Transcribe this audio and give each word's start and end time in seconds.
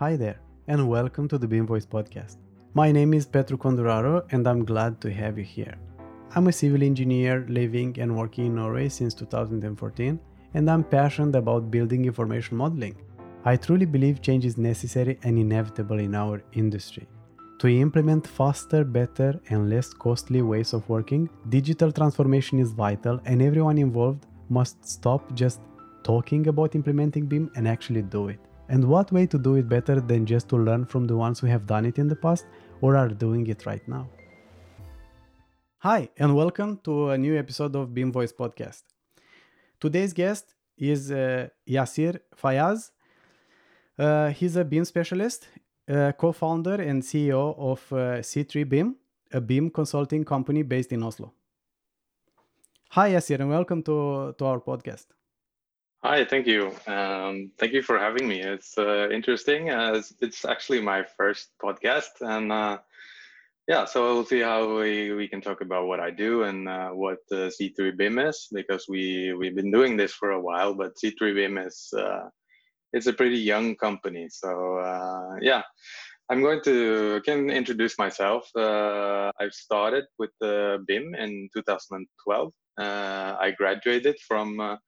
Hi 0.00 0.14
there, 0.14 0.38
and 0.68 0.88
welcome 0.88 1.26
to 1.26 1.38
the 1.38 1.48
BIM 1.48 1.66
Voice 1.66 1.84
podcast. 1.84 2.36
My 2.72 2.92
name 2.92 3.14
is 3.14 3.26
Petru 3.26 3.56
Conduraro, 3.58 4.24
and 4.30 4.46
I'm 4.46 4.64
glad 4.64 5.00
to 5.00 5.12
have 5.12 5.38
you 5.38 5.42
here. 5.42 5.74
I'm 6.36 6.46
a 6.46 6.52
civil 6.52 6.84
engineer 6.84 7.44
living 7.48 7.98
and 7.98 8.16
working 8.16 8.46
in 8.46 8.54
Norway 8.54 8.90
since 8.90 9.12
2014, 9.12 10.20
and 10.54 10.70
I'm 10.70 10.84
passionate 10.84 11.34
about 11.34 11.72
building 11.72 12.04
information 12.04 12.56
modeling. 12.56 12.94
I 13.44 13.56
truly 13.56 13.86
believe 13.86 14.22
change 14.22 14.44
is 14.44 14.56
necessary 14.56 15.18
and 15.24 15.36
inevitable 15.36 15.98
in 15.98 16.14
our 16.14 16.44
industry. 16.52 17.08
To 17.58 17.66
implement 17.66 18.24
faster, 18.24 18.84
better, 18.84 19.40
and 19.48 19.68
less 19.68 19.92
costly 19.92 20.42
ways 20.42 20.74
of 20.74 20.88
working, 20.88 21.28
digital 21.48 21.90
transformation 21.90 22.60
is 22.60 22.70
vital, 22.70 23.20
and 23.24 23.42
everyone 23.42 23.78
involved 23.78 24.26
must 24.48 24.88
stop 24.88 25.34
just 25.34 25.58
talking 26.04 26.46
about 26.46 26.76
implementing 26.76 27.26
BIM 27.26 27.50
and 27.56 27.66
actually 27.66 28.02
do 28.02 28.28
it. 28.28 28.38
And 28.70 28.84
what 28.84 29.10
way 29.10 29.26
to 29.26 29.38
do 29.38 29.54
it 29.54 29.66
better 29.66 29.98
than 29.98 30.26
just 30.26 30.50
to 30.50 30.56
learn 30.56 30.84
from 30.84 31.06
the 31.06 31.16
ones 31.16 31.40
who 31.40 31.46
have 31.46 31.66
done 31.66 31.86
it 31.86 31.98
in 31.98 32.06
the 32.06 32.16
past 32.16 32.44
or 32.82 32.96
are 32.96 33.08
doing 33.08 33.46
it 33.46 33.64
right 33.64 33.86
now? 33.88 34.06
Hi, 35.78 36.10
and 36.18 36.36
welcome 36.36 36.78
to 36.84 37.10
a 37.10 37.16
new 37.16 37.38
episode 37.38 37.74
of 37.76 37.94
BIM 37.94 38.12
Voice 38.12 38.32
Podcast. 38.32 38.82
Today's 39.80 40.12
guest 40.12 40.54
is 40.76 41.10
uh, 41.10 41.48
Yasir 41.66 42.20
Fayaz. 42.36 42.90
Uh, 43.98 44.28
he's 44.30 44.56
a 44.56 44.64
BIM 44.66 44.84
specialist, 44.84 45.48
uh, 45.88 46.12
co 46.12 46.32
founder 46.32 46.74
and 46.74 47.02
CEO 47.02 47.58
of 47.58 47.80
uh, 47.90 48.20
C3 48.20 48.68
BIM, 48.68 48.96
a 49.32 49.40
BIM 49.40 49.70
consulting 49.70 50.26
company 50.26 50.62
based 50.62 50.92
in 50.92 51.02
Oslo. 51.02 51.32
Hi, 52.90 53.12
Yasir, 53.12 53.40
and 53.40 53.48
welcome 53.48 53.82
to, 53.84 54.34
to 54.36 54.44
our 54.44 54.60
podcast. 54.60 55.06
Hi, 56.04 56.24
thank 56.24 56.46
you. 56.46 56.70
Um, 56.86 57.50
thank 57.58 57.72
you 57.72 57.82
for 57.82 57.98
having 57.98 58.28
me. 58.28 58.40
It's 58.40 58.78
uh, 58.78 59.08
interesting. 59.10 59.70
Uh, 59.70 60.00
it's, 60.20 60.44
actually 60.44 60.80
my 60.80 61.02
first 61.16 61.48
podcast, 61.60 62.20
and 62.20 62.52
uh, 62.52 62.78
yeah, 63.66 63.84
so 63.84 64.04
we'll 64.04 64.24
see 64.24 64.38
how 64.38 64.78
we, 64.78 65.12
we 65.12 65.26
can 65.26 65.40
talk 65.40 65.60
about 65.60 65.88
what 65.88 65.98
I 65.98 66.12
do 66.12 66.44
and 66.44 66.68
uh, 66.68 66.90
what 66.90 67.18
C3 67.32 67.96
BIM 67.96 68.20
is, 68.20 68.46
because 68.52 68.86
we 68.88 69.32
we've 69.32 69.56
been 69.56 69.72
doing 69.72 69.96
this 69.96 70.12
for 70.12 70.30
a 70.30 70.40
while, 70.40 70.72
but 70.72 70.94
C3 71.02 71.34
BIM 71.34 71.58
is 71.58 71.88
uh, 71.98 72.28
it's 72.92 73.08
a 73.08 73.12
pretty 73.12 73.38
young 73.38 73.74
company. 73.74 74.28
So 74.30 74.78
uh, 74.78 75.34
yeah, 75.40 75.62
I'm 76.30 76.42
going 76.42 76.60
to 76.62 77.20
can 77.24 77.50
introduce 77.50 77.98
myself. 77.98 78.48
I've 78.54 79.52
started 79.52 80.04
with 80.16 80.30
BIM 80.38 81.16
in 81.16 81.48
2012. 81.52 82.52
I 82.78 83.52
graduated 83.58 84.16
from 84.20 84.78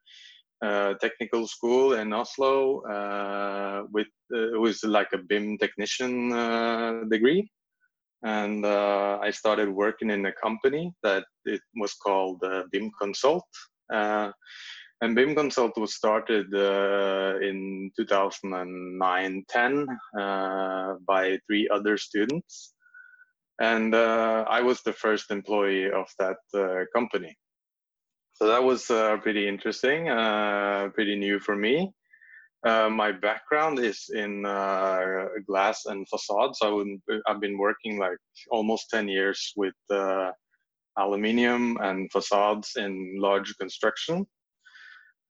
uh, 0.62 0.94
technical 1.00 1.46
school 1.46 1.94
in 1.94 2.12
Oslo 2.12 2.82
uh, 2.82 3.84
with 3.92 4.08
uh, 4.34 4.58
was 4.60 4.84
like 4.84 5.08
a 5.14 5.18
BIM 5.18 5.56
technician 5.56 6.30
uh, 6.32 7.04
degree, 7.10 7.50
and 8.24 8.66
uh, 8.66 9.18
I 9.22 9.30
started 9.30 9.70
working 9.70 10.10
in 10.10 10.26
a 10.26 10.32
company 10.32 10.92
that 11.02 11.24
it 11.46 11.62
was 11.76 11.94
called 11.94 12.44
BIM 12.72 12.90
Consult. 13.00 13.46
and 13.90 15.14
BIM 15.14 15.34
Consult 15.34 15.78
was 15.78 15.94
started 15.94 16.52
in 17.42 17.90
2009-10 17.98 19.86
by 21.06 21.38
three 21.46 21.68
other 21.72 21.96
students, 21.96 22.74
and 23.62 23.94
I 23.94 24.60
was 24.60 24.82
the 24.82 24.92
first 24.92 25.30
employee 25.30 25.90
of 25.90 26.06
that 26.18 26.36
company 26.94 27.34
so 28.40 28.48
that 28.48 28.64
was 28.64 28.90
uh, 28.90 29.18
pretty 29.18 29.46
interesting, 29.46 30.08
uh, 30.08 30.88
pretty 30.94 31.14
new 31.14 31.38
for 31.38 31.54
me. 31.54 31.92
Uh, 32.66 32.88
my 32.88 33.12
background 33.12 33.78
is 33.78 34.08
in 34.14 34.46
uh, 34.46 35.26
glass 35.46 35.84
and 35.84 36.08
facades. 36.08 36.58
So 36.58 36.82
I've 37.26 37.40
been 37.40 37.58
working 37.58 37.98
like 37.98 38.16
almost 38.50 38.88
10 38.90 39.08
years 39.08 39.52
with 39.56 39.74
uh, 39.90 40.30
aluminium 40.98 41.76
and 41.82 42.10
facades 42.10 42.72
in 42.76 43.16
large 43.18 43.54
construction. 43.58 44.26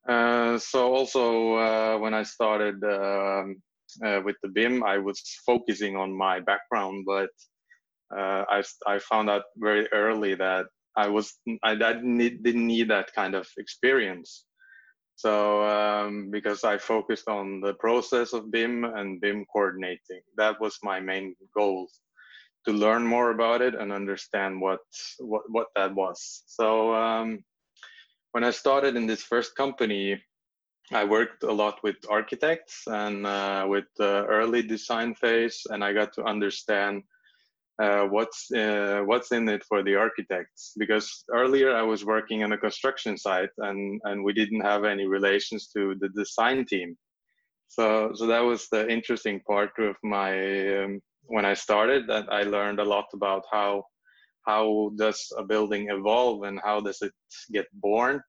Uh, 0.08 0.56
so 0.58 0.94
also 0.94 1.98
when 1.98 2.14
I 2.14 2.22
started 2.22 2.76
um, 2.84 3.56
with 4.24 4.36
the 4.44 4.50
BIM, 4.50 4.84
I 4.84 4.98
was 4.98 5.20
focusing 5.44 5.96
on 5.96 6.16
my 6.16 6.38
background, 6.38 7.04
but 7.06 7.30
I, 8.12 8.62
I 8.86 9.00
found 9.00 9.28
out 9.30 9.42
very 9.56 9.88
early 9.92 10.36
that 10.36 10.66
I 10.96 11.08
was 11.08 11.34
I, 11.62 11.72
I 11.72 12.00
need, 12.02 12.42
didn't 12.42 12.66
need 12.66 12.88
that 12.90 13.12
kind 13.14 13.34
of 13.34 13.48
experience. 13.58 14.44
So 15.16 15.62
um, 15.64 16.30
because 16.30 16.64
I 16.64 16.78
focused 16.78 17.28
on 17.28 17.60
the 17.60 17.74
process 17.74 18.32
of 18.32 18.50
BIM 18.50 18.84
and 18.84 19.20
BIM 19.20 19.44
coordinating, 19.52 20.22
that 20.36 20.58
was 20.60 20.78
my 20.82 20.98
main 20.98 21.36
goal 21.54 21.88
to 22.66 22.72
learn 22.72 23.06
more 23.06 23.30
about 23.30 23.62
it 23.62 23.74
and 23.74 23.92
understand 23.92 24.60
what 24.60 24.80
what 25.18 25.42
what 25.48 25.68
that 25.76 25.94
was. 25.94 26.42
So 26.46 26.94
um, 26.94 27.44
when 28.32 28.44
I 28.44 28.50
started 28.50 28.96
in 28.96 29.06
this 29.06 29.22
first 29.22 29.54
company, 29.56 30.22
I 30.92 31.04
worked 31.04 31.42
a 31.42 31.52
lot 31.52 31.82
with 31.82 31.96
architects 32.08 32.82
and 32.86 33.26
uh, 33.26 33.66
with 33.68 33.84
the 33.96 34.24
early 34.26 34.62
design 34.62 35.14
phase, 35.14 35.66
and 35.70 35.84
I 35.84 35.92
got 35.92 36.12
to 36.14 36.24
understand 36.24 37.02
uh, 37.80 38.04
what's 38.04 38.50
uh, 38.52 39.02
what's 39.06 39.32
in 39.32 39.48
it 39.48 39.64
for 39.64 39.82
the 39.82 39.94
architects? 39.94 40.74
Because 40.76 41.24
earlier 41.32 41.74
I 41.74 41.82
was 41.82 42.04
working 42.04 42.44
on 42.44 42.52
a 42.52 42.58
construction 42.58 43.16
site 43.16 43.50
and 43.58 44.00
and 44.04 44.22
we 44.22 44.32
didn't 44.34 44.60
have 44.60 44.84
any 44.84 45.06
relations 45.06 45.68
to 45.76 45.94
the 46.00 46.10
design 46.10 46.66
team. 46.66 46.96
So 47.68 48.12
so 48.14 48.26
that 48.26 48.40
was 48.40 48.68
the 48.68 48.90
interesting 48.90 49.40
part 49.46 49.70
of 49.78 49.96
my 50.02 50.32
um, 50.78 51.00
when 51.22 51.46
I 51.46 51.54
started 51.54 52.06
that 52.08 52.26
I 52.30 52.42
learned 52.42 52.80
a 52.80 52.90
lot 52.94 53.06
about 53.14 53.44
how 53.50 53.84
how 54.46 54.90
does 54.96 55.32
a 55.38 55.44
building 55.44 55.88
evolve 55.90 56.42
and 56.42 56.60
how 56.62 56.80
does 56.80 57.00
it 57.00 57.12
get 57.52 57.66
born? 57.72 58.20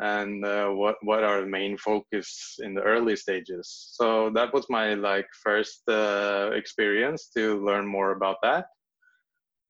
And 0.00 0.44
uh, 0.44 0.68
what 0.68 0.96
what 1.02 1.24
are 1.24 1.40
the 1.40 1.46
main 1.46 1.78
focus 1.78 2.58
in 2.58 2.74
the 2.74 2.82
early 2.82 3.16
stages? 3.16 3.66
So 3.96 4.30
that 4.34 4.52
was 4.52 4.66
my 4.68 4.94
like 4.94 5.28
first 5.42 5.80
uh, 5.88 6.50
experience 6.52 7.30
to 7.36 7.64
learn 7.64 7.86
more 7.86 8.12
about 8.12 8.36
that 8.42 8.66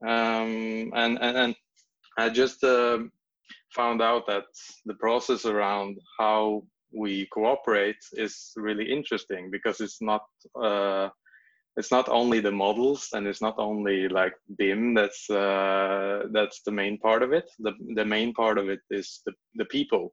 um, 0.07 0.93
and, 0.95 1.19
and 1.21 1.37
and 1.37 1.55
I 2.19 2.29
just 2.29 2.63
uh, 2.65 2.99
found 3.75 4.03
out 4.03 4.27
that 4.27 4.45
the 4.85 4.95
process 4.95 5.47
around 5.47 5.99
how 6.19 6.65
we 6.93 7.27
cooperate 7.33 8.03
is 8.13 8.53
really 8.57 8.91
interesting 8.91 9.51
because 9.51 9.81
it's 9.81 10.03
not 10.03 10.25
uh, 10.63 11.09
it's 11.77 11.91
not 11.91 12.09
only 12.09 12.41
the 12.41 12.53
models 12.53 13.09
and 13.15 13.27
it's 13.27 13.41
not 13.41 13.55
only 13.59 14.09
like 14.09 14.35
BIM 14.59 14.95
that's 14.95 15.31
uh, 15.31 16.25
that's 16.33 16.61
the 16.67 16.73
main 16.73 16.99
part 16.99 17.23
of 17.23 17.33
it. 17.33 17.51
The 17.61 17.73
the 17.95 18.05
main 18.05 18.35
part 18.35 18.59
of 18.59 18.69
it 18.69 18.81
is 18.91 19.23
the 19.25 19.33
the 19.55 19.65
people 19.67 20.13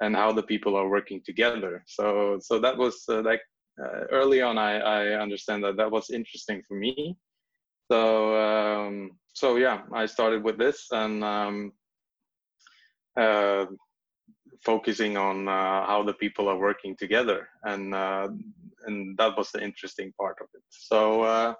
and 0.00 0.14
how 0.16 0.32
the 0.32 0.42
people 0.42 0.76
are 0.76 0.88
working 0.88 1.22
together. 1.24 1.82
So 1.86 2.38
so 2.40 2.58
that 2.58 2.76
was 2.76 3.04
uh, 3.08 3.22
like 3.22 3.40
uh, 3.82 4.04
early 4.10 4.42
on 4.42 4.58
I 4.58 4.78
I 4.78 5.22
understand 5.22 5.64
that 5.64 5.76
that 5.76 5.90
was 5.90 6.10
interesting 6.10 6.62
for 6.68 6.76
me 6.76 7.16
so 7.92 8.36
um, 8.40 9.10
so 9.34 9.56
yeah, 9.56 9.82
I 9.92 10.06
started 10.06 10.42
with 10.42 10.56
this 10.56 10.86
and 10.92 11.22
um, 11.22 11.72
uh, 13.20 13.66
focusing 14.64 15.18
on 15.18 15.46
uh, 15.46 15.84
how 15.84 16.02
the 16.02 16.14
people 16.14 16.48
are 16.48 16.58
working 16.58 16.96
together, 16.96 17.48
and 17.64 17.94
uh, 17.94 18.28
and 18.86 19.18
that 19.18 19.36
was 19.36 19.50
the 19.50 19.62
interesting 19.62 20.10
part 20.18 20.36
of 20.40 20.46
it. 20.54 20.62
So 20.70 21.22
uh, 21.22 21.54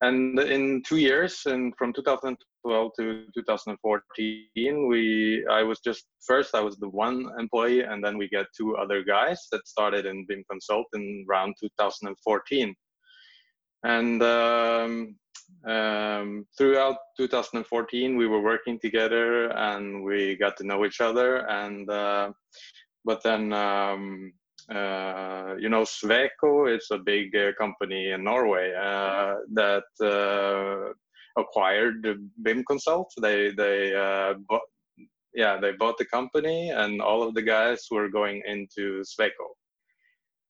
and 0.00 0.38
in 0.38 0.84
two 0.86 0.98
years, 0.98 1.42
and 1.46 1.74
from 1.76 1.92
2012 1.92 2.92
to 2.98 3.24
2014, 3.34 4.88
we 4.88 5.44
I 5.50 5.64
was 5.64 5.80
just 5.80 6.04
first 6.24 6.54
I 6.54 6.60
was 6.60 6.76
the 6.76 6.88
one 6.88 7.32
employee, 7.36 7.82
and 7.82 8.04
then 8.04 8.16
we 8.16 8.28
get 8.28 8.46
two 8.56 8.76
other 8.76 9.02
guys 9.02 9.48
that 9.50 9.66
started 9.66 10.06
in 10.06 10.24
BIM 10.28 10.44
Consult 10.48 10.86
in 10.94 11.26
around 11.28 11.54
2014, 11.60 12.76
and 13.82 14.22
um, 14.22 15.16
um, 15.66 16.46
throughout 16.56 16.96
2014 17.16 18.16
we 18.16 18.26
were 18.26 18.40
working 18.40 18.78
together 18.80 19.48
and 19.56 20.02
we 20.04 20.36
got 20.36 20.56
to 20.56 20.64
know 20.64 20.84
each 20.84 21.00
other 21.00 21.48
and 21.48 21.88
uh, 21.90 22.30
but 23.04 23.22
then 23.22 23.52
um, 23.52 24.32
uh, 24.70 25.54
you 25.58 25.68
know 25.68 25.82
Sweco 25.82 26.74
is 26.76 26.86
a 26.90 26.98
big 26.98 27.34
uh, 27.34 27.52
company 27.58 28.10
in 28.10 28.24
Norway 28.24 28.74
uh, 28.74 29.36
that 29.54 29.84
uh, 30.02 30.92
acquired 31.40 32.06
BIM 32.42 32.64
Consult. 32.64 33.10
They 33.20 33.50
they 33.50 33.94
uh, 33.94 34.34
bought, 34.48 34.68
yeah 35.34 35.58
they 35.58 35.72
bought 35.72 35.96
the 35.98 36.04
company 36.04 36.70
and 36.70 37.00
all 37.00 37.22
of 37.22 37.34
the 37.34 37.42
guys 37.42 37.86
were 37.90 38.08
going 38.08 38.42
into 38.46 39.02
Sweco. 39.02 39.46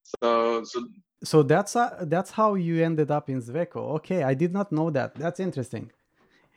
So 0.03 0.63
so 0.65 0.85
so 1.23 1.43
that's 1.43 1.75
uh, 1.75 2.03
that's 2.07 2.31
how 2.31 2.55
you 2.55 2.83
ended 2.83 3.11
up 3.11 3.29
in 3.29 3.41
Sweco. 3.41 3.95
Okay, 3.97 4.23
I 4.23 4.33
did 4.33 4.53
not 4.53 4.71
know 4.71 4.89
that. 4.91 5.15
That's 5.15 5.39
interesting. 5.39 5.91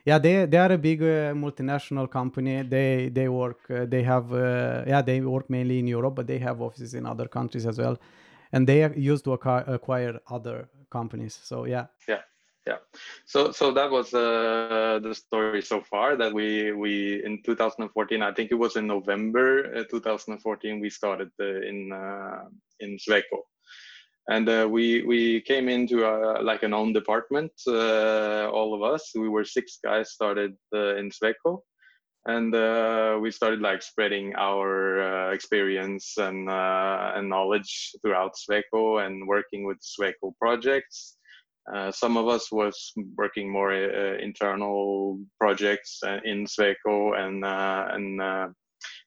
Yeah, 0.05 0.19
they 0.19 0.47
they 0.47 0.59
are 0.59 0.73
a 0.73 0.79
big 0.79 1.03
uh, 1.03 1.35
multinational 1.35 2.11
company. 2.11 2.62
They 2.62 3.09
they 3.09 3.29
work. 3.29 3.61
Uh, 3.70 3.87
they 3.87 4.03
have 4.03 4.32
uh, 4.32 4.85
yeah 4.87 5.03
they 5.03 5.20
work 5.20 5.49
mainly 5.50 5.79
in 5.79 5.87
Europe, 5.87 6.14
but 6.17 6.26
they 6.26 6.38
have 6.38 6.61
offices 6.61 6.94
in 6.94 7.06
other 7.06 7.29
countries 7.29 7.67
as 7.67 7.79
well. 7.79 7.99
and 8.53 8.67
they 8.67 8.82
are 8.85 8.93
used 8.94 9.25
to 9.25 9.32
acquire, 9.32 10.20
other 10.31 10.69
companies. 10.91 11.38
So 11.43 11.65
yeah. 11.65 11.87
Yeah 12.08 12.20
yeah 12.65 12.79
so 13.26 13.50
so 13.50 13.73
that 13.73 13.91
was 13.91 14.15
uh, 14.15 15.00
the 15.03 15.15
story 15.15 15.61
so 15.61 15.81
far 15.81 16.17
that 16.17 16.32
we 16.32 16.70
we 16.70 17.20
in 17.25 17.43
2014 17.43 18.23
i 18.23 18.32
think 18.32 18.53
it 18.53 18.55
was 18.55 18.76
in 18.76 18.87
november 18.87 19.49
uh, 19.75 19.85
2014 19.91 20.79
we 20.81 20.88
started 20.88 21.31
in 21.41 21.91
in 22.79 22.97
Sweco 22.99 23.43
and 24.29 24.49
uh, 24.49 24.69
we 24.71 25.03
we 25.03 25.41
came 25.43 25.69
into 25.69 26.05
a, 26.07 26.41
like 26.43 26.63
an 26.63 26.73
own 26.73 26.93
department 26.93 27.53
uh, 27.67 28.49
all 28.51 28.75
of 28.75 28.83
us. 28.83 29.11
We 29.15 29.29
were 29.29 29.45
six 29.45 29.79
guys 29.85 30.13
started 30.13 30.55
uh, 30.75 30.97
in 30.97 31.11
Sweco. 31.11 31.63
And 32.25 32.55
uh, 32.55 33.19
we 33.21 33.33
started 33.33 33.61
like 33.61 33.83
spreading 33.83 34.33
our 34.37 35.03
uh, 35.03 35.33
experience 35.33 36.15
and 36.19 36.49
uh, 36.49 37.13
and 37.17 37.29
knowledge 37.29 37.97
throughout 38.01 38.35
Sweco 38.37 39.05
and 39.05 39.27
working 39.27 39.67
with 39.67 39.79
Sweco 39.81 40.33
projects. 40.39 41.17
Some 41.91 42.17
of 42.17 42.29
us 42.29 42.51
was 42.53 42.93
working 43.17 43.51
more 43.51 43.73
internal 43.73 45.19
projects 45.41 46.01
in 46.25 46.47
Sweco 46.47 47.19
and 47.19 47.45
and 47.45 48.55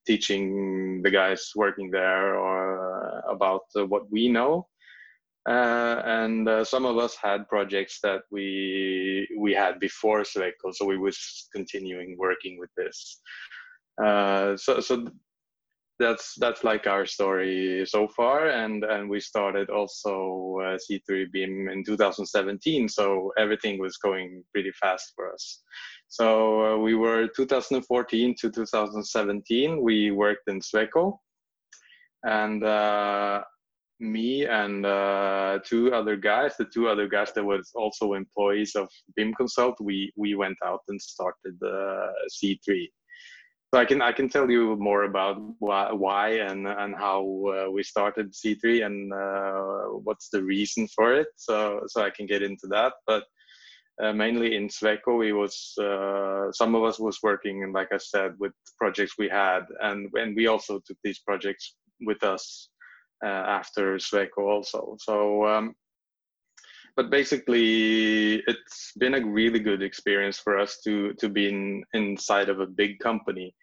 teaching 0.06 1.02
the 1.02 1.12
guys 1.12 1.52
working 1.56 1.92
there 1.92 2.36
or 2.36 3.24
about 3.30 3.64
what 3.88 4.12
we 4.12 4.28
know 4.28 4.68
uh, 5.48 6.02
and 6.06 6.50
uh, 6.50 6.64
some 6.64 6.86
of 6.86 6.98
us 6.98 7.16
had 7.22 7.48
projects 7.48 8.00
that 8.02 8.22
we 8.32 9.28
we 9.38 9.54
had 9.54 9.80
before 9.80 10.22
Sweco, 10.22 10.74
so 10.74 10.86
we 10.86 10.98
was 10.98 11.48
continuing 11.54 12.16
working 12.18 12.58
with 12.60 12.72
this. 12.76 13.22
Uh, 14.04 14.58
so 14.58 14.80
so 14.80 15.08
that's 16.00 16.34
that's 16.40 16.64
like 16.64 16.88
our 16.88 17.06
story 17.06 17.86
so 17.86 18.08
far, 18.08 18.50
and 18.50 18.84
and 18.84 19.10
we 19.10 19.20
started 19.20 19.70
also 19.70 20.58
uh, 20.64 20.78
C3 20.78 21.32
BIM 21.32 21.70
in 21.70 21.84
2017, 21.86 22.90
so 22.90 23.32
everything 23.38 23.80
was 23.80 23.98
going 23.98 24.44
pretty 24.52 24.72
fast 24.72 25.14
for 25.16 25.32
us. 25.32 25.62
So 26.08 26.76
uh, 26.76 26.78
we 26.78 26.96
were 26.96 27.28
2014 27.28 28.36
to 28.42 28.52
2017, 28.52 29.82
we 29.82 30.12
worked 30.12 30.50
in 30.50 30.60
Sweco, 30.60 31.20
and 32.24 32.64
uh, 32.64 33.44
me 34.00 34.46
and 34.46 34.86
uh, 34.86 35.60
two 35.64 35.94
other 35.94 36.16
guys, 36.16 36.58
the 36.58 36.66
two 36.66 36.88
other 36.88 37.08
guys 37.08 37.32
that 37.34 37.44
was 37.44 37.72
also 37.76 38.14
employees 38.14 38.76
of 38.76 38.90
BIM 39.16 39.34
Consult, 39.36 39.76
we 39.80 40.12
we 40.16 40.36
went 40.36 40.58
out 40.66 40.82
and 40.88 41.02
started 41.02 41.58
uh, 41.64 42.12
C3. 42.30 42.88
So 43.74 43.80
I 43.80 43.86
can 43.86 44.02
I 44.02 44.12
can 44.12 44.30
tell 44.30 44.50
you 44.50 44.76
more 44.78 45.04
about 45.04 45.38
why, 45.60 45.92
why 45.92 46.30
and 46.40 46.68
and 46.68 46.96
how 46.96 47.22
uh, 47.22 47.72
we 47.72 47.84
started 47.84 48.34
C3 48.34 48.86
and 48.86 49.14
uh, 49.14 49.98
what's 50.04 50.30
the 50.30 50.44
reason 50.44 50.88
for 50.88 51.14
it. 51.14 51.28
So 51.36 51.82
so 51.88 52.04
I 52.04 52.10
can 52.10 52.26
get 52.26 52.42
into 52.42 52.68
that, 52.68 52.94
but. 53.08 53.24
Uh, 54.04 54.12
mainly 54.12 54.58
in 54.58 54.68
Sweco, 54.68 55.18
we 55.18 55.32
was 55.32 55.74
uh, 55.80 56.52
some 56.52 56.76
of 56.76 56.84
us 56.84 57.00
was 57.00 57.18
working, 57.24 57.64
and 57.64 57.72
like 57.72 57.94
I 57.94 57.98
said, 57.98 58.34
with 58.40 58.52
projects 58.78 59.14
we 59.18 59.30
had, 59.30 59.62
and 59.80 60.10
and 60.16 60.36
we 60.36 60.48
also 60.48 60.82
took 60.86 60.98
these 61.02 61.20
projects 61.20 61.78
with 62.02 62.22
us 62.22 62.72
after 63.24 63.98
Sweco 63.98 64.40
also. 64.40 64.98
So, 65.00 65.46
um, 65.48 65.76
but 66.96 67.10
basically, 67.10 68.44
it's 68.48 68.94
been 68.98 69.16
a 69.16 69.26
really 69.26 69.60
good 69.60 69.84
experience 69.84 70.40
for 70.40 70.58
us 70.58 70.80
to 70.86 71.14
to 71.14 71.30
be 71.30 71.50
in, 71.50 71.84
inside 71.94 72.50
of 72.50 72.60
a 72.60 72.68
big 72.68 73.00
company 73.00 73.54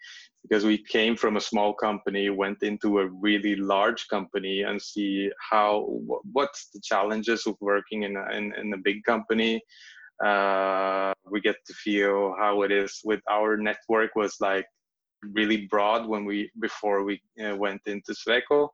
because 0.42 0.64
we 0.64 0.76
came 0.76 1.16
from 1.16 1.36
a 1.36 1.40
small 1.40 1.72
company, 1.72 2.28
went 2.28 2.62
into 2.62 2.98
a 2.98 3.06
really 3.06 3.56
large 3.56 4.08
company, 4.08 4.62
and 4.62 4.80
see 4.80 5.30
how 5.50 5.86
what's 6.32 6.68
the 6.74 6.80
challenges 6.82 7.46
of 7.46 7.54
working 7.60 8.02
in 8.02 8.16
a, 8.16 8.36
in, 8.36 8.52
in 8.54 8.72
a 8.74 8.78
big 8.78 9.04
company. 9.04 9.62
Uh, 10.22 11.12
we 11.30 11.40
get 11.40 11.56
to 11.66 11.72
feel 11.74 12.34
how 12.38 12.62
it 12.62 12.70
is 12.70 13.00
with 13.04 13.20
our 13.30 13.56
network 13.56 14.14
was 14.14 14.36
like 14.40 14.66
really 15.32 15.66
broad 15.66 16.06
when 16.06 16.24
we 16.24 16.50
before 16.60 17.04
we 17.04 17.20
uh, 17.44 17.56
went 17.56 17.80
into 17.86 18.12
Sweco 18.12 18.68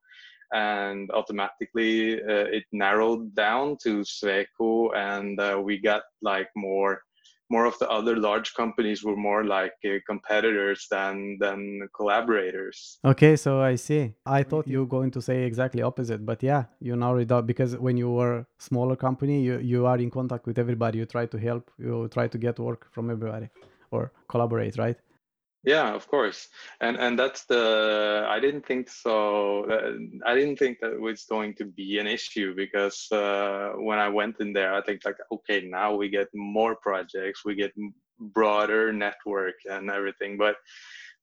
and 0.53 1.11
automatically 1.11 2.23
uh, 2.23 2.47
it 2.59 2.65
narrowed 2.73 3.35
down 3.35 3.77
to 3.83 4.01
Sweco, 4.01 4.97
and 4.97 5.39
uh, 5.41 5.61
we 5.63 5.79
got 5.79 6.03
like 6.23 6.49
more 6.57 7.03
more 7.51 7.65
of 7.65 7.79
the 7.79 7.89
other 7.89 8.17
large 8.17 8.53
companies 8.55 9.03
were 9.03 9.17
more 9.17 9.45
like 9.45 9.73
uh, 9.87 9.99
competitors 10.07 10.87
than 10.91 11.39
than 11.41 11.89
collaborators. 11.95 12.99
Okay 13.05 13.37
so 13.37 13.61
i 13.61 13.75
see. 13.77 14.15
I 14.27 14.43
thought 14.43 14.67
you 14.69 14.81
were 14.81 14.87
going 14.97 15.11
to 15.13 15.23
say 15.23 15.45
exactly 15.45 15.83
opposite 15.83 16.25
but 16.27 16.43
yeah 16.43 16.65
you 16.81 16.97
narrowed 16.97 17.23
it 17.23 17.29
down 17.29 17.47
because 17.47 17.77
when 17.77 17.97
you 17.97 18.11
were 18.11 18.47
smaller 18.59 18.97
company 18.97 19.41
you 19.43 19.59
you 19.59 19.87
are 19.87 19.99
in 19.99 20.11
contact 20.11 20.47
with 20.47 20.59
everybody. 20.59 20.99
You 20.99 21.07
try 21.07 21.27
to 21.27 21.39
help 21.39 21.71
you 21.79 22.09
try 22.09 22.29
to 22.29 22.39
get 22.39 22.59
work 22.59 22.89
from 22.93 23.11
everybody 23.11 23.49
or 23.91 24.13
collaborate 24.29 24.77
right 24.77 24.99
yeah 25.65 25.95
of 25.95 26.07
course. 26.09 26.49
And 26.81 26.97
and 26.97 27.19
that's 27.19 27.45
the 27.47 28.27
i 28.29 28.39
didn't 28.41 28.67
think 28.67 28.89
so 28.89 29.65
uh, 29.65 29.93
i 30.31 30.35
didn't 30.35 30.57
think 30.57 30.79
that 30.81 30.99
was 31.01 31.25
going 31.25 31.55
to 31.55 31.65
be 31.65 31.99
an 31.99 32.07
issue 32.07 32.55
because 32.55 33.07
uh, 33.13 33.73
when 33.77 33.99
i 33.99 34.09
went 34.09 34.41
in 34.41 34.53
there 34.53 34.75
i 34.75 34.83
think 34.83 35.05
like 35.05 35.19
okay 35.33 35.61
now 35.67 35.95
we 35.95 36.09
get 36.09 36.29
more 36.35 36.77
projects 36.77 37.45
we 37.45 37.55
get 37.55 37.73
broader 38.21 38.93
network 38.93 39.55
and 39.67 39.91
everything 39.91 40.37
but 40.37 40.57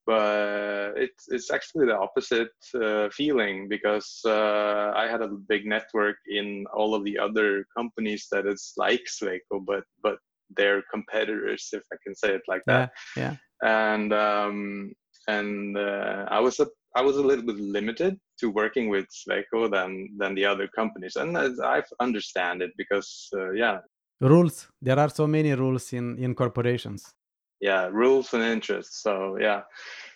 but 0.06 0.94
it's 0.96 1.28
it's 1.30 1.52
actually 1.52 1.88
the 1.88 1.98
opposite 1.98 2.54
uh, 2.76 3.10
feeling 3.10 3.68
because 3.68 4.22
uh, 4.26 4.92
I 4.96 5.08
had 5.10 5.22
a 5.22 5.28
big 5.28 5.66
network 5.66 6.18
in 6.28 6.66
all 6.74 6.94
of 6.94 7.04
the 7.04 7.18
other 7.18 7.66
companies 7.76 8.28
that 8.32 8.46
is 8.46 8.74
like 8.78 9.06
Sweco, 9.10 9.66
but 9.66 9.84
but 10.04 10.20
they're 10.56 10.83
competitors, 10.92 11.69
if 11.71 11.83
I 11.92 11.97
can 12.03 12.15
say 12.15 12.30
it 12.33 12.42
like 12.47 12.63
that. 12.68 12.92
Yeah. 13.15 13.24
yeah 13.24 13.36
and 13.62 14.13
um, 14.13 14.94
and 15.27 15.77
uh, 15.77 16.25
I 16.30 16.39
was 16.39 16.59
a 16.59 16.68
I 16.95 17.01
was 17.01 17.18
a 17.18 17.21
little 17.21 17.45
bit 17.45 17.57
limited 17.57 18.18
to 18.39 18.50
working 18.50 18.89
with 18.89 19.06
Sweco 19.09 19.71
than 19.71 20.09
than 20.18 20.36
the 20.36 20.45
other 20.45 20.68
companies, 20.68 21.15
and 21.15 21.38
I 21.38 21.81
understand 22.00 22.62
it 22.62 22.71
because 22.77 23.30
uh, 23.36 23.51
yeah, 23.51 23.80
rules. 24.21 24.68
There 24.81 25.00
are 25.00 25.09
so 25.09 25.27
many 25.27 25.53
rules 25.53 25.94
in 25.94 26.18
in 26.18 26.36
corporations. 26.36 27.13
Yeah, 27.62 27.88
rules 27.91 28.33
and 28.33 28.44
interests. 28.44 29.01
So 29.01 29.38
yeah, 29.39 29.62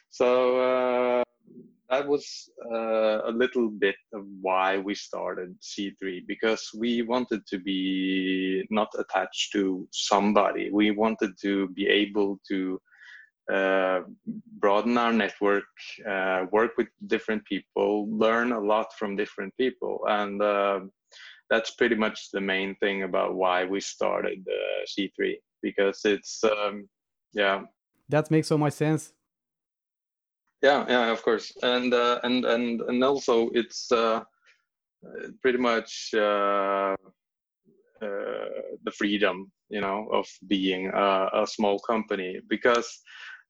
so 0.10 0.60
uh, 0.60 1.24
that 1.90 2.08
was 2.08 2.50
uh, 2.72 3.22
a 3.26 3.32
little 3.32 3.70
bit 3.70 3.96
of 4.14 4.24
why 4.42 4.78
we 4.78 4.94
started 4.94 5.56
C3 5.62 6.22
because 6.28 6.70
we 6.78 7.02
wanted 7.02 7.46
to 7.48 7.60
be 7.60 8.64
not 8.70 8.90
attached 8.98 9.52
to 9.54 9.88
somebody. 9.92 10.70
We 10.72 10.92
wanted 10.92 11.32
to 11.42 11.70
be 11.70 11.88
able 11.88 12.40
to 12.48 12.80
uh, 13.52 14.02
broaden 14.60 14.98
our 15.00 15.12
network, 15.12 15.64
uh, 16.08 16.46
work 16.52 16.72
with 16.78 16.88
different 17.08 17.44
people, 17.46 18.08
learn 18.16 18.52
a 18.52 18.60
lot 18.60 18.94
from 18.94 19.16
different 19.16 19.56
people, 19.58 20.02
and 20.08 20.40
uh, 20.44 20.82
that's 21.50 21.72
pretty 21.72 21.96
much 21.96 22.30
the 22.32 22.42
main 22.42 22.76
thing 22.76 23.02
about 23.02 23.34
why 23.34 23.66
we 23.66 23.80
started 23.82 24.46
C3 24.88 25.36
because 25.64 26.02
it's 26.06 26.44
um, 26.44 26.88
yeah. 27.34 27.64
That 28.10 28.30
makes 28.30 28.48
so 28.48 28.58
much 28.58 28.74
sense. 28.74 29.14
Yeah, 30.62 30.86
yeah, 30.90 31.12
of 31.12 31.22
course, 31.24 31.54
and 31.64 31.94
uh, 31.94 32.20
and 32.24 32.44
and 32.46 32.82
and 32.82 33.04
also 33.04 33.50
it's 33.54 33.92
uh, 33.92 34.24
pretty 35.42 35.58
much 35.58 36.14
uh, 36.14 36.96
the 38.02 38.92
freedom, 38.98 39.52
you 39.70 39.82
know, 39.82 40.08
of 40.12 40.28
being 40.48 40.88
a, 40.94 41.30
a 41.34 41.48
small 41.48 41.80
company 41.80 42.40
because 42.50 43.02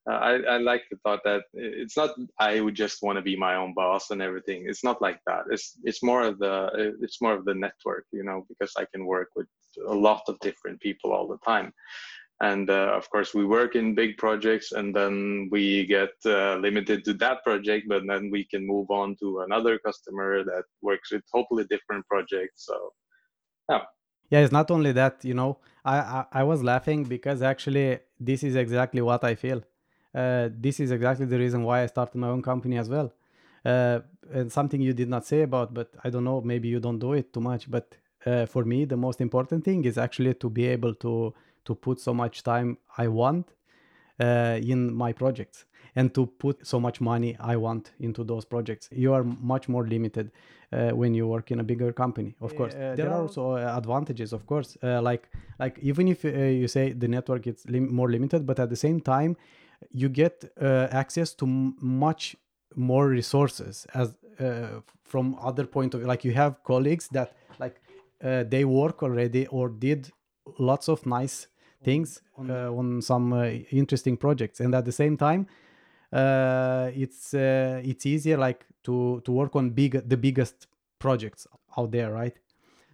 uh, 0.10 0.14
I, 0.16 0.34
I 0.42 0.58
like 0.58 0.84
the 0.90 0.98
thought 1.04 1.22
that 1.26 1.44
it's 1.54 1.98
not 1.98 2.12
I 2.40 2.60
would 2.62 2.76
just 2.76 3.02
want 3.04 3.18
to 3.18 3.22
be 3.22 3.36
my 3.36 3.56
own 3.56 3.74
boss 3.74 4.12
and 4.12 4.22
everything. 4.22 4.66
It's 4.68 4.84
not 4.84 5.02
like 5.02 5.20
that. 5.28 5.44
It's 5.52 5.78
it's 5.84 6.04
more 6.04 6.24
of 6.24 6.40
the 6.40 6.94
it's 7.02 7.22
more 7.22 7.34
of 7.34 7.46
the 7.46 7.56
network, 7.56 8.06
you 8.12 8.24
know, 8.24 8.46
because 8.50 8.74
I 8.78 8.86
can 8.94 9.06
work 9.06 9.30
with 9.36 9.48
a 9.88 9.94
lot 9.94 10.24
of 10.28 10.40
different 10.40 10.80
people 10.82 11.12
all 11.12 11.28
the 11.28 11.38
time. 11.46 11.72
And 12.42 12.70
uh, 12.70 12.94
of 12.96 13.10
course, 13.10 13.34
we 13.34 13.46
work 13.46 13.76
in 13.76 13.96
big 13.96 14.18
projects, 14.18 14.72
and 14.72 14.96
then 14.96 15.50
we 15.52 15.86
get 15.86 16.12
uh, 16.26 16.56
limited 16.56 17.04
to 17.06 17.14
that 17.16 17.44
project, 17.44 17.88
but 17.90 18.04
then 18.08 18.30
we 18.32 18.46
can 18.46 18.66
move 18.66 18.90
on 18.90 19.18
to 19.20 19.42
another 19.42 19.78
customer 19.80 20.44
that 20.46 20.64
works 20.82 21.12
with 21.12 21.24
totally 21.36 21.66
different 21.66 22.06
projects. 22.08 22.66
So, 22.66 22.94
yeah. 23.70 23.82
Yeah, 24.30 24.40
it's 24.40 24.54
not 24.54 24.72
only 24.72 24.94
that, 24.94 25.26
you 25.26 25.34
know. 25.34 25.58
I, 25.84 25.98
I, 25.98 26.26
I 26.32 26.44
was 26.44 26.64
laughing 26.64 27.04
because 27.04 27.42
actually 27.42 28.00
this 28.20 28.44
is 28.44 28.56
exactly 28.56 29.02
what 29.02 29.24
I 29.24 29.36
feel 29.36 29.64
uh, 30.14 30.50
this 30.52 30.80
is 30.80 30.92
exactly 30.92 31.26
the 31.26 31.38
reason 31.38 31.64
why 31.64 31.84
I 31.84 31.86
started 31.86 32.18
my 32.18 32.28
own 32.28 32.42
company 32.42 32.78
as 32.78 32.90
well. 32.90 33.12
Uh, 33.64 34.00
and 34.32 34.52
something 34.52 34.82
you 34.82 34.94
did 34.94 35.10
not 35.10 35.26
say 35.26 35.42
about, 35.42 35.74
but 35.74 35.92
I 36.04 36.10
don't 36.10 36.24
know, 36.24 36.42
maybe 36.42 36.68
you 36.68 36.80
don't 36.80 37.00
do 37.00 37.14
it 37.14 37.34
too 37.34 37.42
much. 37.42 37.70
But 37.70 37.96
uh, 38.26 38.46
for 38.46 38.66
me, 38.66 38.86
the 38.86 38.98
most 38.98 39.22
important 39.22 39.64
thing 39.64 39.86
is 39.86 39.98
actually 39.98 40.34
to 40.36 40.50
be 40.50 40.66
able 40.68 40.96
to 40.96 41.34
to 41.70 41.74
put 41.88 41.98
so 42.08 42.14
much 42.24 42.36
time 42.54 42.70
I 43.04 43.08
want 43.22 43.46
uh, 44.20 44.72
in 44.74 44.80
my 45.04 45.12
projects 45.24 45.66
and 45.96 46.14
to 46.18 46.26
put 46.44 46.56
so 46.72 46.78
much 46.80 46.98
money 47.02 47.32
I 47.54 47.56
want 47.66 47.92
into 48.00 48.24
those 48.32 48.46
projects. 48.54 48.90
You 48.92 49.14
are 49.18 49.24
much 49.54 49.66
more 49.76 49.86
limited. 49.96 50.28
uh, 50.72 50.92
when 51.02 51.12
you 51.20 51.26
work 51.36 51.48
in 51.54 51.60
a 51.60 51.64
bigger 51.72 51.92
company 52.04 52.32
of 52.46 52.52
course 52.60 52.76
uh, 52.76 52.96
there 52.98 53.10
are 53.14 53.22
also 53.24 53.44
uh, 53.54 53.78
advantages 53.82 54.30
of 54.38 54.42
course 54.52 54.70
uh, 54.84 55.02
like 55.10 55.24
like 55.64 55.76
even 55.92 56.06
if 56.14 56.20
uh, 56.26 56.30
you 56.62 56.68
say 56.68 56.84
the 57.04 57.08
network 57.16 57.44
is 57.52 57.58
lim- 57.76 57.92
more 58.00 58.10
limited 58.16 58.42
but 58.50 58.58
at 58.64 58.70
the 58.74 58.80
same 58.88 59.00
time 59.16 59.32
you 60.02 60.08
get 60.24 60.36
uh, 60.62 61.02
access 61.04 61.30
to 61.40 61.46
m- 61.46 61.74
much 62.04 62.24
more 62.90 63.06
resources 63.20 63.74
as 64.02 64.08
from 65.12 65.26
other 65.50 65.66
point 65.76 65.94
of 65.94 66.00
view 66.00 66.08
like 66.14 66.24
you 66.28 66.36
have 66.44 66.54
colleagues 66.72 67.06
that 67.18 67.30
like 67.64 67.76
they 68.54 68.64
work 68.82 68.98
already 69.08 69.44
or 69.58 69.66
did 69.88 70.02
lots 70.72 70.88
of 70.94 71.00
nice 71.20 71.38
things 71.84 72.22
on 72.38 73.02
some 73.02 73.34
interesting 73.72 74.18
projects. 74.18 74.60
And 74.60 74.74
at 74.76 74.86
the 74.86 74.92
same 74.92 75.18
time 75.18 75.48
uh, 76.12 76.90
it's 76.96 77.34
uh, 77.34 77.82
it's 77.84 78.06
easier 78.06 78.38
like 78.38 78.66
to 78.84 79.22
to 79.26 79.32
work 79.32 79.56
on 79.56 79.70
big 79.70 80.08
the 80.10 80.18
biggest 80.18 80.68
projects 80.98 81.48
out 81.78 81.92
there 81.92 82.12
right? 82.12 82.36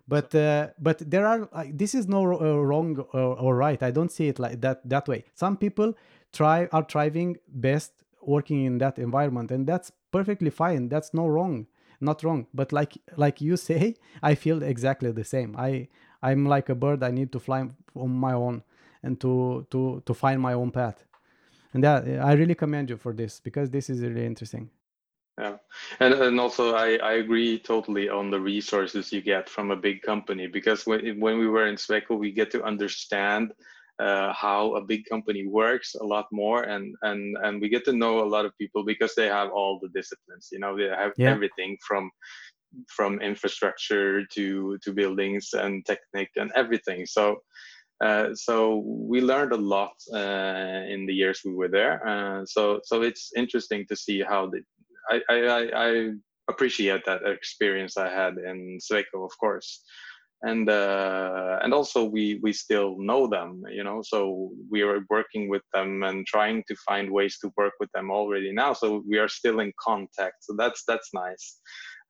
But 0.08 0.36
uh, 0.36 0.68
but 0.80 1.00
there 1.00 1.26
are 1.26 1.50
like 1.54 1.78
this 1.78 1.96
is 1.96 2.08
no 2.08 2.22
uh, 2.22 2.62
wrong 2.62 2.98
or, 3.14 3.40
or, 3.40 3.56
right. 3.56 3.82
I 3.82 3.92
don't 3.92 4.12
see 4.12 4.28
it 4.28 4.38
like 4.38 4.62
that 4.62 4.88
that 4.88 5.08
way. 5.08 5.24
Some 5.34 5.58
people 5.58 5.94
try 6.34 6.68
are 6.72 6.84
thriving 6.84 7.38
best 7.48 7.94
working 8.22 8.66
in 8.66 8.78
that 8.80 9.00
environment 9.00 9.52
and 9.52 9.66
that's 9.66 9.92
perfectly 10.12 10.50
fine. 10.50 10.90
That's 10.90 11.14
no 11.14 11.28
wrong 11.28 11.68
not 12.02 12.24
wrong. 12.24 12.46
But 12.54 12.74
like 12.74 12.98
like 13.16 13.40
you 13.40 13.56
say 13.70 13.96
i 14.22 14.36
feel 14.36 14.62
exactly 14.62 15.12
the 15.12 15.24
same. 15.24 15.56
I 15.58 15.88
i'm 16.22 16.46
like 16.46 16.68
a 16.70 16.76
bird. 16.76 17.02
I 17.02 17.12
need 17.12 17.32
to 17.32 17.40
fly 17.40 17.70
on 17.96 18.12
my 18.12 18.34
own 18.34 18.64
and 19.06 19.20
to 19.22 19.66
to 19.72 20.02
to 20.06 20.14
find 20.14 20.42
my 20.42 20.54
own 20.54 20.72
path. 20.72 21.04
And 21.74 21.84
that 21.84 22.08
i 22.30 22.34
really 22.34 22.56
commend 22.56 22.90
you 22.90 22.98
for 22.98 23.14
this 23.14 23.40
because 23.40 23.70
this 23.70 23.90
is 23.90 24.02
really 24.02 24.26
interesting. 24.26 24.70
Yeah. 25.38 25.58
And, 26.00 26.14
and 26.14 26.40
also 26.40 26.76
I, 26.76 26.96
I 26.96 27.14
agree 27.24 27.60
totally 27.60 28.08
on 28.08 28.32
the 28.32 28.40
resources 28.40 29.12
you 29.12 29.22
get 29.22 29.50
from 29.50 29.72
a 29.72 29.76
big 29.76 30.02
company 30.02 30.48
because 30.48 30.86
when, 30.88 31.20
when 31.20 31.38
we 31.38 31.48
were 31.50 31.68
in 31.68 31.76
Sweco 31.76 32.18
we 32.18 32.32
get 32.32 32.50
to 32.52 32.64
understand 32.64 33.52
uh, 34.00 34.32
how 34.32 34.76
a 34.76 34.82
big 34.82 35.04
company 35.06 35.46
works 35.46 35.96
a 35.96 36.06
lot 36.06 36.28
more 36.32 36.64
and 36.64 36.96
and 37.02 37.38
and 37.44 37.62
we 37.62 37.68
get 37.70 37.84
to 37.86 37.94
know 37.94 38.24
a 38.24 38.32
lot 38.36 38.46
of 38.46 38.58
people 38.58 38.84
because 38.86 39.14
they 39.16 39.28
have 39.28 39.50
all 39.52 39.80
the 39.82 39.90
disciplines 40.00 40.50
you 40.54 40.60
know 40.60 40.76
they 40.78 40.88
have 40.88 41.14
yeah. 41.18 41.32
everything 41.32 41.78
from 41.88 42.10
from 42.88 43.22
infrastructure 43.22 44.26
to 44.26 44.78
to 44.80 44.94
buildings 44.94 45.54
and 45.54 45.86
technique 45.86 46.32
and 46.36 46.52
everything. 46.56 47.06
So 47.06 47.42
uh, 48.04 48.34
so 48.34 48.84
we 48.86 49.22
learned 49.22 49.54
a 49.54 49.58
lot 49.58 49.94
uh, 50.14 50.84
in 50.88 51.06
the 51.06 51.14
years 51.14 51.42
we 51.46 51.54
were 51.54 51.70
there. 51.70 52.06
Uh, 52.06 52.46
so 52.46 52.80
so 52.84 53.02
it's 53.02 53.32
interesting 53.36 53.86
to 53.88 53.96
see 53.96 54.22
how 54.22 54.48
the 54.48 54.62
I, 55.10 55.22
I, 55.30 55.88
I 55.88 56.10
appreciate 56.50 57.06
that 57.06 57.22
experience 57.26 57.96
I 57.96 58.10
had 58.10 58.38
in 58.38 58.80
Sweco, 58.82 59.24
of 59.24 59.32
course, 59.40 59.84
and 60.42 60.70
uh, 60.70 61.60
and 61.62 61.74
also 61.74 62.04
we 62.04 62.40
we 62.44 62.52
still 62.52 62.96
know 62.98 63.28
them, 63.28 63.64
you 63.72 63.84
know. 63.84 64.02
So 64.04 64.52
we 64.70 64.82
are 64.82 65.06
working 65.10 65.48
with 65.48 65.64
them 65.74 66.04
and 66.04 66.26
trying 66.26 66.64
to 66.68 66.76
find 66.88 67.12
ways 67.12 67.38
to 67.40 67.52
work 67.56 67.74
with 67.80 67.90
them 67.94 68.12
already 68.12 68.52
now. 68.52 68.74
So 68.74 69.04
we 69.08 69.20
are 69.20 69.30
still 69.30 69.60
in 69.60 69.72
contact. 69.80 70.38
So 70.42 70.56
that's 70.58 70.84
that's 70.88 71.12
nice. 71.14 71.60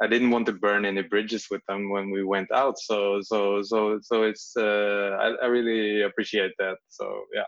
I 0.01 0.07
didn't 0.07 0.31
want 0.31 0.45
to 0.47 0.53
burn 0.53 0.85
any 0.85 1.01
bridges 1.03 1.47
with 1.49 1.61
them 1.67 1.89
when 1.89 2.11
we 2.11 2.23
went 2.23 2.51
out. 2.51 2.77
So 2.79 3.21
so 3.21 3.61
so 3.63 3.99
so 4.01 4.23
it's 4.23 4.53
uh, 4.57 5.17
I, 5.19 5.27
I 5.43 5.47
really 5.47 6.01
appreciate 6.01 6.51
that. 6.59 6.77
So 6.89 7.23
yeah. 7.33 7.45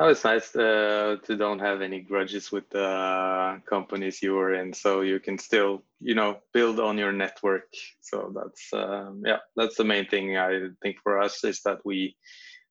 Oh, 0.00 0.08
it's 0.08 0.22
nice 0.22 0.54
uh, 0.54 1.16
to 1.24 1.36
don't 1.36 1.58
have 1.58 1.82
any 1.82 2.00
grudges 2.00 2.52
with 2.52 2.70
the 2.70 3.60
companies 3.68 4.22
you 4.22 4.34
were 4.34 4.54
in, 4.54 4.72
so 4.72 5.00
you 5.00 5.18
can 5.18 5.38
still, 5.38 5.82
you 6.00 6.14
know, 6.14 6.38
build 6.54 6.78
on 6.78 6.96
your 6.96 7.10
network. 7.10 7.64
So 8.00 8.32
that's, 8.32 8.72
um, 8.72 9.22
yeah, 9.26 9.38
that's 9.56 9.76
the 9.76 9.82
main 9.82 10.06
thing 10.06 10.36
I 10.36 10.68
think 10.82 10.98
for 11.02 11.20
us 11.20 11.42
is 11.42 11.62
that 11.62 11.78
we 11.84 12.16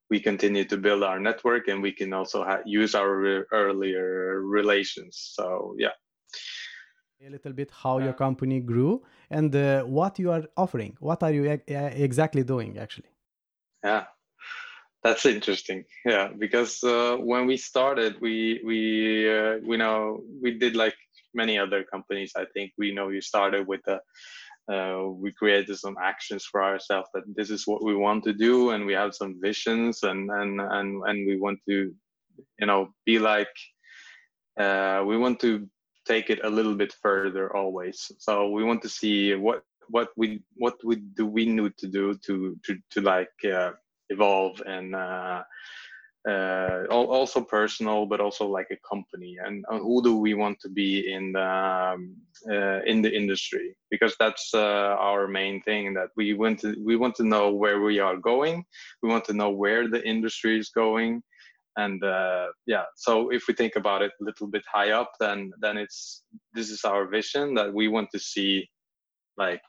we 0.10 0.22
continue 0.22 0.64
to 0.66 0.78
build 0.78 1.04
our 1.04 1.20
network 1.20 1.68
and 1.68 1.82
we 1.82 1.92
can 1.92 2.14
also 2.14 2.46
use 2.66 2.96
our 2.96 3.18
re- 3.18 3.44
earlier 3.52 4.42
relations. 4.42 5.32
So 5.36 5.76
yeah, 5.78 5.96
a 7.26 7.30
little 7.30 7.54
bit 7.54 7.72
how 7.72 7.98
your 7.98 8.14
company 8.14 8.60
grew 8.60 9.02
and 9.30 9.56
uh, 9.56 9.84
what 9.84 10.20
you 10.20 10.32
are 10.32 10.44
offering. 10.56 10.96
What 11.00 11.24
are 11.24 11.32
you 11.32 11.52
e- 11.52 11.62
exactly 11.68 12.44
doing, 12.44 12.78
actually? 12.78 13.10
Yeah, 13.84 14.06
that's 15.04 15.26
interesting. 15.26 15.86
Yeah, 16.06 16.30
because 16.38 16.84
uh, 16.84 17.18
when 17.20 17.48
we 17.48 17.58
started, 17.58 18.22
we 18.22 18.62
we 18.64 19.30
uh, 19.30 19.58
we 19.66 19.78
know 19.78 20.22
we 20.42 20.58
did 20.60 20.76
like 20.76 20.96
many 21.34 21.58
other 21.58 21.84
companies. 21.84 22.34
I 22.36 22.46
think 22.54 22.74
we 22.78 22.94
know 22.94 23.10
you 23.10 23.22
started 23.22 23.68
with 23.68 23.82
the. 23.86 24.00
Uh, 24.70 25.08
we 25.08 25.32
created 25.32 25.78
some 25.78 25.96
actions 26.02 26.44
for 26.44 26.62
ourselves 26.62 27.08
that 27.14 27.24
this 27.38 27.50
is 27.50 27.66
what 27.66 27.82
we 27.84 27.96
want 27.96 28.22
to 28.26 28.34
do, 28.34 28.72
and 28.72 28.86
we 28.86 28.94
have 28.94 29.16
some 29.16 29.40
visions, 29.42 30.04
and 30.04 30.30
and 30.30 30.60
and 30.60 31.02
and 31.08 31.28
we 31.28 31.38
want 31.38 31.60
to, 31.68 31.94
you 32.60 32.68
know, 32.68 32.90
be 33.06 33.18
like. 33.18 33.56
Uh, 34.60 35.04
we 35.06 35.16
want 35.16 35.40
to 35.40 35.70
take 36.08 36.30
it 36.30 36.40
a 36.44 36.50
little 36.50 36.76
bit 36.76 36.94
further 37.02 37.56
always. 37.56 38.12
So 38.20 38.50
we 38.50 38.64
want 38.64 38.82
to 38.84 38.90
see 38.90 39.36
what 39.36 39.64
what 39.90 40.10
we 40.18 40.42
what 40.56 40.76
we 40.84 40.96
do 40.96 41.26
we 41.26 41.46
need 41.46 41.78
to 41.78 41.88
do 41.88 42.18
to 42.26 42.58
to 42.66 42.78
to 42.92 43.02
like 43.02 43.38
uh, 43.46 43.72
evolve 44.10 44.62
and 44.66 44.96
uh, 44.96 45.44
uh, 46.28 46.84
also 46.90 47.42
personal, 47.42 48.06
but 48.06 48.20
also 48.20 48.46
like 48.48 48.68
a 48.72 48.88
company. 48.88 49.38
And 49.44 49.64
uh, 49.72 49.80
who 49.80 50.04
do 50.04 50.18
we 50.18 50.34
want 50.34 50.60
to 50.60 50.70
be 50.70 51.12
in 51.14 51.32
the 51.32 51.94
um, 51.94 52.16
uh, 52.50 52.82
in 52.84 53.02
the 53.02 53.16
industry? 53.16 53.76
Because 53.90 54.16
that's 54.20 54.54
uh, 54.54 54.96
our 55.00 55.28
main 55.28 55.62
thing. 55.62 55.94
That 55.94 56.10
we 56.18 56.34
want 56.34 56.60
to 56.62 56.76
we 56.84 56.98
want 56.98 57.16
to 57.16 57.24
know 57.24 57.52
where 57.52 57.80
we 57.82 58.00
are 58.00 58.18
going. 58.18 58.66
We 59.02 59.10
want 59.10 59.26
to 59.26 59.34
know 59.34 59.52
where 59.52 59.88
the 59.88 60.06
industry 60.06 60.60
is 60.60 60.70
going. 60.70 61.24
And 61.78 62.04
uh, 62.04 62.48
yeah, 62.66 62.86
so 62.96 63.30
if 63.30 63.48
we 63.48 63.54
think 63.54 63.76
about 63.76 64.02
it 64.02 64.12
a 64.20 64.24
little 64.24 64.48
bit 64.48 64.64
high 64.72 64.92
up, 64.92 65.12
then 65.20 65.52
then 65.62 65.78
it's 65.78 66.24
this 66.54 66.70
is 66.70 66.84
our 66.84 67.08
vision 67.08 67.54
that 67.54 67.74
we 67.74 67.88
want 67.88 68.10
to 68.12 68.20
see, 68.20 68.68
like 69.38 69.62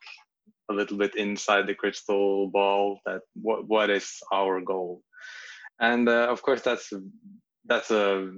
a 0.71 0.75
little 0.75 0.97
bit 0.97 1.15
inside 1.17 1.67
the 1.67 1.75
crystal 1.75 2.49
ball 2.49 2.99
that 3.07 3.21
what 3.35 3.69
what 3.69 3.91
is 3.91 4.21
our 4.33 4.61
goal. 4.61 5.03
And 5.81 6.09
uh, 6.09 6.29
of 6.31 6.43
course 6.43 6.63
that's 6.63 6.93
that's 7.67 7.91
a 7.91 8.33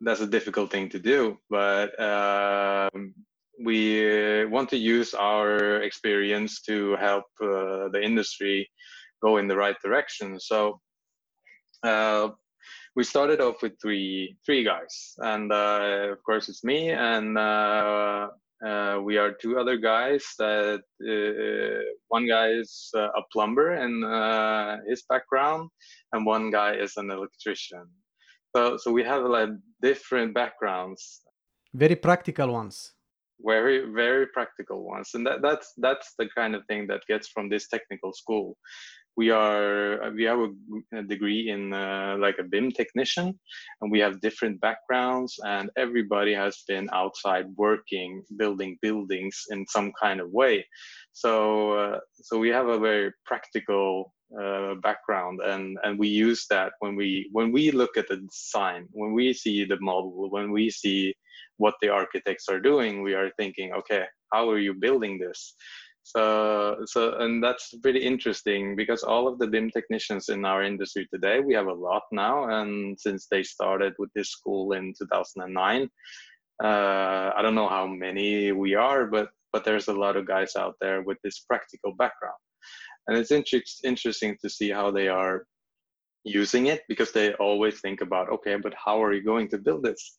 that's 0.00 0.20
a 0.20 0.26
difficult 0.26 0.70
thing 0.70 0.88
to 0.88 0.98
do 1.00 1.36
but 1.50 1.98
uh, 1.98 2.88
we 3.58 4.44
want 4.46 4.68
to 4.70 4.76
use 4.76 5.14
our 5.14 5.82
experience 5.82 6.60
to 6.62 6.96
help 6.96 7.24
uh, 7.42 7.88
the 7.92 8.00
industry 8.02 8.70
go 9.22 9.38
in 9.38 9.48
the 9.48 9.56
right 9.56 9.76
direction. 9.82 10.38
So 10.38 10.80
uh, 11.82 12.28
we 12.98 13.04
started 13.04 13.40
off 13.40 13.62
with 13.62 13.74
three 13.80 14.36
three 14.44 14.64
guys. 14.64 14.94
And 15.18 15.52
uh, 15.52 16.14
of 16.14 16.20
course 16.24 16.48
it's 16.48 16.64
me 16.64 16.90
and 16.90 17.38
uh, 17.38 18.26
uh, 18.68 18.98
we 19.08 19.14
are 19.22 19.30
two 19.42 19.54
other 19.60 19.76
guys 19.76 20.24
that 20.40 20.82
uh, 21.12 21.80
one 22.08 22.26
guy 22.26 22.48
is 22.62 22.90
uh, 22.96 23.20
a 23.20 23.22
plumber 23.32 23.68
in 23.84 23.92
uh, 24.02 24.78
his 24.90 25.04
background 25.08 25.70
and 26.12 26.26
one 26.26 26.50
guy 26.50 26.72
is 26.84 26.96
an 26.96 27.08
electrician. 27.16 27.86
So 28.52 28.76
so 28.82 28.90
we 28.90 29.04
have 29.04 29.22
like 29.38 29.50
different 29.80 30.34
backgrounds. 30.34 31.02
Very 31.74 31.98
practical 32.08 32.48
ones. 32.60 32.76
Very 33.52 33.78
very 34.02 34.26
practical 34.38 34.78
ones. 34.94 35.08
And 35.14 35.24
that, 35.28 35.38
that's 35.46 35.68
that's 35.86 36.08
the 36.18 36.28
kind 36.38 36.52
of 36.56 36.62
thing 36.66 36.88
that 36.90 37.02
gets 37.06 37.28
from 37.28 37.48
this 37.48 37.68
technical 37.68 38.12
school 38.12 38.58
we 39.18 39.30
are 39.30 40.12
we 40.12 40.22
have 40.22 40.38
a, 40.38 40.50
a 40.98 41.02
degree 41.02 41.50
in 41.50 41.72
uh, 41.72 42.16
like 42.20 42.38
a 42.38 42.44
BIM 42.44 42.70
technician, 42.70 43.26
and 43.80 43.90
we 43.90 43.98
have 43.98 44.20
different 44.20 44.60
backgrounds, 44.60 45.40
and 45.44 45.70
everybody 45.76 46.32
has 46.32 46.62
been 46.68 46.88
outside 46.92 47.46
working, 47.56 48.22
building 48.36 48.78
buildings 48.80 49.36
in 49.50 49.66
some 49.66 49.90
kind 50.00 50.20
of 50.20 50.30
way. 50.30 50.64
So 51.12 51.32
uh, 51.72 51.98
so 52.14 52.38
we 52.38 52.50
have 52.50 52.68
a 52.68 52.78
very 52.78 53.10
practical 53.26 54.14
uh, 54.40 54.74
background, 54.86 55.40
and 55.44 55.76
and 55.82 55.98
we 55.98 56.08
use 56.08 56.46
that 56.50 56.70
when 56.78 56.94
we 56.94 57.28
when 57.32 57.50
we 57.50 57.72
look 57.72 57.96
at 57.96 58.06
the 58.08 58.18
design, 58.18 58.86
when 58.92 59.12
we 59.18 59.32
see 59.32 59.64
the 59.64 59.80
model, 59.80 60.30
when 60.30 60.52
we 60.52 60.70
see 60.70 61.12
what 61.56 61.74
the 61.82 61.88
architects 61.88 62.48
are 62.48 62.60
doing, 62.60 63.02
we 63.02 63.14
are 63.14 63.30
thinking, 63.36 63.72
okay, 63.72 64.04
how 64.32 64.48
are 64.48 64.60
you 64.66 64.74
building 64.74 65.18
this? 65.18 65.54
So, 66.16 66.78
so, 66.86 67.18
and 67.18 67.44
that's 67.44 67.74
pretty 67.82 67.98
interesting 67.98 68.76
because 68.76 69.02
all 69.02 69.28
of 69.28 69.38
the 69.38 69.46
BIM 69.46 69.70
technicians 69.70 70.30
in 70.30 70.44
our 70.46 70.62
industry 70.62 71.06
today, 71.12 71.40
we 71.40 71.52
have 71.52 71.66
a 71.66 71.72
lot 71.72 72.04
now. 72.12 72.48
And 72.48 72.98
since 72.98 73.26
they 73.30 73.42
started 73.42 73.92
with 73.98 74.10
this 74.14 74.30
school 74.30 74.72
in 74.72 74.94
2009, 74.98 75.88
uh, 76.64 76.66
I 77.36 77.42
don't 77.42 77.54
know 77.54 77.68
how 77.68 77.86
many 77.86 78.52
we 78.52 78.74
are, 78.74 79.06
but 79.06 79.28
but 79.52 79.64
there's 79.64 79.88
a 79.88 79.92
lot 79.94 80.16
of 80.16 80.26
guys 80.26 80.56
out 80.56 80.74
there 80.80 81.02
with 81.02 81.18
this 81.22 81.40
practical 81.40 81.94
background, 81.94 82.40
and 83.06 83.16
it's 83.16 83.30
inter- 83.30 83.62
interesting 83.84 84.36
to 84.42 84.50
see 84.50 84.70
how 84.70 84.90
they 84.90 85.08
are 85.08 85.44
using 86.24 86.66
it 86.66 86.82
because 86.88 87.12
they 87.12 87.32
always 87.34 87.80
think 87.80 88.00
about, 88.00 88.28
okay, 88.30 88.56
but 88.56 88.74
how 88.74 89.02
are 89.02 89.14
you 89.14 89.22
going 89.22 89.48
to 89.48 89.58
build 89.58 89.84
this? 89.84 90.18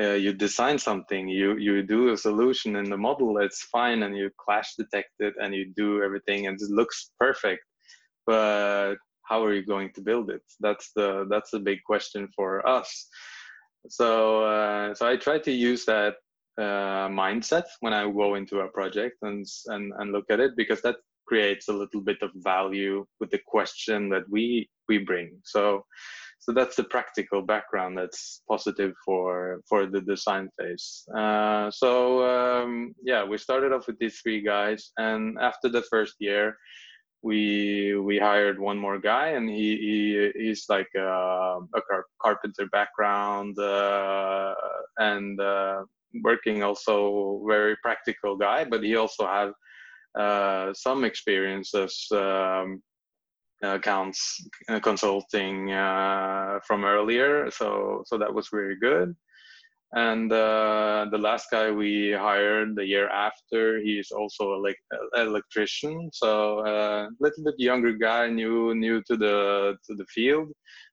Uh, 0.00 0.14
you 0.14 0.32
design 0.32 0.78
something, 0.78 1.28
you 1.28 1.56
you 1.56 1.82
do 1.82 2.12
a 2.12 2.16
solution 2.16 2.76
in 2.76 2.88
the 2.88 2.96
model, 2.96 3.38
it's 3.38 3.62
fine, 3.64 4.02
and 4.02 4.16
you 4.16 4.30
clash 4.44 4.74
detect 4.76 5.12
it, 5.18 5.34
and 5.40 5.54
you 5.54 5.72
do 5.76 6.02
everything, 6.02 6.46
and 6.46 6.60
it 6.60 6.70
looks 6.70 7.10
perfect. 7.18 7.62
But 8.26 8.96
how 9.24 9.44
are 9.44 9.54
you 9.54 9.64
going 9.64 9.92
to 9.94 10.00
build 10.00 10.30
it? 10.30 10.42
That's 10.60 10.90
the 10.96 11.26
that's 11.30 11.50
the 11.50 11.60
big 11.60 11.82
question 11.84 12.28
for 12.34 12.66
us. 12.66 13.08
So 13.88 14.44
uh, 14.44 14.94
so 14.94 15.06
I 15.06 15.16
try 15.16 15.38
to 15.38 15.52
use 15.52 15.84
that 15.84 16.14
uh, 16.58 17.08
mindset 17.08 17.64
when 17.80 17.92
I 17.92 18.10
go 18.10 18.34
into 18.34 18.60
a 18.60 18.68
project 18.68 19.16
and 19.22 19.46
and 19.66 19.92
and 19.98 20.12
look 20.12 20.30
at 20.30 20.40
it 20.40 20.52
because 20.56 20.82
that 20.82 20.96
creates 21.26 21.68
a 21.68 21.72
little 21.72 22.00
bit 22.00 22.20
of 22.22 22.30
value 22.34 23.06
with 23.20 23.30
the 23.30 23.40
question 23.46 24.08
that 24.10 24.24
we 24.28 24.68
we 24.88 24.98
bring. 24.98 25.40
So 25.44 25.84
so 26.40 26.52
that's 26.52 26.76
the 26.76 26.84
practical 26.84 27.42
background 27.42 27.96
that's 27.96 28.42
positive 28.48 28.94
for 29.04 29.60
for 29.68 29.86
the 29.86 30.00
design 30.00 30.48
phase. 30.58 31.04
Uh, 31.16 31.70
so 31.70 32.24
um, 32.24 32.94
yeah 33.02 33.22
we 33.24 33.36
started 33.38 33.72
off 33.72 33.86
with 33.86 33.98
these 33.98 34.18
three 34.20 34.40
guys 34.40 34.90
and 34.96 35.38
after 35.38 35.68
the 35.68 35.82
first 35.82 36.14
year 36.18 36.56
we 37.22 37.94
we 37.96 38.18
hired 38.18 38.58
one 38.58 38.78
more 38.78 38.98
guy 38.98 39.28
and 39.28 39.48
he, 39.48 39.76
he 39.76 40.30
he's 40.34 40.64
like 40.70 40.88
a, 40.96 41.00
a 41.00 41.82
car- 41.88 42.06
carpenter 42.22 42.66
background 42.72 43.58
uh, 43.58 44.54
and 44.96 45.38
uh, 45.40 45.82
working 46.24 46.62
also 46.62 47.42
very 47.46 47.76
practical 47.82 48.36
guy 48.36 48.64
but 48.64 48.82
he 48.82 48.96
also 48.96 49.26
had 49.26 49.52
uh, 50.18 50.72
some 50.72 51.04
experience 51.04 51.74
as 51.74 52.06
um, 52.12 52.82
accounts 53.62 54.46
uh, 54.68 54.80
consulting 54.80 55.70
uh, 55.72 56.58
from 56.66 56.84
earlier. 56.84 57.50
So 57.50 58.02
so 58.06 58.18
that 58.18 58.32
was 58.32 58.52
really 58.52 58.76
good. 58.80 59.14
And 59.92 60.32
uh, 60.32 61.06
the 61.10 61.18
last 61.18 61.50
guy 61.50 61.72
we 61.72 62.12
hired 62.12 62.76
the 62.76 62.86
year 62.86 63.08
after, 63.08 63.80
he's 63.80 64.12
also 64.12 64.62
an 64.64 64.74
electrician. 65.16 66.10
So 66.12 66.60
a 66.60 66.62
uh, 66.62 67.08
little 67.18 67.42
bit 67.44 67.54
younger 67.58 67.92
guy, 67.92 68.28
new 68.28 68.74
new 68.74 69.02
to 69.08 69.16
the 69.16 69.76
to 69.86 69.94
the 69.94 70.06
field, 70.06 70.48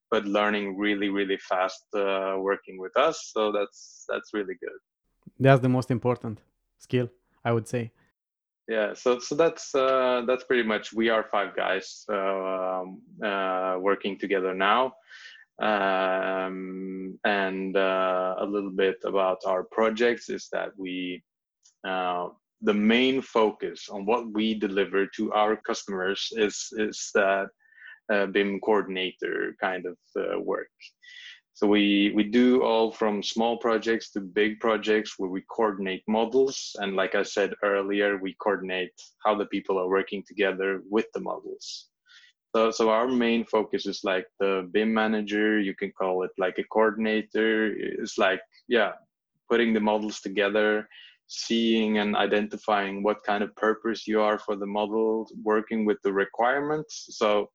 but 0.09 0.25
learning 0.25 0.77
really 0.77 1.09
really 1.09 1.38
fast 1.38 1.86
uh, 1.95 2.36
working 2.39 2.79
with 2.79 2.95
us. 2.97 3.31
So 3.33 3.51
that's 3.51 4.05
that's 4.09 4.33
really 4.33 4.55
good. 4.59 4.79
That's 5.39 5.62
the 5.62 5.69
most 5.69 5.91
important 5.91 6.39
skill, 6.79 7.09
I 7.45 7.51
would 7.51 7.67
say 7.67 7.91
yeah 8.67 8.93
so 8.93 9.19
so 9.19 9.36
that's 9.36 9.74
uh, 9.75 10.24
that's 10.27 10.43
pretty 10.43 10.63
much 10.63 10.93
we 10.93 11.09
are 11.09 11.25
five 11.31 11.55
guys 11.55 12.05
um, 12.09 13.01
uh, 13.24 13.77
working 13.79 14.17
together 14.17 14.53
now. 14.53 14.93
Um, 15.59 17.17
and 17.25 17.75
uh, 17.75 18.36
a 18.39 18.45
little 18.45 18.69
bit 18.69 18.97
about 19.05 19.39
our 19.47 19.63
projects 19.63 20.29
is 20.29 20.50
that 20.51 20.69
we 20.77 21.24
uh, 21.88 22.27
the 22.62 22.74
main 22.74 23.21
focus 23.21 23.89
on 23.89 24.05
what 24.05 24.31
we 24.33 24.53
deliver 24.53 25.07
to 25.15 25.31
our 25.33 25.55
customers 25.55 26.31
is 26.33 26.67
is 26.77 27.09
that 27.15 27.47
uh, 28.12 28.25
BIM 28.27 28.59
coordinator 28.59 29.55
kind 29.59 29.86
of 29.86 29.97
uh, 30.15 30.39
work 30.39 30.69
so 31.58 31.66
we, 31.66 32.12
we 32.14 32.22
do 32.22 32.62
all 32.62 32.92
from 32.92 33.24
small 33.24 33.58
projects 33.58 34.12
to 34.12 34.22
big 34.22 34.60
projects 34.60 35.16
where 35.18 35.32
we 35.32 35.42
coordinate 35.50 36.04
models. 36.08 36.76
And 36.78 36.96
like 36.96 37.16
I 37.16 37.24
said 37.24 37.56
earlier, 37.64 38.20
we 38.20 38.36
coordinate 38.36 38.92
how 39.26 39.34
the 39.34 39.48
people 39.48 39.80
are 39.80 39.90
working 39.90 40.22
together 40.22 40.84
with 40.88 41.08
the 41.16 41.20
models. 41.20 41.88
So, 42.56 42.70
so 42.70 42.92
our 42.92 43.08
main 43.08 43.44
focus 43.44 43.88
is 43.88 44.02
like 44.04 44.28
the 44.40 44.70
BIM 44.72 44.94
manager, 44.94 45.60
you 45.60 45.74
can 45.74 45.92
call 45.98 46.22
it 46.22 46.32
like 46.38 46.60
a 46.60 46.64
coordinator. 46.66 47.74
It's 47.76 48.20
like, 48.20 48.42
yeah, 48.68 48.92
putting 49.50 49.74
the 49.74 49.80
models 49.80 50.20
together, 50.20 50.88
seeing 51.26 51.98
and 51.98 52.16
identifying 52.16 53.02
what 53.02 53.24
kind 53.24 53.44
of 53.44 53.56
purpose 53.56 54.08
you 54.08 54.22
are 54.22 54.38
for 54.38 54.56
the 54.56 54.68
model, 54.68 55.28
working 55.42 55.86
with 55.86 55.98
the 56.04 56.14
requirements. 56.14 57.08
So 57.18 57.50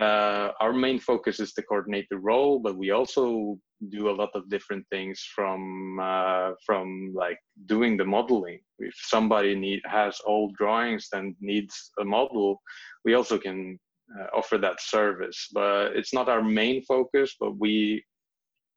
uh, 0.00 0.52
our 0.60 0.72
main 0.72 0.98
focus 0.98 1.38
is 1.38 1.52
to 1.52 1.62
coordinate 1.62 2.06
the 2.10 2.18
role, 2.18 2.58
but 2.58 2.76
we 2.76 2.90
also 2.90 3.58
do 3.90 4.08
a 4.08 4.16
lot 4.16 4.30
of 4.34 4.48
different 4.48 4.86
things 4.90 5.20
from 5.34 5.98
uh, 6.00 6.52
from 6.64 7.12
like 7.14 7.38
doing 7.66 7.96
the 7.96 8.04
modeling. 8.04 8.60
If 8.78 8.94
somebody 8.96 9.54
need 9.54 9.80
has 9.84 10.18
old 10.24 10.54
drawings 10.56 11.08
and 11.12 11.36
needs 11.40 11.90
a 12.00 12.04
model, 12.04 12.62
we 13.04 13.14
also 13.14 13.36
can 13.38 13.78
uh, 14.18 14.28
offer 14.34 14.56
that 14.58 14.80
service. 14.80 15.48
But 15.52 15.94
it's 15.94 16.14
not 16.14 16.28
our 16.28 16.42
main 16.42 16.82
focus, 16.84 17.36
but 17.38 17.58
we 17.58 18.02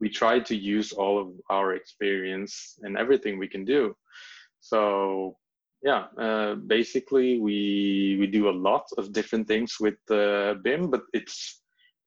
we 0.00 0.10
try 0.10 0.38
to 0.40 0.54
use 0.54 0.92
all 0.92 1.18
of 1.18 1.28
our 1.48 1.74
experience 1.74 2.78
and 2.82 2.98
everything 2.98 3.38
we 3.38 3.48
can 3.48 3.64
do. 3.64 3.94
So 4.60 5.36
yeah, 5.86 6.06
uh, 6.18 6.56
basically 6.56 7.38
we 7.38 8.16
we 8.18 8.26
do 8.26 8.48
a 8.48 8.58
lot 8.68 8.86
of 8.98 9.12
different 9.12 9.46
things 9.46 9.76
with 9.78 9.98
uh, 10.10 10.54
BIM, 10.64 10.90
but 10.90 11.02
it's 11.12 11.62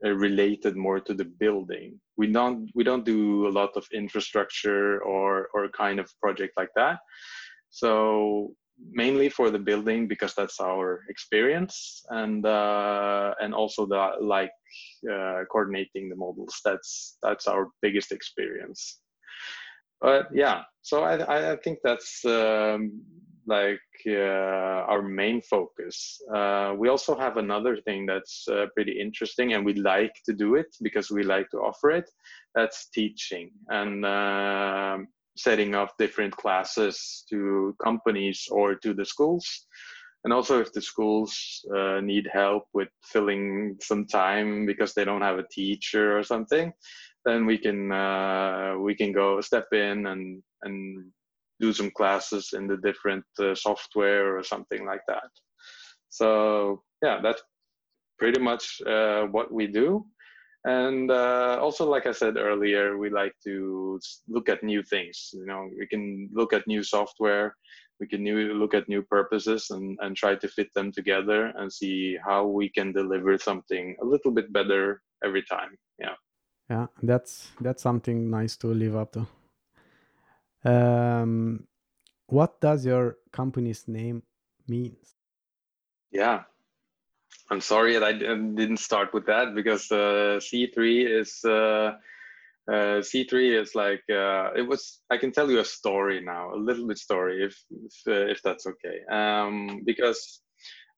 uh, 0.05 0.11
related 0.11 0.75
more 0.75 0.99
to 0.99 1.13
the 1.13 1.23
building. 1.23 1.97
We 2.17 2.27
don't 2.27 2.69
we 2.75 2.83
don't 2.83 3.05
do 3.05 3.47
a 3.47 3.53
lot 3.59 3.71
of 3.77 3.87
infrastructure 3.93 5.01
or 5.03 5.47
or 5.53 5.69
kind 5.69 5.97
of 5.97 6.11
project 6.19 6.53
like 6.57 6.73
that. 6.75 6.99
So 7.69 8.51
mainly 8.91 9.29
for 9.29 9.49
the 9.49 9.59
building 9.59 10.09
because 10.09 10.33
that's 10.35 10.59
our 10.59 11.05
experience 11.07 12.03
and 12.09 12.45
uh, 12.45 13.33
and 13.39 13.53
also 13.53 13.85
the 13.85 14.11
like 14.19 14.51
uh, 15.09 15.45
coordinating 15.49 16.09
the 16.09 16.17
models. 16.17 16.59
That's 16.65 17.17
that's 17.23 17.47
our 17.47 17.69
biggest 17.81 18.11
experience. 18.11 18.99
But 20.01 20.27
yeah, 20.33 20.63
so 20.81 21.03
I 21.03 21.53
I 21.53 21.55
think 21.63 21.79
that's 21.81 22.25
um, 22.25 23.03
like 23.45 23.79
uh, 24.07 24.85
our 24.91 25.01
main 25.01 25.41
focus. 25.41 26.21
Uh, 26.33 26.73
we 26.77 26.89
also 26.89 27.17
have 27.17 27.37
another 27.37 27.77
thing 27.77 28.05
that's 28.05 28.47
uh, 28.47 28.65
pretty 28.75 28.99
interesting, 28.99 29.53
and 29.53 29.65
we 29.65 29.73
like 29.73 30.13
to 30.25 30.33
do 30.33 30.55
it 30.55 30.75
because 30.81 31.09
we 31.09 31.23
like 31.23 31.49
to 31.51 31.57
offer 31.57 31.91
it. 31.91 32.09
That's 32.55 32.89
teaching 32.89 33.51
and 33.69 34.05
um, 34.05 35.07
setting 35.37 35.75
up 35.75 35.93
different 35.97 36.35
classes 36.35 37.25
to 37.29 37.75
companies 37.81 38.47
or 38.51 38.75
to 38.75 38.93
the 38.93 39.05
schools. 39.05 39.67
And 40.25 40.33
also, 40.33 40.59
if 40.59 40.73
the 40.73 40.81
schools 40.81 41.65
uh, 41.73 42.01
need 42.01 42.27
help 42.31 42.63
with 42.73 42.89
filling 43.05 43.77
some 43.81 44.05
time 44.05 44.65
because 44.65 44.93
they 44.93 45.05
don't 45.05 45.21
have 45.21 45.39
a 45.39 45.47
teacher 45.49 46.17
or 46.17 46.23
something, 46.23 46.73
then 47.25 47.45
we 47.45 47.57
can 47.57 47.91
uh, 47.91 48.75
we 48.79 48.95
can 48.95 49.13
go 49.13 49.39
step 49.41 49.67
in 49.71 50.07
and 50.07 50.43
and 50.63 51.11
do 51.59 51.73
some 51.73 51.91
classes 51.91 52.51
in 52.53 52.67
the 52.67 52.77
different 52.77 53.25
uh, 53.39 53.55
software 53.55 54.37
or 54.37 54.43
something 54.43 54.85
like 54.85 55.01
that. 55.07 55.29
So 56.09 56.83
yeah, 57.03 57.19
that's 57.21 57.41
pretty 58.17 58.39
much 58.39 58.81
uh, 58.85 59.23
what 59.23 59.51
we 59.51 59.67
do. 59.67 60.05
And 60.65 61.09
uh, 61.09 61.57
also, 61.61 61.89
like 61.89 62.05
I 62.05 62.11
said 62.11 62.35
earlier, 62.35 62.97
we 62.97 63.09
like 63.09 63.33
to 63.45 63.99
look 64.27 64.49
at 64.49 64.63
new 64.63 64.83
things. 64.83 65.29
You 65.33 65.45
know, 65.45 65.69
we 65.77 65.87
can 65.87 66.29
look 66.33 66.51
at 66.51 66.67
new 66.67 66.83
software, 66.83 67.55
we 67.99 68.07
can 68.07 68.23
new, 68.23 68.53
look 68.53 68.73
at 68.73 68.89
new 68.89 69.01
purposes, 69.01 69.67
and, 69.69 69.97
and 70.01 70.17
try 70.17 70.35
to 70.35 70.47
fit 70.49 70.67
them 70.75 70.91
together 70.91 71.53
and 71.55 71.71
see 71.71 72.17
how 72.25 72.45
we 72.45 72.69
can 72.69 72.91
deliver 72.91 73.37
something 73.37 73.95
a 74.01 74.05
little 74.05 74.31
bit 74.31 74.51
better 74.51 75.01
every 75.23 75.43
time. 75.43 75.77
Yeah. 75.97 76.15
Yeah, 76.69 76.87
that's 77.01 77.49
that's 77.61 77.81
something 77.81 78.29
nice 78.29 78.55
to 78.57 78.67
live 78.67 78.95
up 78.95 79.13
to. 79.13 79.25
Um, 80.63 81.67
what 82.27 82.59
does 82.61 82.85
your 82.85 83.17
company's 83.31 83.87
name 83.87 84.23
means? 84.67 85.15
Yeah, 86.11 86.43
I'm 87.49 87.61
sorry 87.61 87.93
that 87.93 88.03
I 88.03 88.13
didn't 88.13 88.77
start 88.77 89.13
with 89.13 89.25
that 89.27 89.55
because 89.55 89.91
uh, 89.91 90.39
C3 90.39 91.19
is 91.19 91.39
uh, 91.45 91.95
uh, 92.69 93.01
C3 93.01 93.61
is 93.61 93.73
like 93.73 94.03
uh, 94.09 94.51
it 94.55 94.67
was. 94.67 95.01
I 95.09 95.17
can 95.17 95.31
tell 95.31 95.49
you 95.49 95.59
a 95.59 95.65
story 95.65 96.21
now, 96.21 96.53
a 96.53 96.57
little 96.57 96.87
bit 96.87 96.99
story, 96.99 97.43
if 97.43 97.57
if, 97.71 97.93
uh, 98.07 98.31
if 98.31 98.41
that's 98.43 98.67
okay. 98.67 98.99
Um, 99.09 99.81
because 99.85 100.41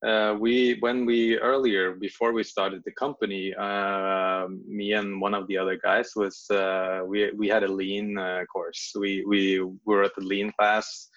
uh, 0.06 0.36
we 0.40 0.78
when 0.80 1.06
we 1.06 1.38
earlier 1.38 1.94
before 1.94 2.34
we 2.34 2.44
started 2.44 2.82
the 2.84 2.92
company 2.94 3.54
uh, 3.54 4.48
me 4.68 4.94
and 4.94 5.22
one 5.22 5.36
of 5.36 5.48
the 5.48 5.58
other 5.58 5.78
guys 5.78 6.12
was 6.16 6.50
uh, 6.50 7.02
we 7.06 7.32
we 7.32 7.48
had 7.48 7.64
a 7.64 7.72
lean 7.72 8.18
uh, 8.18 8.44
course. 8.52 8.94
We 8.98 9.24
we 9.26 9.62
were 9.86 10.04
at 10.04 10.16
the 10.16 10.24
lean 10.24 10.52
class 10.58 11.10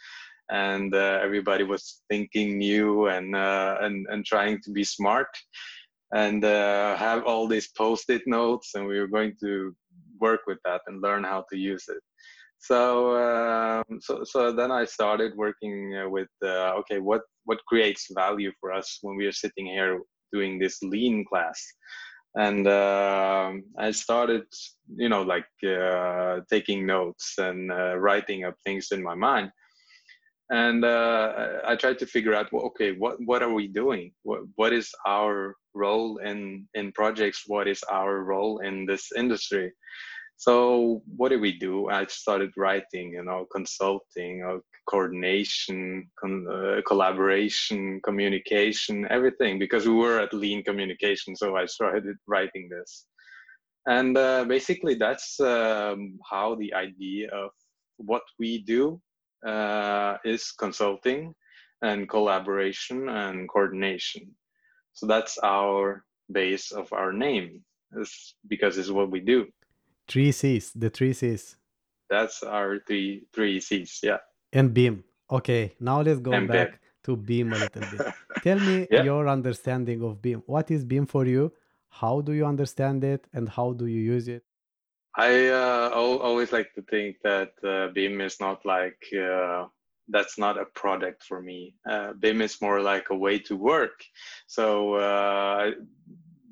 and 0.51 0.95
uh, 0.95 1.19
everybody 1.23 1.65
was 1.65 2.03
thinking 2.11 2.59
new 2.59 3.09
and 3.09 3.35
uh, 3.35 3.79
and 3.81 4.07
and 4.11 4.25
trying 4.27 4.61
to 4.63 4.71
be 4.71 4.85
smart 4.85 5.29
and 6.13 6.45
have 6.45 7.25
all 7.25 7.49
these 7.49 7.69
post-it 7.69 8.23
notes 8.27 8.75
and 8.75 8.87
we 8.87 9.01
were 9.01 9.09
going 9.09 9.35
to 9.41 9.75
work 10.21 10.41
with 10.47 10.59
that 10.65 10.83
and 10.87 11.03
learn 11.03 11.25
how 11.25 11.45
to 11.51 11.57
use 11.57 11.87
it 11.89 12.03
so 12.69 13.17
um, 13.27 14.01
so 14.01 14.25
so 14.25 14.53
then 14.53 14.71
I 14.71 14.85
started 14.85 15.37
working 15.37 15.77
uh, 15.97 16.09
with 16.09 16.33
uh, 16.43 16.73
okay 16.81 16.99
what 16.99 17.23
what 17.45 17.65
creates 17.67 18.07
value 18.15 18.53
for 18.61 18.73
us 18.73 18.99
when 19.03 19.17
we 19.17 19.27
are 19.27 19.39
sitting 19.45 19.67
here 19.67 20.01
doing 20.33 20.59
this 20.59 20.83
lean 20.83 21.25
class 21.25 21.59
and 22.37 22.67
uh, 22.67 23.53
I 23.79 23.93
started, 23.93 24.45
you 24.97 25.09
know, 25.09 25.23
like 25.23 25.47
uh, 25.65 26.41
taking 26.51 26.85
notes 26.85 27.35
and 27.39 27.71
uh, 27.71 27.97
writing 27.97 28.45
up 28.45 28.57
things 28.65 28.89
in 28.91 29.03
my 29.03 29.15
mind. 29.15 29.51
And 30.51 30.85
uh, 30.85 31.61
I 31.65 31.77
tried 31.77 31.99
to 32.01 32.07
figure 32.07 32.35
out, 32.35 32.53
well, 32.53 32.65
okay, 32.67 32.93
what 32.93 33.17
what 33.25 33.43
are 33.43 33.53
we 33.53 33.67
doing? 33.69 34.13
What 34.25 34.41
what 34.57 34.73
is 34.73 34.91
our 35.07 35.57
role 35.75 36.19
in 36.19 36.69
in 36.75 36.93
projects? 36.93 37.45
What 37.47 37.67
is 37.67 37.83
our 37.85 38.23
role 38.25 38.59
in 38.59 38.85
this 38.85 39.11
industry? 39.17 39.73
So 40.37 41.03
what 41.17 41.31
did 41.31 41.41
we 41.41 41.59
do? 41.59 41.89
I 41.89 42.07
started 42.07 42.51
writing, 42.57 43.13
you 43.13 43.25
know, 43.25 43.47
consulting, 43.53 44.43
or 44.43 44.61
coordination, 44.87 46.11
con- 46.21 46.47
uh, 46.51 46.81
collaboration, 46.87 48.01
communication, 48.05 49.07
everything, 49.11 49.59
because 49.59 49.87
we 49.87 49.95
were 49.95 50.21
at 50.21 50.35
Lean 50.35 50.63
Communication. 50.63 51.35
So 51.37 51.57
I 51.57 51.67
started 51.67 52.17
writing 52.27 52.69
this. 52.69 53.07
And 53.87 54.17
uh, 54.17 54.45
basically, 54.45 54.95
that's 54.95 55.39
um, 55.41 56.19
how 56.29 56.57
the 56.57 56.75
idea 56.75 57.31
of 57.31 57.51
what 57.97 58.23
we 58.39 58.63
do 58.63 59.01
uh, 59.47 60.17
is 60.25 60.53
consulting 60.53 61.35
and 61.83 62.09
collaboration 62.09 63.09
and 63.09 63.49
coordination. 63.49 64.35
So 64.95 65.07
that's 65.07 65.39
our 65.39 66.05
base 66.33 66.73
of 66.73 66.93
our 66.93 67.13
name, 67.13 67.63
is 67.99 68.35
because 68.49 68.79
it's 68.79 68.91
what 68.91 69.11
we 69.11 69.21
do. 69.21 69.47
Three 70.09 70.33
C's, 70.33 70.73
the 70.73 70.91
three 70.91 71.13
C's. 71.13 71.57
That's 72.11 72.43
our 72.43 72.79
three 72.87 73.27
three 73.33 73.61
C's. 73.61 74.01
Yeah 74.03 74.19
and 74.55 74.73
BIM. 74.73 75.05
Okay, 75.31 75.73
now 75.81 76.01
let's 76.01 76.21
go 76.21 76.33
And 76.33 76.49
back 76.49 76.71
BIM. 76.71 76.79
to 77.05 77.17
BIM 77.17 77.53
a 77.53 77.59
little 77.59 77.83
bit. 77.85 78.01
Tell 78.43 78.61
me 78.61 78.87
Yeah. 78.91 79.03
your 79.03 79.29
understanding 79.29 80.03
of 80.03 80.23
BIM. 80.23 80.43
What 80.47 80.71
is 80.71 80.85
BIM 80.85 81.07
for 81.07 81.27
you? 81.27 81.53
How 81.91 82.21
do 82.21 82.33
you 82.33 82.47
understand 82.47 83.05
it 83.05 83.27
and 83.33 83.49
how 83.49 83.73
do 83.73 83.87
you 83.87 84.01
use 84.01 84.29
it? 84.29 84.45
I 85.17 85.49
uh, 85.49 85.91
always 85.93 86.53
like 86.53 86.73
to 86.75 86.83
think 86.83 87.17
that 87.23 87.53
uh, 87.63 87.89
BIM 87.89 88.21
is 88.21 88.41
not 88.41 88.65
like 88.65 88.99
uh, 89.17 89.67
that's 90.09 90.39
not 90.39 90.59
a 90.59 90.67
product 90.67 91.23
for 91.25 91.41
me. 91.41 91.77
Uh, 91.89 92.13
BIM 92.15 92.43
is 92.43 92.61
more 92.61 92.81
like 92.81 93.11
a 93.11 93.15
way 93.17 93.39
to 93.41 93.57
work. 93.57 94.03
So 94.47 94.95
uh, 94.95 95.71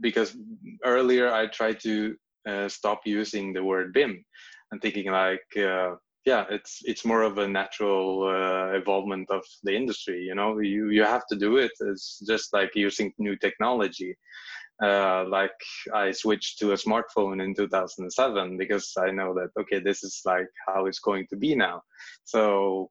because 0.01 0.37
earlier 0.85 1.33
I 1.33 1.47
tried 1.49 1.81
to 1.81 2.17
uh, 2.49 2.69
stop 2.69 3.01
using 3.05 3.53
the 3.53 3.63
word 3.63 3.93
BIM 3.93 4.25
and 4.71 4.81
thinking 4.81 5.11
like 5.11 5.47
uh, 5.57 5.95
yeah 6.25 6.45
it's 6.51 6.81
it's 6.85 7.05
more 7.05 7.23
of 7.23 7.39
a 7.39 7.49
natural 7.49 8.25
uh, 8.25 8.77
evolvement 8.77 9.31
of 9.31 9.45
the 9.65 9.75
industry 9.75 10.21
you 10.23 10.35
know 10.35 10.59
you 10.61 10.91
you 10.91 11.03
have 11.03 11.27
to 11.27 11.37
do 11.37 11.57
it 11.57 11.73
it's 11.81 12.23
just 12.27 12.53
like 12.53 12.71
using 12.75 13.13
new 13.19 13.37
technology 13.37 14.17
uh, 14.83 15.25
like 15.29 15.55
I 15.95 16.11
switched 16.11 16.59
to 16.59 16.73
a 16.73 16.77
smartphone 16.77 17.43
in 17.43 17.55
2007 17.55 18.57
because 18.57 18.93
I 18.99 19.13
know 19.13 19.33
that 19.35 19.51
okay, 19.61 19.79
this 19.79 20.03
is 20.03 20.21
like 20.25 20.49
how 20.67 20.87
it's 20.87 20.99
going 20.99 21.27
to 21.31 21.37
be 21.37 21.55
now. 21.55 21.83
So 22.25 22.91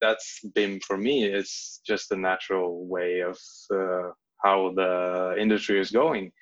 that's 0.00 0.40
BIM 0.54 0.80
for 0.80 0.96
me. 0.96 1.24
It's 1.24 1.80
just 1.86 2.12
a 2.12 2.16
natural 2.16 2.86
way 2.86 3.20
of 3.20 3.38
uh, 3.70 4.12
how 4.42 4.72
the 4.74 5.36
industry 5.38 5.78
is 5.78 5.90
going. 5.90 6.32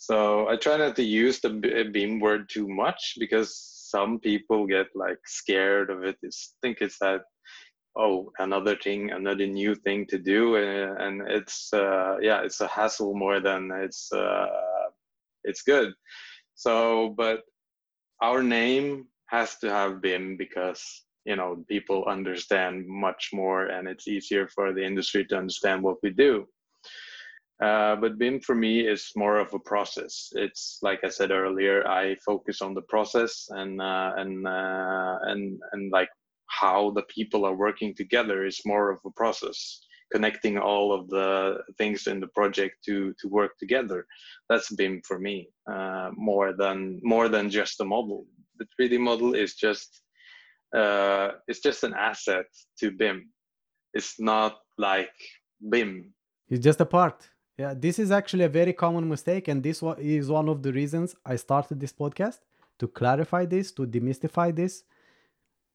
So 0.00 0.48
I 0.48 0.56
try 0.56 0.76
not 0.76 0.94
to 0.96 1.02
use 1.02 1.40
the 1.40 1.50
BIM 1.92 2.20
word 2.20 2.48
too 2.48 2.68
much 2.68 3.14
because 3.18 3.52
some 3.90 4.20
people 4.20 4.64
get 4.66 4.86
like 4.94 5.18
scared 5.26 5.90
of 5.90 6.04
it. 6.04 6.16
It's 6.22 6.54
think 6.62 6.78
it's 6.80 6.98
that 7.00 7.22
oh 7.96 8.30
another 8.38 8.76
thing 8.76 9.10
another 9.10 9.46
new 9.46 9.74
thing 9.74 10.06
to 10.06 10.18
do 10.18 10.56
uh, 10.56 10.94
and 11.00 11.22
it's 11.28 11.72
uh, 11.72 12.16
yeah 12.20 12.40
it's 12.42 12.60
a 12.60 12.68
hassle 12.68 13.14
more 13.14 13.40
than 13.40 13.70
it's 13.72 14.12
uh, 14.12 14.46
it's 15.44 15.62
good 15.62 15.92
so 16.54 17.14
but 17.16 17.40
our 18.22 18.42
name 18.42 19.06
has 19.26 19.56
to 19.58 19.68
have 19.68 20.00
bim 20.00 20.36
because 20.36 21.04
you 21.24 21.34
know 21.34 21.64
people 21.68 22.04
understand 22.06 22.86
much 22.86 23.30
more 23.32 23.66
and 23.66 23.88
it's 23.88 24.06
easier 24.06 24.48
for 24.48 24.72
the 24.72 24.84
industry 24.84 25.24
to 25.24 25.36
understand 25.36 25.82
what 25.82 25.96
we 26.02 26.10
do 26.10 26.46
uh, 27.60 27.96
but 27.96 28.18
BIM 28.18 28.40
for 28.40 28.54
me 28.54 28.80
is 28.80 29.10
more 29.16 29.38
of 29.38 29.52
a 29.52 29.58
process. 29.58 30.28
It's 30.32 30.78
like 30.82 31.00
I 31.04 31.08
said 31.08 31.30
earlier, 31.30 31.86
I 31.88 32.14
focus 32.24 32.62
on 32.62 32.74
the 32.74 32.82
process 32.82 33.46
and 33.50 33.80
uh, 33.80 34.12
and 34.16 34.46
uh, 34.46 35.18
and 35.22 35.58
and 35.72 35.92
like 35.92 36.10
how 36.46 36.90
the 36.90 37.02
people 37.02 37.44
are 37.44 37.56
working 37.56 37.94
together 37.94 38.46
is 38.46 38.60
more 38.64 38.90
of 38.90 39.00
a 39.04 39.10
process 39.10 39.80
connecting 40.12 40.56
all 40.56 40.92
of 40.92 41.08
the 41.10 41.58
things 41.76 42.06
in 42.06 42.18
the 42.20 42.28
project 42.28 42.76
to 42.86 43.12
to 43.20 43.28
work 43.28 43.52
together 43.58 44.06
that's 44.48 44.74
bim 44.74 45.02
for 45.06 45.18
me 45.18 45.46
uh, 45.70 46.08
more 46.16 46.54
than 46.54 46.98
more 47.02 47.28
than 47.28 47.50
just 47.50 47.78
a 47.80 47.84
model 47.84 48.24
the 48.58 48.66
3d 48.80 48.98
model 48.98 49.34
is 49.34 49.54
just 49.54 50.00
uh, 50.74 51.32
it's 51.46 51.60
just 51.60 51.84
an 51.84 51.92
asset 51.92 52.46
to 52.78 52.90
bim 52.90 53.30
it's 53.92 54.18
not 54.18 54.56
like 54.78 55.12
bim 55.68 56.14
It's 56.48 56.64
just 56.64 56.80
a 56.80 56.86
part. 56.86 57.28
Yeah, 57.58 57.74
this 57.76 57.98
is 57.98 58.12
actually 58.12 58.44
a 58.44 58.48
very 58.48 58.72
common 58.72 59.08
mistake, 59.08 59.48
and 59.48 59.62
this 59.62 59.82
is 59.98 60.30
one 60.30 60.48
of 60.48 60.62
the 60.62 60.72
reasons 60.72 61.16
I 61.26 61.34
started 61.36 61.80
this 61.80 61.92
podcast 61.92 62.38
to 62.78 62.86
clarify 62.86 63.46
this, 63.46 63.72
to 63.72 63.86
demystify 63.86 64.54
this. 64.54 64.84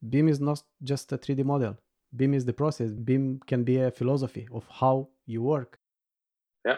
BIM 0.10 0.30
is 0.30 0.40
not 0.40 0.64
just 0.82 1.12
a 1.12 1.18
3D 1.18 1.44
model. 1.44 1.78
BIM 2.16 2.34
is 2.34 2.46
the 2.46 2.54
process. 2.54 2.92
BIM 2.92 3.42
can 3.46 3.64
be 3.66 3.78
a 3.82 3.92
philosophy 3.92 4.48
of 4.54 4.66
how 4.70 5.10
you 5.26 5.42
work. 5.42 5.80
yeah 6.66 6.78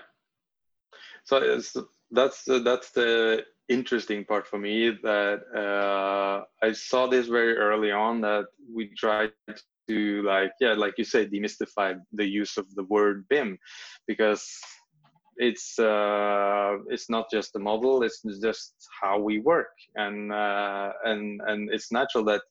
so 1.23 1.39
that's 2.11 2.43
the, 2.43 2.59
that's 2.59 2.91
the 2.91 3.43
interesting 3.67 4.23
part 4.23 4.47
for 4.47 4.59
me 4.59 4.91
that 5.01 5.39
uh, 5.55 6.43
i 6.63 6.71
saw 6.71 7.07
this 7.07 7.27
very 7.27 7.57
early 7.57 7.91
on 7.91 8.21
that 8.21 8.45
we 8.71 8.93
tried 8.95 9.31
to 9.87 10.21
like 10.23 10.51
yeah 10.59 10.73
like 10.73 10.95
you 10.97 11.03
say 11.03 11.25
demystify 11.27 11.99
the 12.13 12.25
use 12.25 12.57
of 12.57 12.65
the 12.75 12.83
word 12.83 13.25
bim 13.27 13.57
because 14.07 14.43
it's 15.37 15.77
uh, 15.79 16.77
it's 16.87 17.09
not 17.09 17.25
just 17.31 17.55
a 17.55 17.59
model 17.59 18.03
it's 18.03 18.21
just 18.41 18.73
how 19.01 19.19
we 19.19 19.39
work. 19.39 19.71
And 19.95 20.31
uh, 20.31 20.91
and 21.03 21.41
and 21.47 21.69
it's 21.71 21.91
natural 21.91 22.23
that 22.25 22.41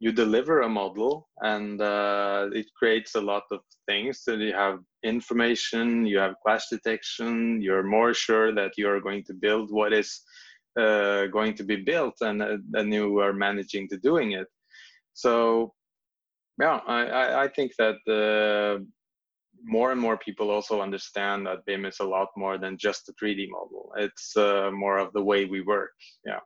you 0.00 0.12
deliver 0.12 0.62
a 0.62 0.68
model 0.68 1.28
and 1.42 1.80
uh, 1.80 2.48
it 2.52 2.66
creates 2.76 3.14
a 3.14 3.20
lot 3.20 3.44
of 3.52 3.60
things. 3.86 4.20
So 4.24 4.34
you 4.34 4.52
have 4.52 4.80
information 5.04 6.06
you 6.06 6.18
have 6.18 6.34
clash 6.44 6.68
detection 6.70 7.60
you're 7.60 7.82
more 7.82 8.14
sure 8.14 8.54
that 8.54 8.72
you're 8.76 9.00
going 9.00 9.24
to 9.24 9.34
build 9.34 9.70
what 9.72 9.92
is 9.92 10.20
uh, 10.78 11.26
going 11.26 11.54
to 11.54 11.64
be 11.64 11.76
built 11.76 12.14
and 12.20 12.42
uh, 12.42 12.58
and 12.74 12.92
you 12.92 13.18
are 13.18 13.32
managing 13.32 13.88
to 13.88 13.96
doing 13.98 14.32
it. 14.32 14.48
So 15.14 15.72
yeah 16.60 16.80
i 16.86 17.00
i, 17.04 17.44
I 17.44 17.48
think 17.48 17.72
that 17.78 17.98
uh, 18.08 18.82
more 19.64 19.92
and 19.92 20.00
more 20.00 20.16
people 20.16 20.50
also 20.50 20.80
understand 20.80 21.46
that 21.46 21.64
BIM 21.64 21.86
is 21.86 22.00
a 22.00 22.04
lot 22.04 22.28
more 22.36 22.58
than 22.58 22.76
just 22.76 23.08
a 23.08 23.12
3D 23.12 23.48
model. 23.48 23.92
It's 23.96 24.36
uh, 24.36 24.70
more 24.72 24.98
of 24.98 25.12
the 25.12 25.22
way 25.22 25.44
we 25.44 25.60
work. 25.60 25.92
Yeah. 26.24 26.40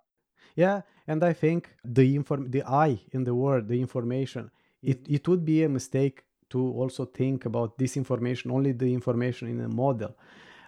Yeah, 0.55 0.83
and 1.07 1.23
I 1.23 1.33
think 1.33 1.75
the 1.85 2.15
inform 2.15 2.51
the 2.51 2.63
I 2.63 3.01
in 3.13 3.25
the 3.25 3.35
word, 3.35 3.69
the 3.69 3.81
information, 3.81 4.51
it, 4.83 5.07
it 5.09 5.29
would 5.29 5.45
be 5.45 5.63
a 5.65 5.69
mistake 5.69 6.25
to 6.51 6.61
also 6.73 7.05
think 7.05 7.45
about 7.45 7.77
this 7.79 7.97
information, 7.97 8.51
only 8.51 8.73
the 8.73 8.93
information 8.93 9.49
in 9.49 9.61
a 9.61 9.69
model. 9.69 10.17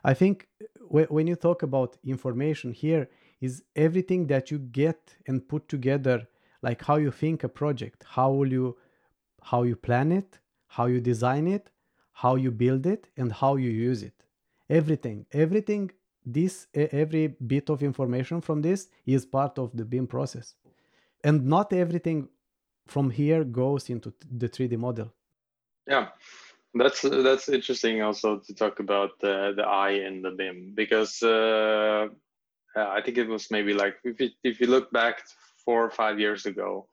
I 0.04 0.14
think 0.14 0.48
wh- 0.90 1.10
when 1.10 1.26
you 1.26 1.36
talk 1.36 1.62
about 1.62 1.96
information 2.04 2.72
here 2.72 3.08
is 3.40 3.62
everything 3.76 4.26
that 4.26 4.50
you 4.50 4.58
get 4.58 5.16
and 5.26 5.46
put 5.48 5.68
together, 5.68 6.28
like 6.62 6.84
how 6.84 6.96
you 6.96 7.10
think 7.10 7.44
a 7.44 7.48
project, 7.48 8.04
how 8.08 8.32
will 8.32 8.52
you 8.52 8.76
how 9.42 9.62
you 9.62 9.76
plan 9.76 10.12
it, 10.12 10.38
how 10.66 10.86
you 10.86 11.00
design 11.00 11.46
it, 11.46 11.70
how 12.22 12.34
you 12.44 12.50
build 12.50 12.84
it, 12.94 13.02
and 13.16 13.32
how 13.32 13.52
you 13.56 13.70
use 13.70 14.02
it. 14.02 14.16
Everything, 14.68 15.26
everything, 15.32 15.90
this 16.26 16.66
every 16.74 17.26
bit 17.54 17.70
of 17.70 17.82
information 17.82 18.40
from 18.40 18.62
this 18.62 18.88
is 19.06 19.24
part 19.24 19.58
of 19.58 19.76
the 19.78 19.84
BIM 19.84 20.06
process, 20.06 20.54
and 21.24 21.46
not 21.46 21.72
everything 21.72 22.28
from 22.86 23.10
here 23.10 23.44
goes 23.44 23.90
into 23.90 24.12
the 24.42 24.48
3D 24.48 24.76
model. 24.78 25.12
Yeah. 25.86 26.08
That's 26.74 27.00
that's 27.02 27.48
interesting 27.48 28.02
also 28.02 28.38
to 28.46 28.54
talk 28.54 28.78
about 28.78 29.18
the 29.20 29.52
the 29.56 29.62
I 29.62 29.90
in 30.08 30.22
the 30.22 30.30
BIM 30.30 30.72
because 30.74 31.22
uh, 31.22 32.06
I 32.76 33.00
think 33.00 33.16
it 33.18 33.28
was 33.28 33.50
maybe 33.50 33.72
like 33.72 33.96
if 34.04 34.20
you, 34.20 34.30
if 34.44 34.60
you 34.60 34.66
look 34.66 34.90
back 34.92 35.22
four 35.64 35.82
or 35.84 35.90
five 35.90 36.20
years 36.20 36.46
ago, 36.46 36.86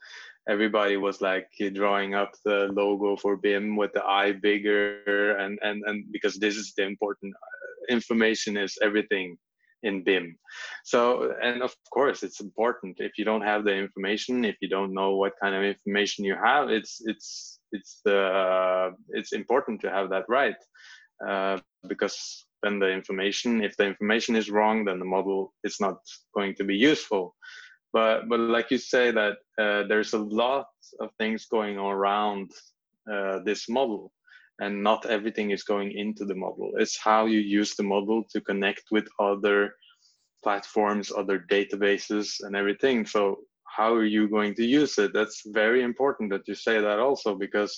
everybody 0.47 0.97
was 0.97 1.21
like 1.21 1.47
drawing 1.73 2.13
up 2.13 2.31
the 2.43 2.69
logo 2.71 3.15
for 3.15 3.37
BIM 3.37 3.75
with 3.75 3.93
the 3.93 4.03
eye 4.03 4.31
bigger 4.31 5.37
and 5.37 5.59
and 5.61 5.83
and 5.85 6.05
because 6.11 6.37
this 6.37 6.55
is 6.55 6.73
the 6.77 6.83
important 6.83 7.33
uh, 7.33 7.93
information 7.93 8.57
is 8.57 8.77
everything 8.81 9.37
in 9.83 10.03
BIM. 10.03 10.37
So 10.83 11.33
and 11.41 11.61
of 11.61 11.75
course 11.93 12.23
it's 12.23 12.41
important 12.41 12.97
if 12.99 13.17
you 13.17 13.25
don't 13.25 13.41
have 13.41 13.63
the 13.63 13.75
information, 13.75 14.45
if 14.45 14.57
you 14.61 14.69
don't 14.69 14.93
know 14.93 15.15
what 15.15 15.33
kind 15.41 15.55
of 15.55 15.63
information 15.63 16.25
you 16.25 16.35
have, 16.35 16.69
it's 16.69 17.01
it's 17.05 17.59
it's 17.71 18.05
uh, 18.05 18.91
it's 19.09 19.33
important 19.33 19.81
to 19.81 19.89
have 19.89 20.09
that 20.09 20.25
right 20.29 20.57
uh, 21.27 21.57
because 21.87 22.45
then 22.63 22.79
the 22.79 22.89
information 22.89 23.63
if 23.63 23.77
the 23.77 23.85
information 23.85 24.35
is 24.35 24.49
wrong 24.49 24.85
then 24.85 24.99
the 24.99 25.05
model 25.05 25.53
is 25.63 25.79
not 25.79 25.97
going 26.33 26.55
to 26.55 26.63
be 26.63 26.75
useful 26.75 27.35
but 27.95 28.27
but 28.27 28.41
like 28.55 28.69
you 28.71 28.77
say 28.77 29.05
that 29.19 29.35
uh, 29.63 29.83
there's 29.89 30.13
a 30.13 30.25
lot 30.43 30.67
of 30.99 31.09
things 31.17 31.45
going 31.45 31.77
around 31.77 32.51
uh, 33.13 33.39
this 33.47 33.69
model 33.69 34.11
and 34.59 34.83
not 34.89 35.05
everything 35.05 35.51
is 35.51 35.63
going 35.63 35.91
into 36.03 36.23
the 36.25 36.39
model. 36.45 36.71
It's 36.81 36.97
how 37.09 37.25
you 37.25 37.39
use 37.39 37.71
the 37.75 37.87
model 37.95 38.23
to 38.31 38.41
connect 38.49 38.83
with 38.91 39.07
other 39.29 39.59
platforms 40.43 41.11
other 41.21 41.39
databases 41.55 42.27
and 42.41 42.53
everything. 42.61 43.05
So 43.05 43.21
how 43.77 43.93
are 43.99 44.11
you 44.17 44.23
going 44.37 44.53
to 44.55 44.65
use 44.65 44.93
it? 45.03 45.11
That's 45.13 45.41
very 45.63 45.81
important 45.81 46.31
that 46.31 46.47
you 46.49 46.55
say 46.67 46.77
that 46.81 46.99
also 46.99 47.29
because 47.45 47.73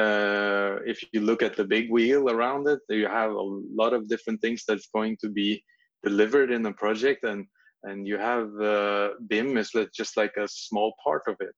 uh, 0.00 0.72
if 0.92 0.98
you 1.12 1.20
look 1.20 1.42
at 1.42 1.56
the 1.56 1.68
big 1.74 1.86
wheel 1.92 2.22
around 2.34 2.66
it 2.66 2.80
you 2.88 3.06
have 3.06 3.30
a 3.30 3.48
lot 3.80 3.92
of 3.92 4.08
different 4.08 4.40
things 4.40 4.64
that's 4.66 4.88
going 4.96 5.16
to 5.22 5.28
be 5.28 5.62
delivered 6.02 6.50
in 6.50 6.66
a 6.66 6.72
project 6.72 7.22
and 7.22 7.46
and 7.86 8.06
you 8.06 8.18
have 8.18 8.48
uh, 8.60 9.10
bim 9.28 9.56
is 9.56 9.70
just 9.94 10.16
like 10.16 10.36
a 10.36 10.48
small 10.48 10.92
part 11.02 11.22
of 11.28 11.36
it. 11.40 11.54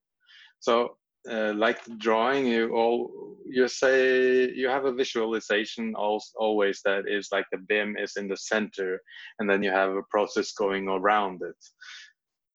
So 0.59 0.97
uh, 1.29 1.53
like 1.53 1.81
drawing 1.97 2.47
you 2.47 2.73
all 2.73 3.35
you 3.45 3.67
say 3.67 4.49
you 4.51 4.69
have 4.69 4.85
a 4.85 4.93
visualization 4.93 5.93
always 5.95 6.81
that 6.85 7.03
is 7.07 7.27
like 7.31 7.45
the 7.51 7.57
bim 7.57 7.97
is 7.97 8.13
in 8.15 8.27
the 8.27 8.37
center 8.37 9.01
and 9.39 9.49
then 9.49 9.61
you 9.61 9.69
have 9.69 9.91
a 9.91 10.09
process 10.09 10.53
going 10.53 10.87
around 10.87 11.41
it. 11.41 11.61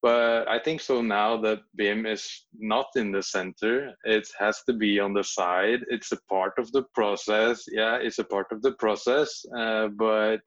But 0.03 0.49
i 0.49 0.59
think 0.59 0.81
so 0.81 1.03
now 1.03 1.37
that 1.43 1.61
bim 1.77 2.07
is 2.07 2.47
not 2.59 2.87
in 2.97 3.13
the 3.13 3.23
center 3.23 3.95
it 4.05 4.27
has 4.39 4.63
to 4.67 4.73
be 4.73 4.99
on 4.99 5.13
the 5.13 5.25
side. 5.25 5.81
It's 5.89 6.13
a 6.13 6.23
part 6.29 6.55
of 6.59 6.73
the 6.73 6.85
process. 6.95 7.65
Yeah 7.69 7.97
it's 7.97 8.19
a 8.19 8.25
part 8.25 8.47
of 8.51 8.63
the 8.63 8.73
process 8.73 9.45
uh, 9.57 9.89
but 9.89 10.41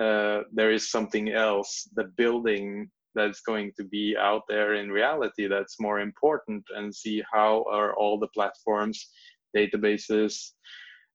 uh, 0.00 0.40
there 0.52 0.72
is 0.72 0.90
something 0.90 1.32
else 1.32 1.88
the 1.94 2.04
building 2.16 2.90
that's 3.14 3.40
going 3.40 3.70
to 3.76 3.84
be 3.84 4.16
out 4.18 4.42
there 4.48 4.74
in 4.74 4.90
reality 4.90 5.46
that's 5.46 5.80
more 5.80 6.00
important 6.00 6.64
and 6.76 6.94
see 6.94 7.22
how 7.30 7.64
are 7.70 7.94
all 7.94 8.18
the 8.18 8.28
platforms 8.28 9.10
databases 9.56 10.52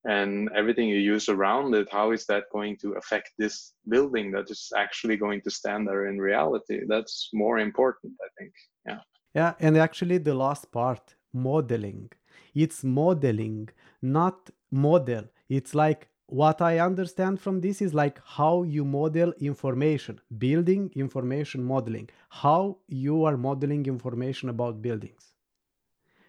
and 0.06 0.50
everything 0.56 0.88
you 0.88 1.00
use 1.00 1.28
around 1.28 1.74
it 1.74 1.88
how 1.92 2.12
is 2.12 2.26
that 2.28 2.44
going 2.54 2.78
to 2.78 2.94
affect 2.94 3.32
this 3.40 3.74
building 3.90 4.32
that 4.32 4.50
is 4.52 4.72
actually 4.78 5.18
going 5.18 5.42
to 5.42 5.50
stand 5.50 5.88
there 5.88 6.06
in 6.08 6.20
reality? 6.20 6.82
That's 6.88 7.30
more 7.34 7.58
important 7.58 8.14
i 8.22 8.30
think 8.38 8.54
yeah. 8.88 9.00
Yeah 9.34 9.54
and 9.60 9.76
actually 9.78 10.20
the 10.20 10.36
last 10.36 10.72
part 10.72 11.16
modeling. 11.34 12.12
It's 12.54 12.84
modeling 12.84 13.70
not 14.02 14.50
model. 14.72 15.26
It's 15.50 15.74
like 15.76 16.10
what 16.28 16.62
I 16.62 16.80
understand 16.80 17.40
from 17.40 17.62
this 17.62 17.82
is 17.82 17.94
like 17.94 18.20
how 18.26 18.64
you 18.64 18.84
model 18.84 19.34
information, 19.40 20.20
building 20.38 20.92
information 20.96 21.64
modeling, 21.64 22.10
how 22.30 22.78
you 22.88 23.24
are 23.24 23.38
modeling 23.38 23.86
information 23.86 24.50
about 24.50 24.82
buildings. 24.82 25.32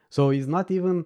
So 0.08 0.30
it's 0.30 0.46
not 0.46 0.70
even 0.70 1.04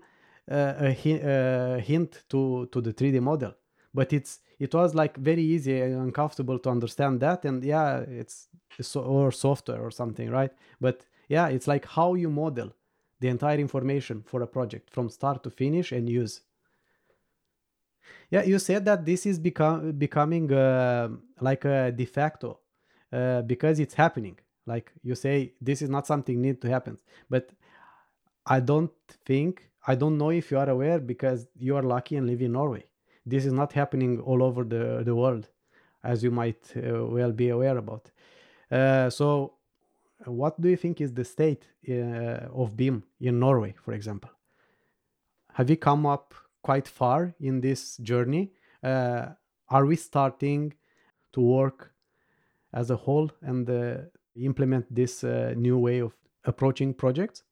uh, 0.51 0.75
a, 0.81 1.77
a, 1.77 1.81
hint 1.81 2.23
to, 2.29 2.69
to 2.71 2.81
the 2.81 2.93
3D 2.93 3.21
model, 3.21 3.55
but 3.95 4.13
it's 4.13 4.41
it 4.59 4.73
was 4.75 4.95
like 4.95 5.17
very 5.17 5.43
easy 5.43 5.81
and 5.81 6.01
uncomfortable 6.03 6.59
to 6.61 6.71
understand 6.71 7.19
that. 7.21 7.45
And 7.45 7.65
yeah, 7.65 7.99
it's, 7.99 8.47
it's 8.79 8.95
or 8.95 9.33
software 9.33 9.83
or 9.83 9.91
something, 9.91 10.31
right? 10.31 10.53
But 10.81 11.05
yeah, 11.29 11.49
it's 11.49 11.67
like 11.67 11.85
how 11.85 12.15
you 12.15 12.31
model 12.31 12.73
the 13.19 13.29
entire 13.29 13.59
information 13.59 14.23
for 14.25 14.41
a 14.43 14.47
project 14.47 14.91
from 14.91 15.09
start 15.09 15.43
to 15.43 15.51
finish 15.51 15.91
and 15.91 16.09
use 16.09 16.43
yeah, 18.31 18.43
you 18.43 18.59
said 18.59 18.85
that 18.85 19.05
this 19.05 19.27
is 19.27 19.39
become 19.39 19.93
becoming 19.93 20.53
uh, 20.53 21.09
like 21.41 21.65
a 21.65 21.93
de 21.93 22.05
facto 22.05 22.59
uh, 23.13 23.43
because 23.43 23.79
it's 23.81 23.95
happening. 23.95 24.39
Like 24.67 24.93
you 25.03 25.15
say, 25.15 25.53
this 25.61 25.83
is 25.83 25.89
not 25.89 26.07
something 26.07 26.41
need 26.41 26.61
to 26.63 26.69
happen. 26.69 26.99
But 27.29 27.51
I 28.47 28.61
don't 28.61 28.93
think 29.25 29.69
I 29.87 29.95
don't 29.95 30.17
know 30.17 30.31
if 30.31 30.51
you 30.51 30.59
are 30.59 30.71
aware 30.71 31.01
because 31.01 31.49
you 31.57 31.77
are 31.77 31.83
lucky 31.83 32.17
and 32.17 32.27
live 32.27 32.41
in 32.41 32.53
Norway. 32.53 32.85
This 33.27 33.45
is 33.45 33.53
not 33.53 33.73
happening 33.73 34.21
all 34.21 34.43
over 34.43 34.65
the 34.65 35.03
the 35.05 35.15
world, 35.15 35.49
as 36.03 36.23
you 36.23 36.31
might 36.31 36.73
uh, 36.77 37.05
well 37.07 37.33
be 37.33 37.49
aware 37.51 37.77
about. 37.79 38.11
Uh, 38.71 39.11
so, 39.11 39.55
what 40.25 40.61
do 40.61 40.69
you 40.69 40.77
think 40.77 41.01
is 41.01 41.13
the 41.13 41.25
state 41.25 41.65
uh, 41.89 42.49
of 42.61 42.77
BIM 42.77 43.05
in 43.21 43.39
Norway, 43.39 43.75
for 43.85 43.93
example? 43.93 44.31
Have 45.53 45.69
you 45.69 45.77
come 45.77 46.07
up 46.07 46.35
quite 46.63 46.89
far 46.89 47.35
in 47.41 47.61
this 47.61 47.97
journey. 47.99 48.53
Uh, 48.83 49.27
are 49.69 49.87
we 49.87 49.97
starting 49.97 50.75
to 51.33 51.41
work 51.41 51.93
as 52.73 52.91
a 52.91 52.97
whole 52.97 53.31
and 53.43 53.69
uh, 53.69 53.97
implement 54.37 54.87
this 54.95 55.25
uh, 55.25 55.55
new 55.57 55.79
way 55.79 56.01
of 56.01 56.13
approaching 56.45 56.95
projects? 56.95 57.43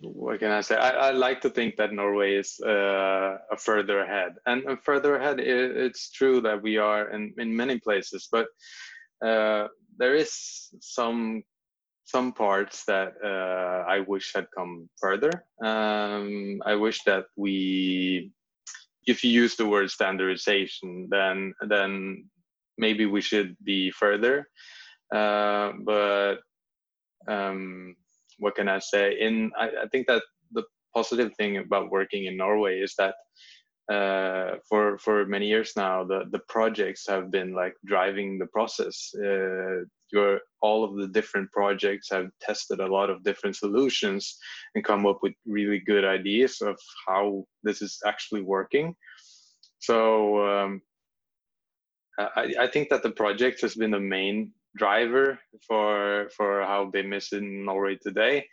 What 0.00 0.40
can 0.40 0.50
I 0.50 0.60
say? 0.60 0.76
I, 0.76 1.08
I 1.08 1.10
like 1.12 1.40
to 1.42 1.50
think 1.50 1.76
that 1.76 1.92
Norway 1.92 2.34
is 2.34 2.60
uh, 2.60 3.38
a 3.50 3.56
further 3.56 4.00
ahead, 4.00 4.34
and, 4.44 4.64
further 4.82 5.16
ahead. 5.16 5.40
It, 5.40 5.76
it's 5.76 6.10
true 6.10 6.40
that 6.42 6.62
we 6.62 6.76
are 6.76 7.10
in, 7.10 7.32
in 7.38 7.56
many 7.56 7.78
places, 7.78 8.28
but 8.30 8.48
uh, 9.24 9.68
there 9.96 10.14
is 10.14 10.68
some 10.80 11.42
some 12.04 12.32
parts 12.32 12.84
that 12.84 13.14
uh, 13.24 13.84
I 13.88 14.00
wish 14.00 14.32
had 14.34 14.46
come 14.56 14.88
further. 15.00 15.44
Um, 15.62 16.60
I 16.64 16.74
wish 16.74 17.02
that 17.04 17.24
we, 17.36 18.30
if 19.06 19.24
you 19.24 19.30
use 19.30 19.56
the 19.56 19.66
word 19.66 19.90
standardization, 19.90 21.08
then 21.10 21.54
then 21.68 22.26
maybe 22.76 23.06
we 23.06 23.20
should 23.20 23.56
be 23.64 23.90
further. 23.90 24.48
Uh, 25.14 25.72
but 25.84 26.36
um, 27.26 27.96
what 28.38 28.54
can 28.54 28.68
I 28.68 28.80
say? 28.80 29.18
In 29.20 29.52
I, 29.58 29.68
I, 29.84 29.86
think 29.90 30.06
that 30.08 30.22
the 30.52 30.64
positive 30.94 31.32
thing 31.36 31.58
about 31.58 31.90
working 31.90 32.26
in 32.26 32.36
Norway 32.36 32.80
is 32.80 32.94
that 32.98 33.14
uh, 33.92 34.56
for 34.68 34.98
for 34.98 35.24
many 35.26 35.46
years 35.46 35.72
now, 35.76 36.04
the 36.04 36.24
the 36.30 36.40
projects 36.48 37.06
have 37.08 37.30
been 37.30 37.54
like 37.54 37.74
driving 37.84 38.38
the 38.38 38.46
process. 38.46 39.10
Your 40.14 40.40
all 40.62 40.84
of 40.84 40.96
the 40.96 41.08
different 41.08 41.50
projects 41.52 42.08
have 42.10 42.30
tested 42.40 42.80
a 42.80 42.86
lot 42.86 43.10
of 43.10 43.24
different 43.24 43.56
solutions 43.56 44.38
and 44.74 44.84
come 44.84 45.04
up 45.06 45.18
with 45.22 45.34
really 45.46 45.80
good 45.80 46.04
ideas 46.04 46.62
of 46.62 46.78
how 47.06 47.44
this 47.64 47.82
is 47.82 47.98
actually 48.06 48.42
working. 48.42 48.94
So 49.80 49.98
um, 50.48 50.80
I, 52.18 52.54
I 52.60 52.66
think 52.68 52.88
that 52.88 53.02
the 53.02 53.10
project 53.10 53.60
has 53.62 53.74
been 53.74 53.90
the 53.90 54.00
main 54.00 54.52
driver 54.76 55.38
for 55.66 56.28
for 56.36 56.62
how 56.62 56.86
BIM 56.86 57.12
is 57.12 57.32
in 57.32 57.64
Norway 57.64 57.96
today 57.96 58.46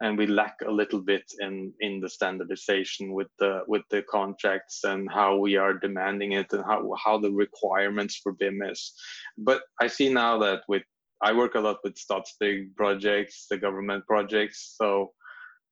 and 0.00 0.18
we 0.18 0.26
lack 0.26 0.56
a 0.66 0.70
little 0.70 1.00
bit 1.00 1.24
in 1.40 1.72
in 1.80 2.00
the 2.00 2.08
standardization 2.08 3.12
with 3.12 3.28
the 3.38 3.62
with 3.66 3.82
the 3.90 4.02
contracts 4.02 4.84
and 4.84 5.10
how 5.10 5.36
we 5.36 5.56
are 5.56 5.74
demanding 5.74 6.32
it 6.32 6.52
and 6.52 6.64
how 6.64 6.94
how 7.02 7.18
the 7.18 7.30
requirements 7.30 8.16
for 8.16 8.32
BIM 8.32 8.62
is. 8.62 8.92
But 9.38 9.62
I 9.80 9.86
see 9.86 10.12
now 10.12 10.38
that 10.38 10.62
with 10.68 10.82
I 11.22 11.32
work 11.32 11.54
a 11.54 11.60
lot 11.60 11.78
with 11.82 11.96
Statsbygg 11.96 12.74
projects, 12.76 13.46
the 13.50 13.58
government 13.58 14.06
projects, 14.06 14.74
so 14.76 15.12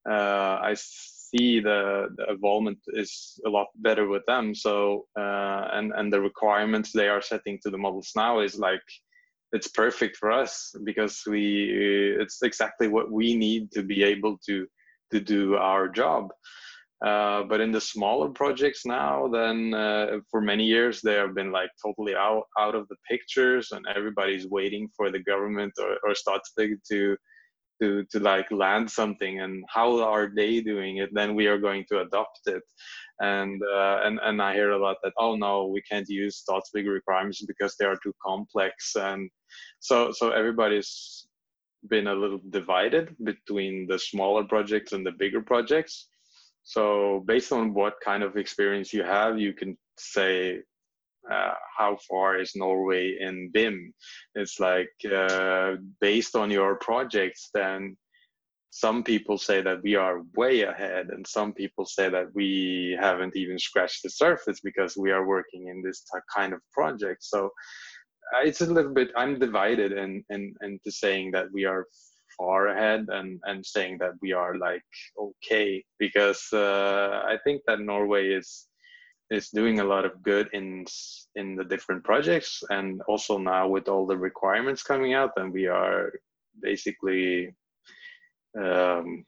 uh, 0.08 0.58
I 0.62 0.74
see 0.74 1.60
the, 1.60 2.08
the 2.16 2.30
involvement 2.30 2.78
is 2.88 3.40
a 3.46 3.50
lot 3.50 3.68
better 3.76 4.08
with 4.08 4.24
them. 4.26 4.54
So 4.54 5.06
uh, 5.18 5.68
and 5.72 5.92
and 5.96 6.12
the 6.12 6.20
requirements 6.20 6.92
they 6.92 7.08
are 7.08 7.22
setting 7.22 7.58
to 7.62 7.70
the 7.70 7.78
models 7.78 8.12
now 8.14 8.40
is 8.40 8.58
like 8.58 8.82
it's 9.52 9.68
perfect 9.68 10.16
for 10.16 10.32
us 10.32 10.74
because 10.84 11.22
we 11.26 12.16
it's 12.20 12.42
exactly 12.42 12.88
what 12.88 13.10
we 13.10 13.36
need 13.36 13.70
to 13.72 13.82
be 13.82 14.02
able 14.02 14.38
to 14.46 14.66
to 15.12 15.20
do 15.20 15.56
our 15.56 15.88
job 15.88 16.32
uh, 17.04 17.42
but 17.44 17.60
in 17.60 17.70
the 17.70 17.80
smaller 17.80 18.30
projects 18.30 18.86
now 18.86 19.28
then 19.28 19.74
uh, 19.74 20.18
for 20.30 20.40
many 20.40 20.64
years 20.64 21.00
they 21.00 21.14
have 21.14 21.34
been 21.34 21.52
like 21.52 21.70
totally 21.84 22.14
out 22.14 22.44
out 22.58 22.74
of 22.74 22.88
the 22.88 22.96
pictures 23.08 23.68
and 23.72 23.84
everybody's 23.94 24.48
waiting 24.48 24.88
for 24.96 25.10
the 25.10 25.18
government 25.18 25.72
or, 25.78 25.98
or 26.04 26.14
Statsbygg 26.14 26.76
to 26.90 27.16
to 27.82 28.04
to 28.10 28.20
like 28.20 28.50
land 28.50 28.90
something 28.90 29.40
and 29.40 29.64
how 29.68 30.00
are 30.00 30.30
they 30.34 30.60
doing 30.60 30.98
it? 30.98 31.10
Then 31.12 31.34
we 31.34 31.46
are 31.46 31.58
going 31.58 31.84
to 31.90 32.00
adopt 32.00 32.40
it. 32.46 32.62
And 33.20 33.60
uh, 33.62 34.00
and 34.04 34.18
and 34.22 34.40
I 34.40 34.54
hear 34.54 34.70
a 34.70 34.78
lot 34.78 34.96
that 35.02 35.12
oh 35.18 35.36
no 35.36 35.66
we 35.66 35.82
can't 35.82 36.08
use 36.08 36.42
Statsbygg 36.42 36.86
requirements 36.86 37.44
because 37.44 37.76
they 37.76 37.84
are 37.86 37.98
too 38.02 38.14
complex. 38.24 38.96
And 38.96 39.30
so 39.80 40.12
so 40.12 40.30
everybody's 40.30 41.26
been 41.88 42.06
a 42.06 42.14
little 42.14 42.40
divided 42.50 43.14
between 43.24 43.86
the 43.86 43.98
smaller 43.98 44.44
projects 44.44 44.92
and 44.92 45.04
the 45.04 45.12
bigger 45.12 45.42
projects 45.42 46.08
so 46.64 47.22
based 47.26 47.52
on 47.52 47.74
what 47.74 47.94
kind 48.04 48.22
of 48.22 48.36
experience 48.36 48.92
you 48.92 49.04
have 49.04 49.38
you 49.38 49.52
can 49.52 49.76
say 49.98 50.60
uh, 51.30 51.54
how 51.78 51.96
far 52.08 52.38
is 52.38 52.52
Norway 52.54 53.16
in 53.18 53.50
BIM? 53.50 53.94
It's 54.34 54.60
like 54.60 54.90
uh, 55.10 55.76
based 56.00 56.36
on 56.36 56.50
your 56.50 56.76
projects, 56.76 57.48
then 57.54 57.96
some 58.74 59.04
people 59.04 59.38
say 59.38 59.62
that 59.62 59.80
we 59.84 59.94
are 59.94 60.22
way 60.36 60.62
ahead 60.62 61.06
and 61.10 61.24
some 61.24 61.52
people 61.52 61.86
say 61.86 62.08
that 62.08 62.26
we 62.34 62.96
haven't 63.00 63.36
even 63.36 63.56
scratched 63.56 64.02
the 64.02 64.10
surface 64.10 64.58
because 64.64 64.96
we 64.96 65.12
are 65.12 65.24
working 65.26 65.68
in 65.68 65.80
this 65.80 66.02
kind 66.34 66.52
of 66.52 66.58
project 66.72 67.22
so 67.22 67.46
uh, 68.34 68.40
it's 68.44 68.62
a 68.62 68.66
little 68.66 68.92
bit 68.92 69.10
i'm 69.16 69.38
divided 69.38 69.92
in, 69.92 70.24
in 70.30 70.52
into 70.62 70.90
saying 70.90 71.30
that 71.30 71.46
we 71.52 71.64
are 71.64 71.86
far 72.36 72.68
ahead 72.68 73.06
and 73.08 73.40
and 73.44 73.64
saying 73.64 73.98
that 73.98 74.12
we 74.22 74.32
are 74.32 74.56
like 74.56 74.84
okay 75.18 75.84
because 75.98 76.42
uh, 76.52 77.22
i 77.26 77.36
think 77.44 77.62
that 77.66 77.80
norway 77.80 78.28
is 78.28 78.66
is 79.30 79.50
doing 79.50 79.80
a 79.80 79.84
lot 79.84 80.04
of 80.04 80.22
good 80.22 80.48
in 80.52 80.84
in 81.34 81.56
the 81.56 81.64
different 81.64 82.04
projects. 82.04 82.62
And 82.70 83.00
also 83.08 83.38
now 83.38 83.68
with 83.68 83.88
all 83.88 84.06
the 84.06 84.16
requirements 84.16 84.82
coming 84.82 85.14
out 85.14 85.32
and 85.36 85.52
we 85.52 85.66
are 85.66 86.12
basically 86.62 87.54
um, 88.58 89.24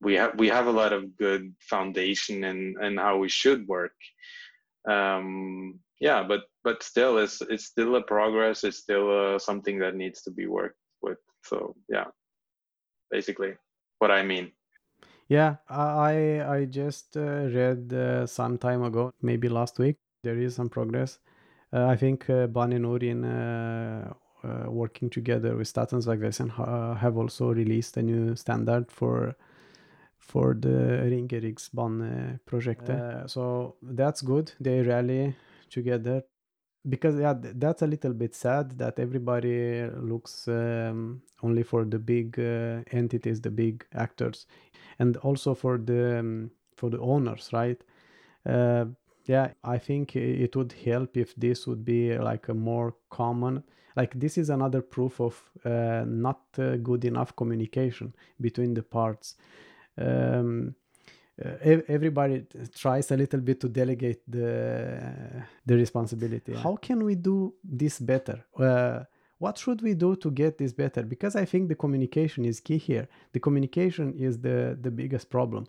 we 0.00 0.14
have 0.14 0.38
we 0.38 0.48
have 0.48 0.66
a 0.66 0.78
lot 0.82 0.92
of 0.92 1.16
good 1.16 1.54
foundation 1.60 2.44
in 2.44 2.74
and 2.80 2.98
how 2.98 3.18
we 3.18 3.28
should 3.28 3.66
work. 3.68 3.96
Um, 4.88 5.80
yeah 6.00 6.22
but 6.22 6.42
but 6.64 6.82
still 6.82 7.18
it's 7.18 7.40
it's 7.42 7.66
still 7.66 7.96
a 7.96 8.02
progress. 8.02 8.64
It's 8.64 8.78
still 8.78 9.34
uh, 9.34 9.38
something 9.38 9.78
that 9.78 9.94
needs 9.94 10.22
to 10.22 10.30
be 10.30 10.46
worked 10.46 10.80
with. 11.02 11.18
So 11.44 11.76
yeah 11.88 12.06
basically 13.16 13.52
what 14.00 14.10
i 14.10 14.22
mean 14.32 14.50
yeah 15.28 15.52
i 15.68 16.14
i 16.56 16.64
just 16.80 17.16
uh, 17.16 17.46
read 17.58 17.92
uh, 17.92 18.26
some 18.26 18.58
time 18.58 18.82
ago 18.82 19.12
maybe 19.22 19.48
last 19.48 19.78
week 19.78 19.96
there 20.24 20.38
is 20.46 20.56
some 20.56 20.68
progress 20.68 21.20
uh, 21.72 21.86
i 21.94 21.96
think 21.96 22.28
uh, 22.28 22.46
Bane 22.46 22.78
NOR 22.82 22.98
in 23.12 23.24
uh, 23.24 24.12
uh, 24.44 24.70
working 24.70 25.08
together 25.08 25.56
with 25.56 25.72
Statens 25.72 26.06
vegvesen 26.06 26.50
have 27.04 27.16
also 27.16 27.44
released 27.62 27.96
a 27.96 28.02
new 28.02 28.36
standard 28.36 28.90
for 28.90 29.36
for 30.18 30.54
the 30.54 30.78
Ringeriksbane 31.12 32.40
project. 32.46 32.90
so 33.26 33.76
that's 33.82 34.22
good. 34.22 34.52
They 34.60 34.80
rally 34.82 35.34
together 35.70 36.22
because 36.88 37.18
yeah, 37.18 37.34
that's 37.36 37.82
a 37.82 37.86
little 37.86 38.12
bit 38.12 38.34
sad 38.34 38.78
that 38.78 38.98
everybody 38.98 39.84
looks 39.96 40.48
um, 40.48 41.22
only 41.42 41.62
for 41.62 41.84
the 41.84 41.98
big 41.98 42.38
uh, 42.38 42.82
entities, 42.92 43.40
the 43.40 43.50
big 43.50 43.84
actors, 43.94 44.46
and 44.98 45.16
also 45.18 45.54
for 45.54 45.78
the 45.78 46.18
um, 46.18 46.50
for 46.76 46.90
the 46.90 47.00
owners, 47.00 47.50
right? 47.52 47.82
Uh, 48.46 48.86
yeah, 49.24 49.52
I 49.62 49.78
think 49.78 50.16
it 50.16 50.54
would 50.54 50.72
help 50.84 51.16
if 51.16 51.34
this 51.36 51.66
would 51.66 51.84
be 51.84 52.16
like 52.18 52.48
a 52.48 52.54
more 52.54 52.94
common 53.10 53.64
like 53.96 54.18
this 54.18 54.36
is 54.38 54.50
another 54.50 54.82
proof 54.82 55.20
of 55.20 55.42
uh, 55.64 56.04
not 56.06 56.40
uh, 56.58 56.76
good 56.76 57.04
enough 57.04 57.34
communication 57.36 58.14
between 58.40 58.74
the 58.74 58.82
parts 58.82 59.36
um, 59.98 60.74
everybody 61.88 62.44
tries 62.74 63.10
a 63.10 63.16
little 63.16 63.40
bit 63.40 63.60
to 63.60 63.68
delegate 63.68 64.22
the 64.28 64.46
the 65.66 65.74
responsibility 65.74 66.54
how 66.54 66.76
can 66.76 67.04
we 67.04 67.14
do 67.14 67.54
this 67.62 67.98
better? 67.98 68.44
Uh, 68.58 69.04
what 69.38 69.58
should 69.58 69.82
we 69.82 69.94
do 69.94 70.16
to 70.16 70.30
get 70.30 70.58
this 70.58 70.72
better? 70.72 71.02
Because 71.02 71.34
i 71.36 71.44
think 71.44 71.68
the 71.68 71.74
communication 71.74 72.44
is 72.44 72.60
key 72.60 72.78
here. 72.78 73.08
The 73.32 73.40
communication 73.40 74.14
is 74.14 74.38
the 74.38 74.78
the 74.80 74.90
biggest 74.90 75.28
problem. 75.28 75.66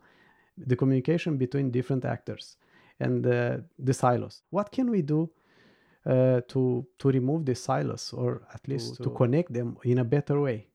The 0.57 0.75
communication 0.75 1.37
between 1.37 1.71
different 1.71 2.05
actors 2.05 2.57
and 2.99 3.25
uh, 3.25 3.57
the 3.77 3.93
silos. 3.93 4.43
What 4.51 4.71
can 4.71 4.89
we 4.89 5.01
do 5.01 5.29
uh, 6.05 6.41
to 6.47 6.85
to 6.99 7.09
remove 7.09 7.45
the 7.45 7.55
silos 7.55 8.13
or 8.13 8.43
at 8.53 8.67
least 8.67 8.97
to, 8.97 9.03
to 9.03 9.09
connect 9.09 9.51
them 9.51 9.77
in 9.83 9.97
a 9.97 10.03
better 10.03 10.39
way 10.39 10.67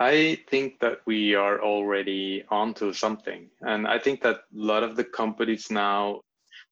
I 0.00 0.38
think 0.48 0.78
that 0.80 0.98
we 1.06 1.34
are 1.34 1.60
already 1.60 2.44
onto 2.50 2.92
something. 2.92 3.50
And 3.62 3.86
I 3.86 3.98
think 3.98 4.22
that 4.22 4.36
a 4.36 4.40
lot 4.52 4.82
of 4.84 4.96
the 4.96 5.04
companies 5.04 5.70
now, 5.70 6.20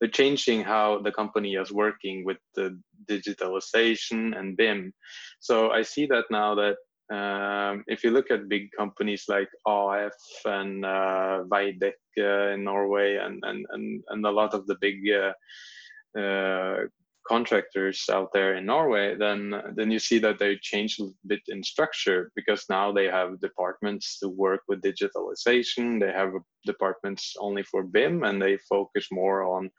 they're 0.01 0.11
changing 0.11 0.63
how 0.63 1.01
the 1.03 1.11
company 1.11 1.55
is 1.55 1.73
working 1.73 2.25
with 2.25 2.37
the 2.55 2.79
digitalization 3.11 4.39
and 4.39 4.57
BIM. 4.57 4.93
So 5.41 5.71
I 5.71 5.83
see 5.83 6.07
that 6.07 6.27
now 6.31 6.55
that 6.55 6.77
um, 7.09 7.85
if 7.87 8.05
you 8.05 8.11
look 8.11 8.31
at 8.31 8.49
big 8.49 8.69
companies 8.77 9.25
like 9.29 9.49
AF 9.67 10.13
and 10.45 10.85
uh, 10.85 11.45
Veidekke 11.51 12.55
in 12.55 12.65
Norway 12.65 13.17
and, 13.17 13.43
and, 13.45 13.65
and, 13.71 14.03
and 14.09 14.27
a 14.27 14.31
lot 14.31 14.55
of 14.55 14.67
the 14.67 14.77
big 14.81 14.97
uh, 15.11 16.19
uh, 16.19 16.85
contractors 17.29 18.05
out 18.11 18.31
there 18.33 18.57
in 18.57 18.67
Norway, 18.67 19.17
then 19.17 19.55
then 19.75 19.91
you 19.91 19.99
see 19.99 20.19
that 20.21 20.39
they 20.39 20.57
change 20.63 20.99
a 20.99 21.09
bit 21.27 21.41
in 21.49 21.63
structure 21.63 22.31
because 22.35 22.65
now 22.69 22.93
they 22.93 23.07
have 23.07 23.41
departments 23.41 24.19
to 24.21 24.29
work 24.29 24.63
with 24.69 24.83
digitalization. 24.83 26.01
They 26.01 26.13
have 26.13 26.33
departments 26.65 27.35
only 27.39 27.63
for 27.63 27.83
BIM, 27.83 28.25
and 28.25 28.41
they 28.41 28.59
focus 28.69 29.09
more 29.11 29.43
on 29.43 29.71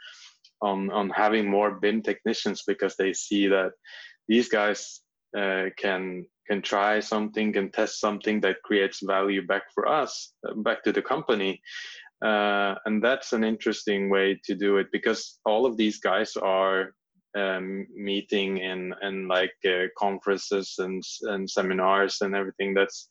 on 0.61 0.91
on 0.91 1.09
having 1.09 1.49
more 1.49 1.79
BIM 1.79 2.01
technicians 2.01 2.63
because 2.67 2.95
they 2.95 3.13
see 3.13 3.47
that 3.47 3.71
these 4.27 4.49
guys 4.49 5.01
uh, 5.37 5.65
can 5.77 6.25
can 6.47 6.61
try 6.61 6.99
something, 6.99 7.53
can 7.53 7.71
test 7.71 7.99
something 7.99 8.41
that 8.41 8.63
creates 8.63 9.01
value 9.03 9.45
back 9.45 9.63
for 9.73 9.87
us, 9.87 10.33
back 10.57 10.81
to 10.83 10.91
the 10.93 11.01
company, 11.01 11.61
uh, 12.23 12.75
and 12.85 13.03
that's 13.03 13.33
an 13.33 13.43
interesting 13.43 14.09
way 14.09 14.39
to 14.45 14.55
do 14.55 14.77
it 14.77 14.87
because 14.91 15.39
all 15.45 15.65
of 15.65 15.77
these 15.77 15.99
guys 15.99 16.35
are 16.35 16.93
um, 17.37 17.87
meeting 17.95 18.61
and 18.61 18.93
in 19.01 19.27
like 19.27 19.55
uh, 19.65 19.87
conferences 19.97 20.75
and 20.79 21.03
and 21.23 21.49
seminars 21.49 22.21
and 22.21 22.35
everything 22.35 22.73
that's 22.73 23.09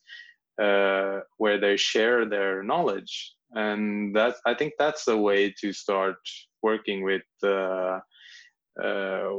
uh, 0.61 1.21
where 1.39 1.59
they 1.59 1.77
share 1.77 2.25
their 2.25 2.63
knowledge. 2.63 3.35
And 3.53 4.15
that 4.17 4.35
i 4.45 4.55
think 4.55 4.73
that's 4.79 5.05
the 5.05 5.17
way 5.17 5.55
to 5.61 5.73
start 5.73 6.19
working 6.63 7.05
with 7.05 7.29
uh, 7.45 8.01
uh, 8.83 9.31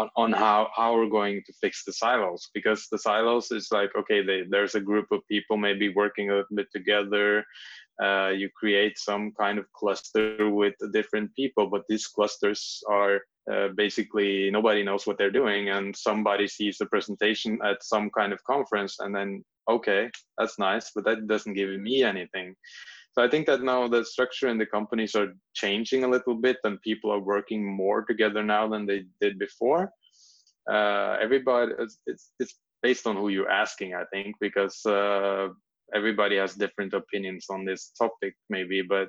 on, 0.00 0.08
on 0.16 0.32
how 0.32 0.70
how 0.76 0.94
we're 0.94 1.16
going 1.20 1.42
to 1.46 1.52
fix 1.60 1.84
the 1.84 1.92
silos. 1.92 2.50
Because 2.54 2.86
the 2.90 2.98
silos 2.98 3.50
is 3.50 3.68
like 3.72 3.90
okay 4.00 4.20
they, 4.24 4.42
there's 4.48 4.76
a 4.76 4.86
group 4.90 5.08
of 5.10 5.26
people 5.28 5.56
maybe 5.56 5.88
working 6.02 6.30
a 6.30 6.42
bit 6.54 6.68
together 6.72 7.44
uh, 8.00 8.28
you 8.28 8.48
create 8.56 8.98
some 8.98 9.32
kind 9.38 9.58
of 9.58 9.70
cluster 9.72 10.50
with 10.50 10.74
different 10.92 11.34
people 11.34 11.66
but 11.66 11.82
these 11.88 12.06
clusters 12.06 12.82
are 12.88 13.20
uh, 13.50 13.68
basically 13.76 14.50
nobody 14.50 14.82
knows 14.84 15.06
what 15.06 15.18
they're 15.18 15.30
doing 15.30 15.70
and 15.70 15.96
somebody 15.96 16.46
sees 16.46 16.78
the 16.78 16.86
presentation 16.86 17.58
at 17.64 17.82
some 17.82 18.08
kind 18.10 18.32
of 18.32 18.42
conference 18.44 18.96
and 19.00 19.14
then 19.14 19.44
okay 19.68 20.08
that's 20.38 20.58
nice 20.58 20.92
but 20.94 21.04
that 21.04 21.26
doesn't 21.26 21.54
give 21.54 21.70
me 21.80 22.04
anything. 22.04 22.54
So 23.12 23.22
i 23.22 23.28
think 23.28 23.46
that 23.46 23.62
now 23.62 23.88
the 23.88 24.04
structure 24.04 24.48
in 24.48 24.58
the 24.58 24.66
companies 24.66 25.14
are 25.14 25.34
changing 25.54 26.04
a 26.04 26.08
little 26.08 26.36
bit 26.36 26.58
and 26.64 26.80
people 26.82 27.10
are 27.10 27.20
working 27.20 27.64
more 27.64 28.04
together 28.04 28.42
now 28.44 28.68
than 28.68 28.86
they 28.86 29.04
did 29.20 29.38
before. 29.38 29.90
Uh, 30.70 31.16
everybody 31.20 31.72
it's, 31.80 31.98
it's, 32.06 32.32
it's 32.38 32.54
based 32.80 33.08
on 33.08 33.16
who 33.16 33.28
you're 33.28 33.50
asking 33.50 33.94
i 33.94 34.04
think 34.12 34.36
because 34.40 34.86
uh, 34.86 35.48
everybody 35.94 36.36
has 36.36 36.54
different 36.54 36.94
opinions 36.94 37.46
on 37.50 37.64
this 37.64 37.92
topic 37.98 38.34
maybe 38.50 38.82
but 38.82 39.08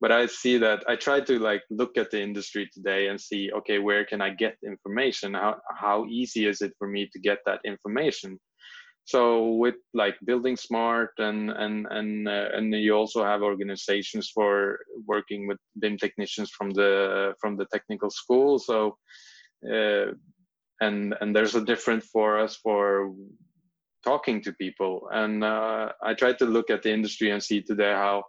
but 0.00 0.10
i 0.12 0.26
see 0.26 0.58
that 0.58 0.82
i 0.88 0.96
try 0.96 1.20
to 1.20 1.38
like 1.38 1.62
look 1.70 1.96
at 1.96 2.10
the 2.10 2.20
industry 2.20 2.68
today 2.72 3.08
and 3.08 3.20
see 3.20 3.50
okay 3.52 3.78
where 3.78 4.04
can 4.04 4.20
i 4.20 4.30
get 4.30 4.56
information? 4.64 5.34
How 5.34 5.56
how 5.76 6.06
easy 6.06 6.46
is 6.46 6.60
it 6.60 6.72
for 6.78 6.88
me 6.88 7.08
to 7.12 7.18
get 7.18 7.38
that 7.46 7.60
information? 7.64 8.38
So 9.06 9.52
with 9.62 9.76
like 9.92 10.16
building 10.24 10.56
smart 10.56 11.10
and 11.18 11.50
and 11.50 11.86
and 11.90 12.28
uh, 12.28 12.48
and 12.56 12.72
you 12.72 12.94
also 12.94 13.22
have 13.22 13.42
organizations 13.42 14.30
for 14.34 14.78
working 15.06 15.46
with 15.46 15.58
BIM 15.78 15.98
technicians 15.98 16.50
from 16.50 16.70
the 16.70 17.34
from 17.40 17.56
the 17.56 17.66
technical 17.66 18.10
school 18.10 18.58
so 18.58 18.96
uh, 19.70 20.06
and 20.80 21.14
and 21.20 21.34
there's 21.34 21.54
a 21.54 21.64
different 21.64 22.02
for 22.02 22.38
us 22.38 22.56
for 22.56 23.12
talking 24.04 24.42
to 24.42 24.52
people. 24.52 25.08
And 25.10 25.42
uh, 25.42 25.92
i 26.02 26.14
try 26.14 26.32
to 26.34 26.44
look 26.44 26.70
at 26.70 26.82
the 26.82 26.92
industry 26.92 27.30
and 27.30 27.42
see 27.42 27.62
today 27.62 27.92
how 27.92 28.24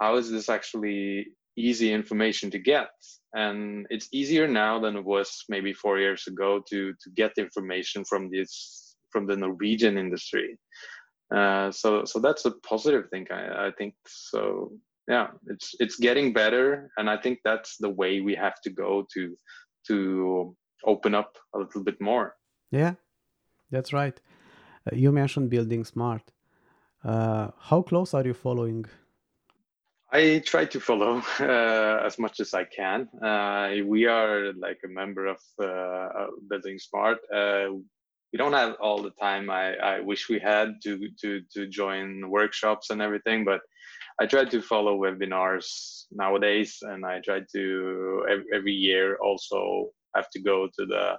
how 0.00 0.16
is 0.16 0.30
this 0.30 0.48
actually 0.48 1.26
easy 1.56 1.92
information 1.92 2.50
to 2.52 2.58
get? 2.58 2.90
And 3.34 3.86
it's 3.90 4.08
easier 4.12 4.46
now 4.46 4.78
than 4.78 4.96
it 4.96 5.04
was 5.04 5.44
maybe 5.48 5.72
four 5.72 5.98
years 5.98 6.26
ago 6.26 6.62
to 6.70 6.92
to 6.92 7.10
get 7.16 7.32
information 7.36 8.04
from 8.04 8.30
this 8.30 8.96
from 9.10 9.26
the 9.26 9.36
norwegian 9.36 9.98
industry. 9.98 10.58
Uh, 11.34 11.70
so 11.70 12.04
so 12.04 12.20
that's 12.20 12.44
a 12.46 12.52
positive 12.72 13.10
thing 13.10 13.26
I, 13.30 13.66
I 13.66 13.70
think. 13.78 13.94
So 14.06 14.72
yeah 15.08 15.28
it's 15.46 15.74
it's 15.80 15.96
getting 15.96 16.32
better. 16.32 16.90
And 16.96 17.10
i 17.10 17.16
think 17.16 17.38
that's 17.44 17.76
the 17.84 17.90
way 18.00 18.20
we 18.20 18.34
have 18.34 18.60
to 18.64 18.70
go 18.70 19.06
to 19.14 19.36
to 19.88 20.56
open 20.84 21.14
up 21.14 21.36
a 21.54 21.58
little 21.58 21.82
bit 21.82 22.00
more. 22.00 22.34
Yeah 22.70 22.94
that's 23.70 23.92
right 23.92 24.18
you 24.92 25.12
mentioned 25.12 25.50
building 25.50 25.84
smart. 25.84 26.22
Uh, 27.04 27.48
how 27.58 27.82
close 27.82 28.14
are 28.14 28.24
you 28.24 28.34
following? 28.34 28.84
I 30.10 30.42
try 30.44 30.64
to 30.64 30.80
follow 30.80 31.22
uh, 31.40 32.02
as 32.04 32.18
much 32.18 32.40
as 32.40 32.54
I 32.54 32.64
can. 32.64 33.08
Uh, 33.22 33.84
we 33.84 34.06
are 34.06 34.52
like 34.54 34.80
a 34.84 34.88
member 34.88 35.26
of 35.26 35.38
uh, 35.62 36.26
Building 36.48 36.78
Smart. 36.78 37.18
Uh, 37.32 37.74
we 38.32 38.36
don't 38.36 38.52
have 38.52 38.76
all 38.80 39.02
the 39.02 39.12
time 39.12 39.48
I, 39.48 39.74
I 39.76 40.00
wish 40.00 40.28
we 40.28 40.38
had 40.38 40.82
to 40.84 41.08
to 41.22 41.40
to 41.54 41.66
join 41.66 42.28
workshops 42.28 42.90
and 42.90 43.00
everything, 43.00 43.44
but 43.44 43.60
I 44.20 44.26
try 44.26 44.44
to 44.44 44.60
follow 44.60 44.98
webinars 44.98 46.04
nowadays, 46.10 46.78
and 46.82 47.06
I 47.06 47.20
try 47.20 47.40
to 47.52 48.44
every 48.52 48.72
year 48.72 49.16
also 49.22 49.90
have 50.14 50.28
to 50.30 50.40
go 50.40 50.66
to 50.66 50.86
the 50.86 51.18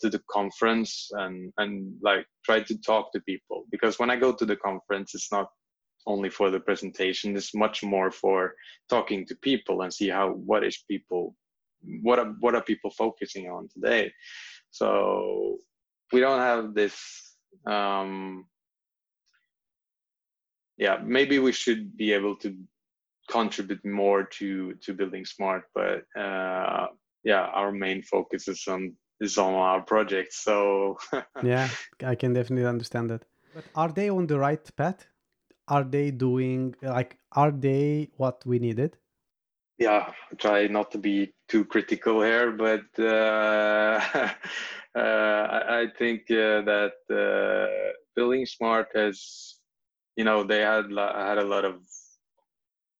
to 0.00 0.10
the 0.10 0.20
conference 0.30 1.10
and 1.12 1.52
and 1.58 1.94
like 2.02 2.26
try 2.44 2.60
to 2.60 2.78
talk 2.78 3.12
to 3.12 3.20
people 3.20 3.64
because 3.70 3.98
when 3.98 4.10
I 4.10 4.16
go 4.16 4.32
to 4.32 4.44
the 4.44 4.56
conference, 4.56 5.14
it's 5.14 5.32
not 5.32 5.48
only 6.06 6.30
for 6.30 6.50
the 6.50 6.60
presentation; 6.60 7.36
it's 7.36 7.54
much 7.54 7.82
more 7.82 8.10
for 8.10 8.54
talking 8.88 9.26
to 9.26 9.36
people 9.36 9.82
and 9.82 9.92
see 9.92 10.08
how 10.08 10.30
what 10.30 10.64
is 10.64 10.84
people 10.90 11.34
what 12.02 12.18
are 12.18 12.34
what 12.40 12.54
are 12.54 12.62
people 12.62 12.90
focusing 12.90 13.48
on 13.48 13.68
today. 13.72 14.12
So 14.70 15.58
we 16.12 16.20
don't 16.20 16.40
have 16.40 16.74
this 16.74 16.96
um, 17.66 18.46
yeah 20.78 20.98
maybe 21.04 21.38
we 21.38 21.52
should 21.52 21.96
be 21.96 22.12
able 22.12 22.36
to 22.36 22.56
contribute 23.30 23.84
more 23.84 24.22
to 24.22 24.74
to 24.74 24.94
building 24.94 25.24
smart 25.24 25.64
but 25.74 26.02
uh, 26.18 26.86
yeah 27.24 27.46
our 27.54 27.72
main 27.72 28.02
focus 28.02 28.48
is 28.48 28.64
on 28.68 28.94
is 29.20 29.38
on 29.38 29.54
our 29.54 29.82
project 29.82 30.32
so. 30.32 30.98
Yeah 31.42 31.68
i 32.04 32.14
can 32.14 32.32
definitely 32.32 32.66
understand 32.66 33.10
that. 33.10 33.24
But 33.54 33.64
are 33.74 33.92
they 33.92 34.10
on 34.10 34.26
the 34.26 34.38
right 34.38 34.76
path? 34.76 35.06
Are 35.68 35.84
they 35.84 36.10
doing 36.10 36.74
like 36.82 37.16
are 37.32 37.50
they 37.50 38.10
what 38.16 38.44
we 38.46 38.58
needed? 38.58 38.96
Yeah 39.78 40.12
try 40.38 40.66
not 40.66 40.90
to 40.92 40.98
be 40.98 41.32
too 41.48 41.64
critical 41.64 42.22
here 42.22 42.52
but 42.52 42.86
uh, 42.98 44.00
uh, 44.96 45.42
I, 45.56 45.80
I, 45.80 45.86
think 45.98 46.22
uh, 46.30 46.62
that 46.62 46.96
uh, 47.10 47.92
building 48.14 48.46
smart 48.46 48.88
has 48.94 49.56
you 50.16 50.24
know 50.24 50.42
they 50.42 50.60
had 50.60 50.86
had 50.90 51.38
a 51.38 51.44
lot 51.44 51.64
of 51.64 51.80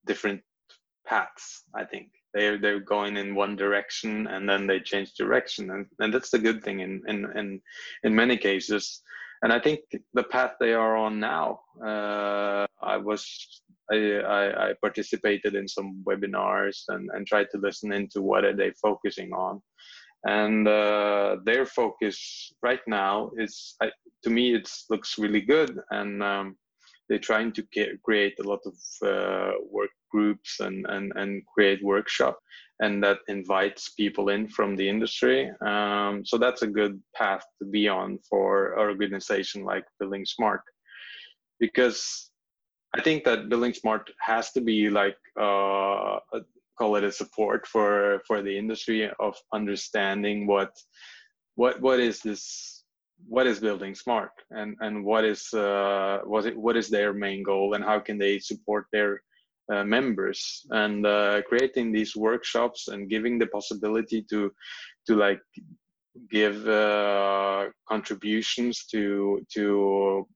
different 0.07 0.43
paths 1.07 1.64
i 1.75 1.85
think 1.85 2.11
they're 2.37 2.59
they're 2.59 2.80
going 2.80 3.16
in 3.16 3.34
one 3.34 3.57
direction 3.57 4.26
and 4.26 4.49
then 4.49 4.66
they 4.66 4.80
change 4.80 5.14
direction. 5.14 5.70
And, 5.70 5.87
and 5.99 6.12
that's 6.12 6.30
the 6.30 6.39
good 6.39 6.62
thing 6.62 6.80
in 6.80 7.03
in 7.09 7.18
in, 7.37 7.61
in 8.05 8.14
many 8.14 8.37
cases. 8.37 9.03
And 9.43 9.53
i 9.53 9.61
think 9.61 9.80
the 10.14 10.22
path 10.34 10.53
they 10.59 10.72
are 10.72 10.97
on 10.97 11.20
now 11.20 11.61
uh, 11.91 12.66
i 12.82 12.97
was 12.97 13.22
I, 13.93 13.97
I, 14.39 14.68
I 14.68 14.72
participated 14.80 15.55
in 15.55 15.68
some 15.68 16.03
webinars 16.09 16.78
and, 16.89 17.09
and 17.12 17.26
tried 17.26 17.49
to 17.53 17.59
listen 17.59 17.93
into 17.93 18.20
what 18.22 18.45
are 18.45 18.57
they 18.57 18.72
focusing 18.82 19.32
on. 19.32 19.62
And 20.24 20.66
uh, 20.66 21.37
their 21.45 21.66
focus 21.66 22.53
right 22.62 22.80
now 22.89 23.30
is 23.37 23.76
I, 23.80 23.91
to 24.24 24.30
me 24.30 24.55
it 24.55 24.68
looks 24.91 25.18
really 25.18 25.41
good. 25.41 25.78
And 25.91 26.22
um, 26.22 26.57
they're 27.09 27.18
trying 27.18 27.52
to 27.52 27.62
get, 27.72 28.02
create 28.02 28.34
a 28.40 28.48
lot 28.48 28.61
of 28.66 28.74
uh, 29.07 29.52
work 29.70 29.90
groups 30.11 30.61
and, 30.61 30.86
and, 30.88 31.12
and 31.16 31.42
create 31.46 31.82
workshop 31.84 32.38
and 32.80 33.02
that 33.02 33.18
invites 33.28 33.90
people 33.90 34.28
in 34.28 34.46
from 34.48 34.76
the 34.76 34.88
industry. 34.88 35.50
Um, 35.64 36.24
so 36.24 36.36
that's 36.36 36.62
a 36.62 36.66
good 36.66 37.00
path 37.14 37.44
to 37.61 37.68
be 37.68 37.88
on 37.88 38.18
for 38.28 38.72
an 38.74 38.80
organization 38.80 39.64
like 39.64 39.84
building 39.98 40.26
smart 40.26 40.62
because 41.59 42.30
i 42.94 43.00
think 43.00 43.24
that 43.24 43.48
building 43.48 43.72
smart 43.72 44.11
has 44.20 44.52
to 44.52 44.61
be 44.61 44.90
like 44.90 45.16
uh, 45.40 46.18
a, 46.32 46.40
call 46.78 46.96
it 46.96 47.04
a 47.04 47.12
support 47.12 47.66
for 47.66 48.20
for 48.26 48.42
the 48.42 48.57
industry 48.57 49.11
of 49.20 49.34
understanding 49.52 50.46
what 50.46 50.72
what 51.54 51.80
what 51.80 52.00
is 52.00 52.20
this 52.20 52.76
what 53.29 53.47
is 53.47 53.61
building 53.61 53.95
smart? 53.95 54.33
And 54.51 54.77
and 54.81 55.05
what 55.05 55.25
is 55.25 55.53
uh, 55.53 56.21
what 56.25 56.47
it, 56.47 56.57
what 56.57 56.77
is 56.77 56.89
their 56.89 57.12
main 57.12 57.43
goal 57.43 57.75
and 57.75 57.85
how 57.85 58.01
can 58.01 58.19
they 58.19 58.39
support 58.39 58.87
their 58.93 59.23
uh, 59.73 59.85
members? 59.85 60.67
And 60.71 61.07
uh, 61.07 61.43
creating 61.49 61.93
these 61.93 62.14
workshops 62.17 62.89
and 62.89 63.11
giving 63.11 63.39
the 63.39 63.47
possibility 63.47 64.23
to 64.31 64.53
to 65.07 65.17
like 65.17 65.41
give 66.31 66.67
uh, 66.69 67.67
contributions 67.89 68.87
to 68.87 69.45
to 69.55 70.27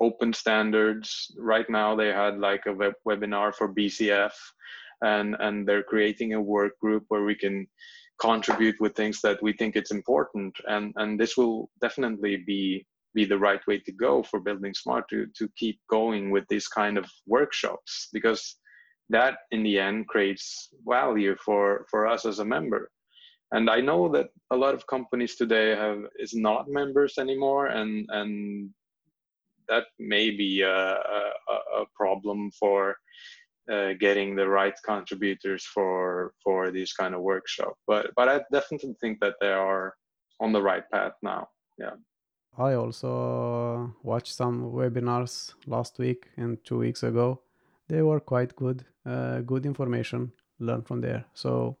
open 0.00 0.32
standards. 0.32 1.34
Right 1.36 1.68
now 1.68 1.96
they 1.96 2.08
had 2.08 2.38
like 2.38 2.66
a 2.66 2.72
web 2.72 2.94
webinar 3.06 3.54
for 3.54 3.74
bcf 3.74 4.32
and 5.02 5.36
and 5.40 5.66
they're 5.66 5.82
creating 5.82 6.34
a 6.34 6.40
work 6.40 6.78
group 6.80 7.04
where 7.08 7.24
we 7.24 7.34
can 7.34 7.66
contribute 8.20 8.80
with 8.80 8.94
things 8.94 9.20
that 9.22 9.42
we 9.42 9.52
think 9.52 9.76
it's 9.76 9.90
important. 9.90 10.54
And 10.66 10.92
and 10.96 11.18
this 11.18 11.36
will 11.36 11.70
definitely 11.80 12.38
be 12.46 12.86
be 13.14 13.24
the 13.24 13.38
right 13.38 13.66
way 13.66 13.78
to 13.80 13.92
go 13.92 14.22
for 14.22 14.40
building 14.40 14.74
smart 14.74 15.08
to 15.10 15.26
to 15.38 15.48
keep 15.56 15.78
going 15.88 16.30
with 16.30 16.44
these 16.48 16.68
kind 16.68 16.98
of 16.98 17.06
workshops 17.26 18.08
because 18.12 18.56
that 19.10 19.38
in 19.50 19.62
the 19.62 19.78
end 19.78 20.06
creates 20.08 20.68
value 20.86 21.34
for 21.44 21.86
for 21.90 22.06
us 22.06 22.26
as 22.26 22.38
a 22.38 22.44
member. 22.44 22.90
And 23.50 23.70
i 23.70 23.80
know 23.80 24.10
that 24.14 24.28
a 24.50 24.56
lot 24.56 24.74
of 24.74 24.86
companies 24.86 25.36
today 25.36 25.68
have 25.74 26.00
is 26.18 26.34
not 26.34 26.68
members 26.68 27.14
anymore 27.18 27.66
and 27.68 28.06
and 28.10 28.70
that 29.68 29.84
may 29.98 30.30
be 30.30 30.62
a, 30.62 30.70
a, 30.70 31.82
a 31.82 31.84
problem 31.94 32.50
for 32.58 32.96
uh, 33.70 33.92
getting 34.00 34.34
the 34.34 34.48
right 34.48 34.74
contributors 34.84 35.64
for 35.64 36.32
for 36.42 36.70
these 36.70 36.92
kind 36.92 37.14
of 37.14 37.20
workshop. 37.20 37.74
But 37.86 38.10
but 38.16 38.28
i 38.28 38.40
definitely 38.52 38.96
think 39.00 39.20
that 39.20 39.34
they 39.40 39.52
are 39.52 39.94
on 40.40 40.52
the 40.52 40.62
right 40.62 40.84
path 40.90 41.12
now 41.22 41.48
yeah. 41.78 41.92
I 42.56 42.74
also 42.74 43.94
watched 44.02 44.34
some 44.34 44.72
webinars 44.72 45.54
last 45.66 45.98
week 45.98 46.28
and 46.36 46.58
two 46.64 46.78
weeks 46.78 47.04
ago. 47.04 47.42
They 47.88 48.02
were 48.02 48.20
quite 48.20 48.56
good 48.56 48.84
uh, 49.06 49.40
good 49.40 49.64
information 49.64 50.32
learned 50.58 50.86
from 50.86 51.00
there. 51.00 51.24
So 51.34 51.76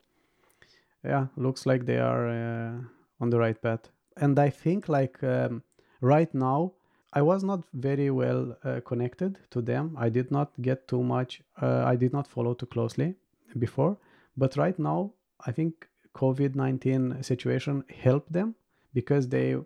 yeah 1.04 1.26
looks 1.36 1.66
like 1.66 1.84
they 1.84 1.98
are 1.98 2.28
uh, 2.28 2.78
on 3.20 3.30
the 3.30 3.38
right 3.38 3.60
path. 3.60 3.90
And 4.16 4.38
i 4.38 4.50
think 4.50 4.88
like 4.88 5.22
um, 5.22 5.62
right 6.00 6.32
now 6.34 6.72
I 7.12 7.22
was 7.22 7.42
not 7.42 7.64
very 7.72 8.10
well 8.10 8.56
uh, 8.64 8.80
connected 8.84 9.38
to 9.50 9.62
them. 9.62 9.96
I 9.98 10.08
did 10.10 10.30
not 10.30 10.52
get 10.60 10.86
too 10.88 11.02
much. 11.02 11.42
Uh, 11.60 11.82
I 11.84 11.96
did 11.96 12.12
not 12.12 12.26
follow 12.26 12.54
too 12.54 12.66
closely 12.66 13.14
before, 13.58 13.96
but 14.36 14.56
right 14.56 14.78
now 14.78 15.12
I 15.46 15.52
think 15.52 15.88
COVID 16.14 16.54
nineteen 16.54 17.22
situation 17.22 17.84
helped 17.88 18.32
them 18.32 18.54
because 18.92 19.28
they 19.28 19.56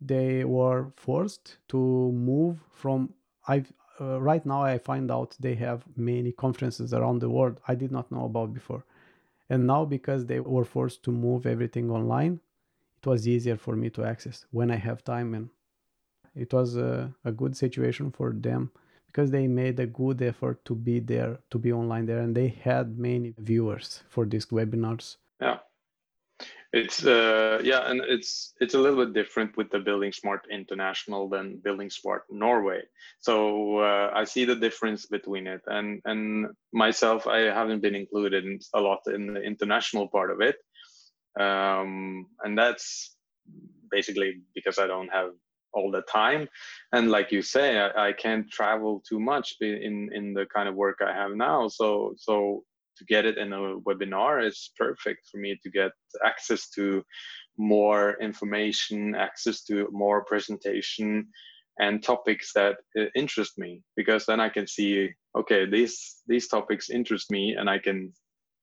they 0.00 0.44
were 0.44 0.92
forced 0.96 1.58
to 1.68 2.12
move 2.12 2.58
from. 2.72 3.12
I 3.46 3.64
uh, 4.00 4.20
right 4.20 4.44
now 4.46 4.62
I 4.62 4.78
find 4.78 5.10
out 5.10 5.36
they 5.38 5.54
have 5.56 5.84
many 5.96 6.32
conferences 6.32 6.94
around 6.94 7.18
the 7.20 7.28
world 7.28 7.60
I 7.68 7.74
did 7.74 7.92
not 7.92 8.10
know 8.10 8.24
about 8.24 8.54
before, 8.54 8.84
and 9.50 9.66
now 9.66 9.84
because 9.84 10.24
they 10.24 10.40
were 10.40 10.64
forced 10.64 11.02
to 11.04 11.12
move 11.12 11.44
everything 11.44 11.90
online, 11.90 12.40
it 12.96 13.06
was 13.06 13.28
easier 13.28 13.58
for 13.58 13.76
me 13.76 13.90
to 13.90 14.04
access 14.04 14.46
when 14.50 14.70
I 14.70 14.76
have 14.76 15.04
time 15.04 15.34
and 15.34 15.50
it 16.34 16.52
was 16.52 16.76
a, 16.76 17.14
a 17.24 17.32
good 17.32 17.56
situation 17.56 18.10
for 18.10 18.32
them 18.32 18.70
because 19.06 19.30
they 19.30 19.46
made 19.46 19.78
a 19.78 19.86
good 19.86 20.22
effort 20.22 20.64
to 20.64 20.74
be 20.74 20.98
there 20.98 21.38
to 21.50 21.58
be 21.58 21.72
online 21.72 22.06
there 22.06 22.20
and 22.20 22.34
they 22.34 22.48
had 22.48 22.98
many 22.98 23.34
viewers 23.38 24.02
for 24.08 24.24
these 24.24 24.46
webinars. 24.46 25.16
Yeah. 25.40 25.58
It's 26.72 27.04
uh 27.04 27.60
yeah 27.62 27.90
and 27.90 28.00
it's 28.00 28.54
it's 28.58 28.72
a 28.72 28.78
little 28.78 29.04
bit 29.04 29.12
different 29.12 29.54
with 29.58 29.70
the 29.70 29.78
building 29.78 30.10
smart 30.10 30.46
international 30.50 31.28
than 31.28 31.60
building 31.62 31.90
smart 31.90 32.22
norway. 32.30 32.80
So 33.20 33.78
uh, 33.78 34.10
i 34.14 34.24
see 34.24 34.46
the 34.46 34.56
difference 34.56 35.04
between 35.06 35.46
it. 35.46 35.60
And 35.66 36.00
and 36.06 36.46
myself 36.72 37.26
i 37.26 37.40
haven't 37.40 37.82
been 37.82 37.94
included 37.94 38.46
in 38.46 38.58
a 38.74 38.80
lot 38.80 39.00
in 39.06 39.34
the 39.34 39.42
international 39.42 40.08
part 40.08 40.30
of 40.30 40.40
it. 40.40 40.56
Um 41.38 42.26
and 42.42 42.56
that's 42.56 43.14
basically 43.90 44.40
because 44.54 44.78
i 44.78 44.86
don't 44.86 45.12
have 45.12 45.32
all 45.74 45.90
the 45.90 46.02
time. 46.02 46.48
And 46.92 47.10
like 47.10 47.32
you 47.32 47.42
say 47.42 47.78
I, 47.78 48.08
I, 48.08 48.12
can't 48.12 48.50
travel 48.50 49.02
too 49.08 49.20
much 49.20 49.54
in 49.60 50.10
in 50.12 50.34
the 50.34 50.46
kind 50.46 50.68
of 50.68 50.74
work 50.74 50.98
i 51.00 51.12
have 51.12 51.32
now. 51.32 51.68
So 51.68 52.14
so 52.16 52.64
to 52.98 53.04
get 53.04 53.24
it 53.24 53.38
in 53.38 53.52
a 53.52 53.78
webinar 53.80 54.46
is 54.46 54.70
perfect 54.76 55.28
for 55.30 55.38
me 55.38 55.58
to 55.62 55.70
get 55.70 55.92
access 56.24 56.68
to 56.70 57.02
more 57.56 58.16
information 58.20 59.14
access 59.14 59.62
to 59.64 59.88
more 59.92 60.24
presentation 60.24 61.28
and 61.78 62.02
topics 62.02 62.52
that 62.54 62.76
uh, 62.98 63.04
interest 63.14 63.58
me. 63.58 63.82
Because 63.96 64.26
then 64.26 64.40
i 64.40 64.48
can 64.48 64.66
see 64.66 65.10
okay 65.36 65.66
these 65.66 66.22
these 66.26 66.48
topics 66.48 66.90
interest 66.90 67.30
me 67.30 67.54
and 67.58 67.68
i 67.70 67.78
can 67.78 68.12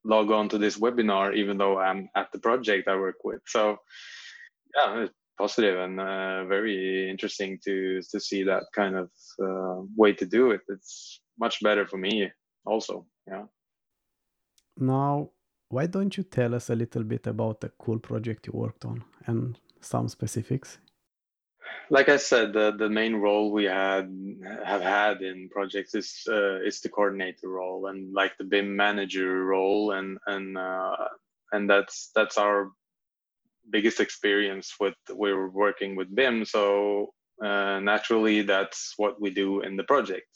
log 0.05 0.31
on 0.31 0.47
to 0.47 0.57
this 0.57 0.77
webinar 0.79 1.35
even 1.35 1.57
though 1.57 1.77
i'm 1.77 2.09
at 2.15 2.31
the 2.31 2.39
project 2.39 2.87
i 2.87 2.95
work 2.95 3.23
with. 3.23 3.41
So 3.47 3.77
yeah 4.75 5.07
positive 5.39 5.79
and 5.79 5.99
uh, 5.99 6.45
very 6.45 7.09
interesting 7.09 7.57
to 7.65 8.01
to 8.11 8.19
see 8.19 8.43
that 8.43 8.63
kind 8.75 8.95
of 8.95 9.09
uh, 9.47 9.81
way 9.95 10.13
to 10.13 10.25
do 10.25 10.51
it. 10.51 10.61
It's 10.67 11.21
much 11.39 11.55
better 11.63 11.87
for 11.87 11.97
me 11.97 12.31
also. 12.65 13.05
Yeah. 13.27 13.45
Now, 14.77 15.31
why 15.69 15.87
don't 15.87 16.17
you 16.17 16.23
tell 16.23 16.53
us 16.55 16.69
a 16.69 16.75
little 16.75 17.03
bit 17.03 17.27
about 17.27 17.61
the 17.61 17.71
cool 17.79 17.99
project 17.99 18.47
you 18.47 18.53
worked 18.53 18.85
on 18.85 19.03
and 19.25 19.59
some 19.81 20.07
specifics? 20.09 20.79
like 21.89 22.09
I 22.09 22.17
said, 22.17 22.53
the, 22.53 22.71
the 22.77 22.89
main 22.89 23.15
role 23.15 23.51
we 23.51 23.65
had 23.65 24.09
have 24.63 24.81
had 24.81 25.21
in 25.21 25.49
projects 25.49 25.95
is 25.95 26.23
uh, 26.27 26.61
is 26.61 26.81
the 26.81 26.89
coordinator 26.89 27.49
role 27.49 27.87
and 27.87 28.13
like 28.13 28.37
the 28.37 28.43
BIM 28.43 28.75
manager 28.75 29.45
role, 29.45 29.91
and 29.91 30.17
and 30.27 30.57
uh, 30.57 30.95
and 31.51 31.69
that's 31.69 32.11
that's 32.15 32.37
our 32.37 32.71
biggest 33.71 33.99
experience 33.99 34.73
with 34.79 34.95
we're 35.11 35.49
working 35.49 35.95
with 35.95 36.13
BIM. 36.15 36.45
So 36.45 37.13
uh, 37.43 37.79
naturally, 37.79 38.41
that's 38.41 38.93
what 38.97 39.21
we 39.21 39.29
do 39.29 39.61
in 39.61 39.77
the 39.77 39.83
project. 39.83 40.27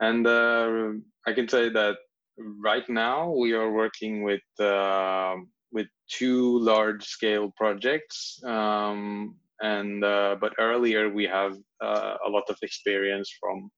And 0.00 0.26
uh, 0.26 0.92
I 1.26 1.32
can 1.32 1.48
say 1.48 1.68
that 1.70 1.96
right 2.38 2.88
now 2.88 3.30
we 3.30 3.52
are 3.52 3.72
working 3.72 4.22
with 4.22 4.46
uh, 4.60 5.36
with 5.72 5.88
two 6.08 6.58
large 6.60 7.04
scale 7.04 7.52
projects. 7.56 8.40
Um, 8.44 9.36
and 9.60 10.04
uh, 10.04 10.36
but 10.40 10.54
earlier 10.58 11.10
we 11.10 11.24
have 11.24 11.56
uh, 11.82 12.14
a 12.26 12.30
lot 12.30 12.44
of 12.48 12.56
experience 12.62 13.30
from 13.40 13.70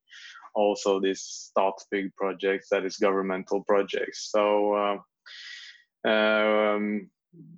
also 0.54 1.00
these 1.00 1.52
big 1.90 2.14
projects 2.16 2.68
that 2.70 2.84
is 2.84 2.96
governmental 2.96 3.64
projects. 3.64 4.30
So 4.30 4.74
uh, 4.74 6.08
um, 6.08 7.10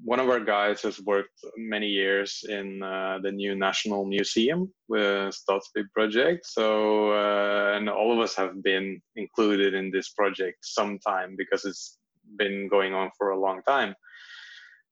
one 0.04 0.20
of 0.20 0.28
our 0.28 0.40
guys 0.40 0.82
has 0.82 1.00
worked 1.00 1.38
many 1.56 1.86
years 1.86 2.44
in 2.48 2.82
uh, 2.82 3.18
the 3.22 3.32
new 3.32 3.54
National 3.54 4.04
Museum 4.04 4.72
with 4.88 5.34
Statsbygg 5.34 5.90
project. 5.94 6.46
So, 6.46 7.12
uh, 7.12 7.76
and 7.76 7.88
all 7.88 8.12
of 8.12 8.18
us 8.18 8.34
have 8.36 8.62
been 8.62 9.00
included 9.16 9.74
in 9.74 9.90
this 9.90 10.10
project 10.10 10.58
sometime 10.62 11.36
because 11.36 11.64
it's 11.64 11.98
been 12.36 12.68
going 12.68 12.94
on 12.94 13.10
for 13.16 13.30
a 13.30 13.38
long 13.38 13.62
time. 13.62 13.94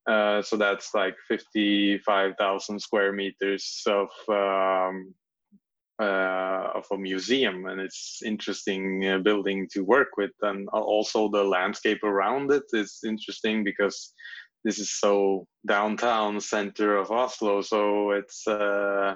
Uh, 0.07 0.41
so 0.43 0.57
that's 0.57 0.95
like 0.95 1.17
55,000 1.29 2.81
square 2.81 3.13
meters 3.13 3.83
of 3.87 4.09
um, 4.29 5.15
uh, 6.01 6.71
of 6.75 6.87
a 6.93 6.97
museum, 6.97 7.67
and 7.67 7.79
it's 7.79 8.23
interesting 8.25 9.07
uh, 9.07 9.19
building 9.19 9.69
to 9.71 9.85
work 9.85 10.09
with. 10.17 10.31
And 10.41 10.67
also 10.71 11.29
the 11.29 11.45
landscape 11.45 12.03
around 12.03 12.51
it 12.51 12.63
is 12.73 13.01
interesting 13.05 13.65
because 13.65 14.15
this 14.65 14.79
is 14.79 14.99
so 14.99 15.47
downtown 15.67 16.41
center 16.41 16.97
of 16.97 17.11
Oslo, 17.11 17.63
so 17.63 18.11
it's 18.11 18.47
uh, 18.47 19.15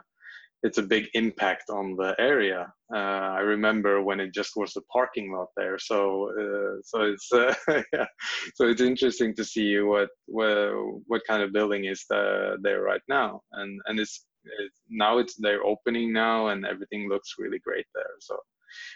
it's 0.63 0.79
a 0.79 0.83
big 0.83 1.09
impact 1.13 1.69
on 1.69 1.95
the 1.95 2.15
area. 2.19 2.73
Uh, 2.93 3.37
I 3.37 3.41
remember 3.41 4.03
when 4.03 4.19
it 4.19 4.33
just 4.33 4.53
was 4.57 4.75
a 4.77 4.83
parking 4.93 5.31
lot 5.31 5.49
there, 5.57 5.79
so 5.79 6.31
uh, 6.31 6.81
so 6.83 7.03
it's 7.03 7.31
uh, 7.33 7.55
yeah, 7.93 8.07
so 8.55 8.67
it's 8.69 8.81
interesting 8.81 9.35
to 9.35 9.45
see 9.45 9.79
what 9.81 10.09
what, 10.27 10.73
what 11.07 11.23
kind 11.27 11.43
of 11.43 11.53
building 11.53 11.85
is 11.85 12.05
the, 12.09 12.57
there 12.63 12.81
right 12.81 13.03
now, 13.09 13.43
and 13.53 13.81
and 13.87 14.01
it's, 14.01 14.25
it's 14.61 14.81
now 14.89 15.19
it's 15.19 15.35
they're 15.37 15.65
opening 15.65 16.13
now, 16.13 16.49
and 16.49 16.65
everything 16.65 17.09
looks 17.11 17.35
really 17.39 17.59
great 17.59 17.87
there. 17.95 18.15
So 18.21 18.39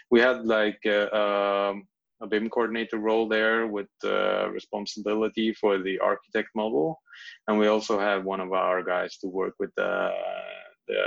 we 0.09 0.19
had 0.19 0.45
like 0.45 0.79
uh, 0.87 1.09
um, 1.15 1.87
a 2.21 2.27
BIM 2.27 2.49
coordinator 2.49 2.97
role 2.97 3.27
there 3.27 3.67
with 3.67 3.87
uh, 4.03 4.49
responsibility 4.49 5.53
for 5.53 5.77
the 5.77 5.99
architect 5.99 6.49
model. 6.55 7.01
And 7.47 7.57
we 7.57 7.67
also 7.67 7.99
have 7.99 8.25
one 8.25 8.39
of 8.39 8.51
our 8.53 8.83
guys 8.83 9.17
to 9.19 9.27
work 9.27 9.53
with 9.59 9.71
the, 9.75 10.11
the, 10.87 11.03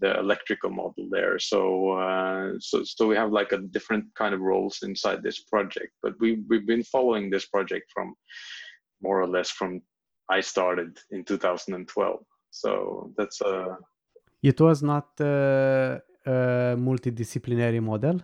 the 0.00 0.18
electrical 0.18 0.70
model 0.70 1.08
there. 1.10 1.38
So, 1.38 1.92
uh, 1.92 2.52
so, 2.58 2.82
so 2.84 3.06
we 3.06 3.16
have 3.16 3.30
like 3.30 3.52
a 3.52 3.58
different 3.58 4.06
kind 4.14 4.34
of 4.34 4.40
roles 4.40 4.82
inside 4.82 5.22
this 5.22 5.40
project, 5.44 5.92
but 6.02 6.14
we, 6.20 6.42
we've 6.48 6.66
been 6.66 6.84
following 6.84 7.30
this 7.30 7.46
project 7.46 7.90
from 7.94 8.14
more 9.02 9.20
or 9.20 9.28
less 9.28 9.50
from 9.50 9.82
I 10.28 10.40
started 10.40 10.98
in 11.10 11.24
2012. 11.24 12.18
So 12.50 13.12
that's 13.16 13.40
a. 13.40 13.46
Uh, 13.46 13.76
it 14.42 14.60
was 14.60 14.82
not 14.82 15.08
a 15.20 16.00
multidisciplinary 16.26 17.82
model. 17.82 18.20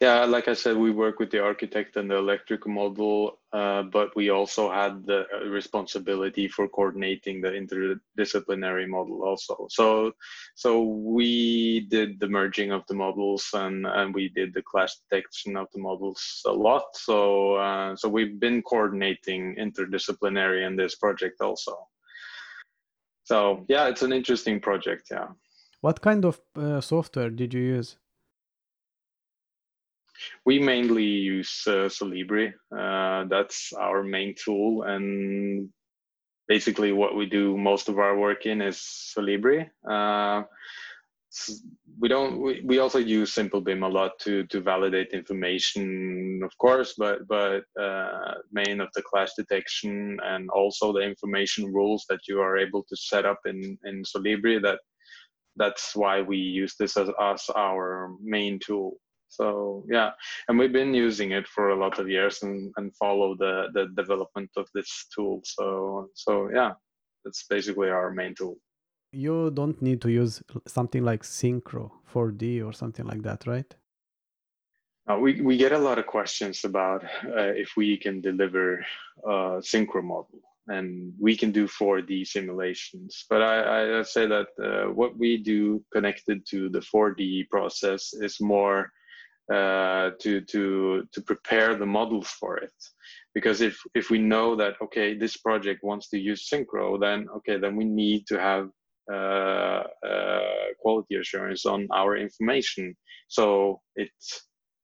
Yeah, 0.00 0.24
like 0.24 0.48
I 0.48 0.54
said, 0.54 0.76
we 0.76 0.90
work 0.90 1.18
with 1.18 1.30
the 1.30 1.42
architect 1.42 1.96
and 1.96 2.10
the 2.10 2.16
electric 2.16 2.66
model, 2.66 3.38
uh, 3.52 3.82
but 3.82 4.16
we 4.16 4.30
also 4.30 4.70
had 4.72 5.04
the 5.04 5.26
uh, 5.34 5.44
responsibility 5.44 6.48
for 6.48 6.68
coordinating 6.68 7.42
the 7.42 7.50
interdisciplinary 7.50 8.88
model 8.88 9.22
also. 9.22 9.66
So, 9.68 10.12
so 10.54 10.82
we 10.82 11.80
did 11.90 12.18
the 12.18 12.28
merging 12.28 12.72
of 12.72 12.86
the 12.88 12.94
models 12.94 13.50
and 13.52 13.86
and 13.86 14.14
we 14.14 14.30
did 14.30 14.54
the 14.54 14.62
clash 14.62 14.94
detection 14.96 15.56
of 15.56 15.66
the 15.74 15.80
models 15.80 16.42
a 16.46 16.52
lot. 16.52 16.84
So, 16.94 17.56
uh, 17.56 17.94
so 17.94 18.08
we've 18.08 18.40
been 18.40 18.62
coordinating 18.62 19.56
interdisciplinary 19.56 20.66
in 20.66 20.76
this 20.76 20.94
project 20.94 21.42
also. 21.42 21.88
So, 23.24 23.66
yeah, 23.68 23.88
it's 23.88 24.02
an 24.02 24.12
interesting 24.12 24.60
project. 24.60 25.08
Yeah. 25.10 25.28
What 25.82 26.00
kind 26.00 26.24
of 26.24 26.40
uh, 26.56 26.80
software 26.80 27.30
did 27.30 27.54
you 27.54 27.60
use? 27.60 27.96
We 30.44 30.58
mainly 30.58 31.04
use 31.04 31.62
uh, 31.66 31.88
Solibri. 31.88 32.52
Uh, 32.76 33.24
that's 33.28 33.72
our 33.72 34.02
main 34.02 34.34
tool, 34.34 34.82
and 34.82 35.68
basically 36.48 36.92
what 36.92 37.14
we 37.16 37.26
do 37.26 37.56
most 37.56 37.88
of 37.88 37.98
our 37.98 38.18
work 38.18 38.46
in 38.46 38.60
is 38.60 38.78
Solibri. 38.78 39.70
Uh, 39.88 40.42
we 42.00 42.08
don't. 42.08 42.40
We, 42.40 42.60
we 42.64 42.78
also 42.80 42.98
use 42.98 43.34
SimpleBIM 43.34 43.84
a 43.84 43.88
lot 43.88 44.18
to 44.20 44.44
to 44.46 44.60
validate 44.60 45.12
information, 45.12 46.40
of 46.42 46.56
course, 46.58 46.94
but 46.98 47.26
but 47.28 47.62
uh, 47.80 48.34
main 48.50 48.80
of 48.80 48.88
the 48.94 49.02
clash 49.02 49.30
detection 49.38 50.18
and 50.24 50.50
also 50.50 50.92
the 50.92 51.00
information 51.00 51.72
rules 51.72 52.04
that 52.08 52.26
you 52.26 52.40
are 52.40 52.58
able 52.58 52.82
to 52.88 52.96
set 52.96 53.24
up 53.24 53.40
in 53.46 53.78
in 53.84 54.02
Solibri. 54.02 54.60
That 54.60 54.80
that's 55.56 55.94
why 55.94 56.22
we 56.22 56.38
use 56.38 56.74
this 56.78 56.96
as, 56.96 57.10
as 57.20 57.50
our 57.54 58.14
main 58.20 58.58
tool 58.58 58.96
so 59.30 59.84
yeah 59.88 60.10
and 60.48 60.58
we've 60.58 60.72
been 60.72 60.92
using 60.92 61.30
it 61.32 61.46
for 61.46 61.70
a 61.70 61.76
lot 61.76 61.98
of 61.98 62.08
years 62.08 62.42
and, 62.42 62.72
and 62.76 62.94
follow 62.96 63.34
the 63.36 63.68
the 63.72 63.86
development 63.96 64.50
of 64.56 64.66
this 64.74 65.06
tool. 65.14 65.40
So 65.44 66.08
so 66.14 66.50
yeah 66.52 66.72
that's 67.24 67.44
basically 67.48 67.90
our 67.90 68.10
main 68.10 68.34
tool. 68.34 68.56
You 69.12 69.50
don't 69.50 69.80
need 69.82 70.00
to 70.02 70.10
use 70.10 70.42
something 70.66 71.04
like 71.04 71.22
synchro 71.22 71.90
4d 72.12 72.64
or 72.66 72.72
something 72.72 73.06
like 73.06 73.22
that 73.22 73.46
right? 73.46 73.74
Uh, 75.10 75.16
we, 75.16 75.40
we 75.40 75.56
get 75.56 75.72
a 75.72 75.78
lot 75.78 75.98
of 75.98 76.06
questions 76.06 76.64
about 76.64 77.02
uh, 77.24 77.52
if 77.64 77.72
we 77.76 77.96
can 77.96 78.20
deliver 78.20 78.84
a 79.24 79.60
synchro 79.60 80.02
model 80.02 80.40
and 80.68 81.12
we 81.18 81.36
can 81.36 81.50
do 81.50 81.66
4D 81.66 82.26
simulations. 82.26 83.24
But 83.28 83.42
I, 83.42 83.98
I 83.98 84.02
say 84.02 84.26
that 84.26 84.46
uh, 84.62 84.92
what 84.92 85.18
we 85.18 85.36
do 85.38 85.84
connected 85.92 86.46
to 86.50 86.68
the 86.68 86.80
4D 86.80 87.48
process 87.48 88.12
is 88.12 88.40
more 88.40 88.92
uh, 89.52 90.10
to 90.20 90.40
to 90.42 91.06
to 91.12 91.20
prepare 91.22 91.74
the 91.74 91.86
models 91.86 92.28
for 92.28 92.56
it. 92.58 92.72
Because 93.34 93.60
if 93.60 93.78
if 93.94 94.10
we 94.10 94.18
know 94.18 94.56
that 94.56 94.74
okay 94.82 95.16
this 95.16 95.36
project 95.36 95.82
wants 95.82 96.08
to 96.10 96.18
use 96.18 96.48
synchro 96.48 97.00
then 97.00 97.26
okay 97.36 97.58
then 97.58 97.76
we 97.76 97.84
need 97.84 98.26
to 98.26 98.38
have 98.38 98.68
uh, 99.12 99.82
uh, 100.06 100.70
quality 100.78 101.16
assurance 101.16 101.66
on 101.66 101.88
our 101.92 102.16
information. 102.16 102.96
So 103.26 103.80
it 103.96 104.10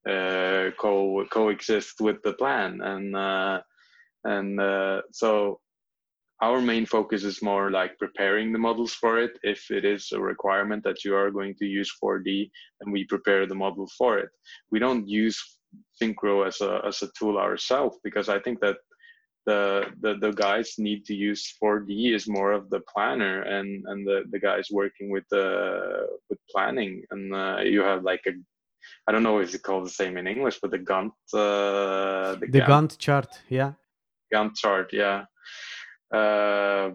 uh, 0.09 0.71
co 0.77 1.25
coexist 1.31 2.01
with 2.01 2.21
the 2.23 2.33
plan. 2.33 2.81
And 2.81 3.15
uh, 3.15 3.61
and 4.25 4.59
so 5.11 5.61
our 6.41 6.61
main 6.61 6.85
focus 6.85 7.23
is 7.23 7.41
more 7.41 7.71
like 7.71 7.97
preparing 7.97 8.51
the 8.51 8.59
models 8.59 8.93
for 8.93 9.19
it. 9.19 9.31
If 9.41 9.71
it 9.71 9.85
is 9.85 10.11
a 10.11 10.19
requirement 10.19 10.83
that 10.83 11.03
you 11.03 11.15
are 11.15 11.31
going 11.31 11.55
to 11.55 11.65
use 11.65 11.91
4D, 12.03 12.49
then 12.79 12.91
we 12.91 13.05
prepare 13.05 13.47
the 13.47 13.55
model 13.55 13.89
for 13.97 14.19
it. 14.19 14.29
We 14.71 14.77
don't 14.79 15.07
use 15.07 15.41
Synchro 15.99 16.47
as 16.47 16.61
a, 16.61 16.81
as 16.85 17.01
a 17.01 17.09
tool 17.17 17.37
ourselves 17.37 17.97
because 18.03 18.29
I 18.29 18.39
think 18.39 18.59
that 18.59 18.77
the, 19.47 19.85
the, 20.01 20.15
the 20.21 20.31
guys 20.31 20.75
need 20.77 21.05
to 21.05 21.15
use 21.15 21.55
4D 21.63 22.13
is 22.13 22.27
more 22.27 22.51
of 22.51 22.69
the 22.69 22.81
planner 22.93 23.41
and, 23.41 23.83
and 23.87 24.05
the, 24.05 24.23
the 24.29 24.39
guys 24.39 24.67
working 24.71 25.09
with 25.09 25.23
the 25.31 26.05
with 26.29 26.39
planning. 26.53 27.01
And 27.09 27.33
uh, 27.33 27.61
you 27.63 27.81
have 27.81 28.03
like 28.03 28.21
a 28.27 28.31
I 29.07 29.11
don't 29.11 29.23
know 29.23 29.39
if 29.39 29.53
it's 29.53 29.63
called 29.63 29.85
the 29.85 29.89
same 29.89 30.17
in 30.17 30.27
English, 30.27 30.59
but 30.61 30.71
the 30.71 30.79
Gantt 30.79 31.11
uh, 31.33 32.35
the, 32.35 32.47
the 32.49 32.59
Gantt, 32.59 32.67
Gantt 32.67 32.97
chart, 32.99 33.39
yeah. 33.49 33.73
Gantt 34.31 34.55
chart, 34.55 34.93
yeah 34.93 35.25
uh, 36.13 36.89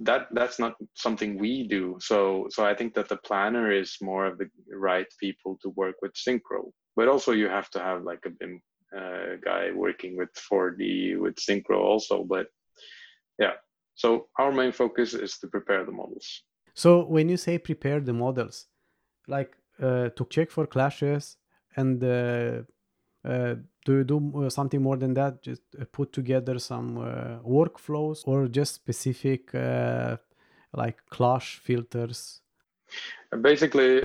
that 0.00 0.28
that's 0.32 0.58
not 0.58 0.74
something 0.94 1.38
we 1.38 1.66
do. 1.66 1.96
So 2.00 2.46
so 2.50 2.64
I 2.64 2.74
think 2.74 2.94
that 2.94 3.08
the 3.08 3.16
planner 3.16 3.72
is 3.72 3.96
more 4.00 4.26
of 4.26 4.38
the 4.38 4.48
right 4.72 5.06
people 5.18 5.58
to 5.62 5.70
work 5.70 5.96
with 6.02 6.12
synchro. 6.14 6.70
But 6.94 7.08
also 7.08 7.32
you 7.32 7.48
have 7.48 7.68
to 7.70 7.80
have 7.80 8.02
like 8.02 8.20
a 8.24 8.30
BIM 8.30 8.60
uh, 8.96 9.36
guy 9.44 9.70
working 9.74 10.16
with 10.16 10.30
4D 10.50 11.18
with 11.18 11.34
synchro 11.36 11.78
also. 11.78 12.24
But 12.24 12.46
yeah, 13.38 13.54
so 13.94 14.28
our 14.38 14.52
main 14.52 14.72
focus 14.72 15.14
is 15.14 15.38
to 15.38 15.48
prepare 15.48 15.84
the 15.84 15.92
models. 15.92 16.42
So 16.74 17.04
when 17.04 17.28
you 17.28 17.36
say 17.36 17.58
prepare 17.58 18.00
the 18.00 18.12
models, 18.12 18.66
like 19.26 19.56
uh, 19.82 20.10
to 20.10 20.26
check 20.30 20.50
for 20.50 20.66
clashes 20.66 21.36
and 21.76 22.02
uh, 22.02 22.62
uh, 23.26 23.54
do 23.84 23.98
you 23.98 24.04
do 24.04 24.46
uh, 24.46 24.50
something 24.50 24.82
more 24.82 24.96
than 24.96 25.14
that 25.14 25.42
just 25.42 25.62
uh, 25.80 25.84
put 25.92 26.12
together 26.12 26.58
some 26.58 26.96
workflows 27.44 28.22
or 28.26 28.48
just 28.48 28.74
specific 28.74 29.52
like 30.72 30.98
clash 31.10 31.58
filters? 31.58 32.40
Basically, 33.40 34.02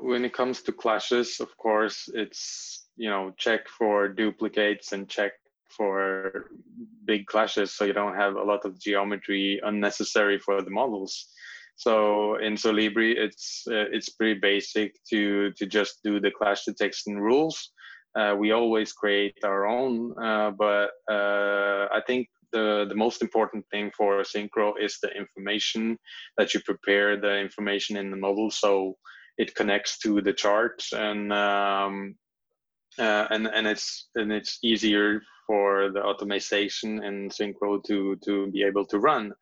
when 0.00 0.24
it 0.24 0.32
comes 0.32 0.62
to 0.62 0.72
clashes, 0.72 1.40
of 1.40 1.56
course, 1.56 2.08
it's 2.12 2.86
you 2.96 3.08
know 3.08 3.32
check 3.36 3.68
for 3.68 4.08
duplicates 4.08 4.92
and 4.92 5.08
check 5.08 5.32
for 5.68 6.50
big 7.04 7.26
clashes, 7.26 7.72
so 7.72 7.84
you 7.84 7.92
don't 7.92 8.16
have 8.16 8.34
a 8.34 8.42
lot 8.42 8.64
of 8.64 8.78
geometry 8.78 9.60
unnecessary 9.64 10.38
for 10.38 10.62
the 10.62 10.70
models. 10.70 11.28
So 11.76 12.36
in 12.36 12.56
Solibri, 12.56 13.16
it's 13.16 13.64
uh, 13.66 13.88
it's 13.90 14.10
pretty 14.10 14.38
basic 14.38 15.02
to 15.10 15.50
to 15.52 15.64
just 15.66 16.02
do 16.04 16.20
the 16.20 16.30
clash 16.30 16.64
detection 16.64 17.18
rules. 17.18 17.72
Uh, 18.14 18.34
we 18.38 18.50
always 18.50 18.92
create 18.92 19.38
our 19.44 19.66
own, 19.66 20.12
uh, 20.20 20.50
but 20.50 20.90
uh, 21.10 21.86
I 21.92 22.00
think 22.06 22.28
the, 22.52 22.86
the 22.88 22.94
most 22.94 23.22
important 23.22 23.64
thing 23.70 23.90
for 23.96 24.22
Synchro 24.22 24.72
is 24.80 24.98
the 25.02 25.10
information 25.10 25.96
that 26.36 26.52
you 26.52 26.60
prepare 26.60 27.20
the 27.20 27.38
information 27.38 27.96
in 27.96 28.10
the 28.10 28.16
model 28.16 28.50
so 28.50 28.96
it 29.38 29.54
connects 29.54 29.98
to 29.98 30.20
the 30.20 30.32
chart 30.32 30.82
and 30.92 31.32
um, 31.32 32.16
uh, 32.98 33.26
and 33.30 33.46
and 33.46 33.66
it's 33.66 34.08
and 34.16 34.32
it's 34.32 34.58
easier 34.62 35.22
for 35.46 35.90
the 35.92 36.02
automation 36.02 37.02
in 37.02 37.28
Synchro 37.30 37.82
to 37.84 38.16
to 38.24 38.50
be 38.50 38.62
able 38.62 38.86
to 38.86 38.98
run. 38.98 39.32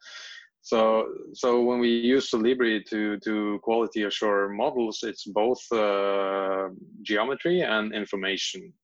So 0.68 0.80
so 1.32 1.62
when 1.62 1.78
we 1.78 1.88
use 1.88 2.30
Solibri 2.30 2.84
to 2.90 3.18
to 3.20 3.58
quality 3.62 4.02
assure 4.02 4.50
models, 4.50 4.98
it's 5.02 5.24
both 5.24 5.62
uh, 5.72 6.68
geometry 7.00 7.62
and 7.62 7.94
information. 7.94 8.74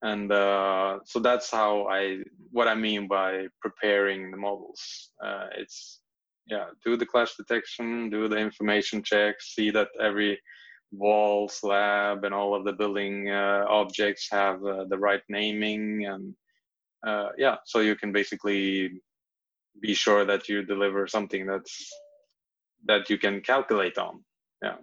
And 0.00 0.32
uh, 0.32 1.00
so 1.04 1.18
that's 1.20 1.50
how 1.50 1.72
i 1.98 2.02
what 2.56 2.68
i 2.68 2.74
mean 2.86 3.02
by 3.06 3.48
preparing 3.60 4.30
the 4.30 4.38
models. 4.46 4.80
Uh, 5.26 5.46
it's 5.60 6.00
yeah 6.46 6.66
do 6.84 6.96
the 6.96 7.10
clash 7.12 7.32
detection 7.36 8.10
do 8.10 8.28
the 8.28 8.36
information 8.48 9.02
checks 9.02 9.54
see 9.54 9.70
that 9.70 9.88
every 10.08 10.38
wall 10.92 11.48
slab 11.48 12.24
and 12.24 12.34
all 12.34 12.54
of 12.54 12.64
the 12.64 12.72
building 12.80 13.30
uh, 13.30 13.64
objects 13.80 14.28
have 14.30 14.58
uh, 14.64 14.84
the 14.90 14.98
right 14.98 15.24
naming 15.28 16.04
and 16.12 16.34
uh, 17.08 17.28
yeah 17.38 17.56
so 17.64 17.80
you 17.80 17.96
can 17.96 18.12
basically 18.12 19.00
be 19.80 19.94
sure 19.94 20.24
that 20.24 20.48
you 20.48 20.62
deliver 20.62 21.06
something 21.06 21.46
that's 21.46 21.92
that 22.86 23.08
you 23.10 23.18
can 23.18 23.40
calculate 23.40 23.98
on. 23.98 24.24
Yeah. 24.62 24.76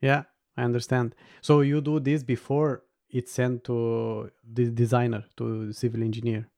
Yeah 0.00 0.22
i 0.56 0.62
understand. 0.62 1.14
So 1.40 1.60
you 1.60 1.80
do 1.80 2.00
this 2.00 2.22
before 2.22 2.82
it's 3.08 3.32
sent 3.32 3.64
to 3.64 4.30
the 4.44 4.70
designer 4.70 5.24
to 5.36 5.66
the 5.68 5.74
civil 5.74 6.02
engineer 6.02 6.48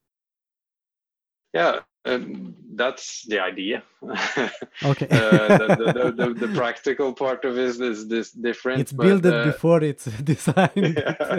yeah 1.52 1.80
um, 2.04 2.54
that's 2.74 3.24
the 3.28 3.38
idea 3.38 3.82
okay 4.84 5.06
uh, 5.10 5.58
the, 5.58 5.76
the, 5.76 6.12
the, 6.16 6.46
the, 6.46 6.54
practical 6.54 7.12
part 7.12 7.44
of 7.44 7.56
it 7.56 7.80
is 7.80 8.08
this 8.08 8.32
different 8.32 8.80
it's 8.80 8.92
built 8.92 9.24
uh, 9.24 9.44
before 9.44 9.82
it's 9.82 10.04
designed 10.24 10.70
yeah. 10.98 11.38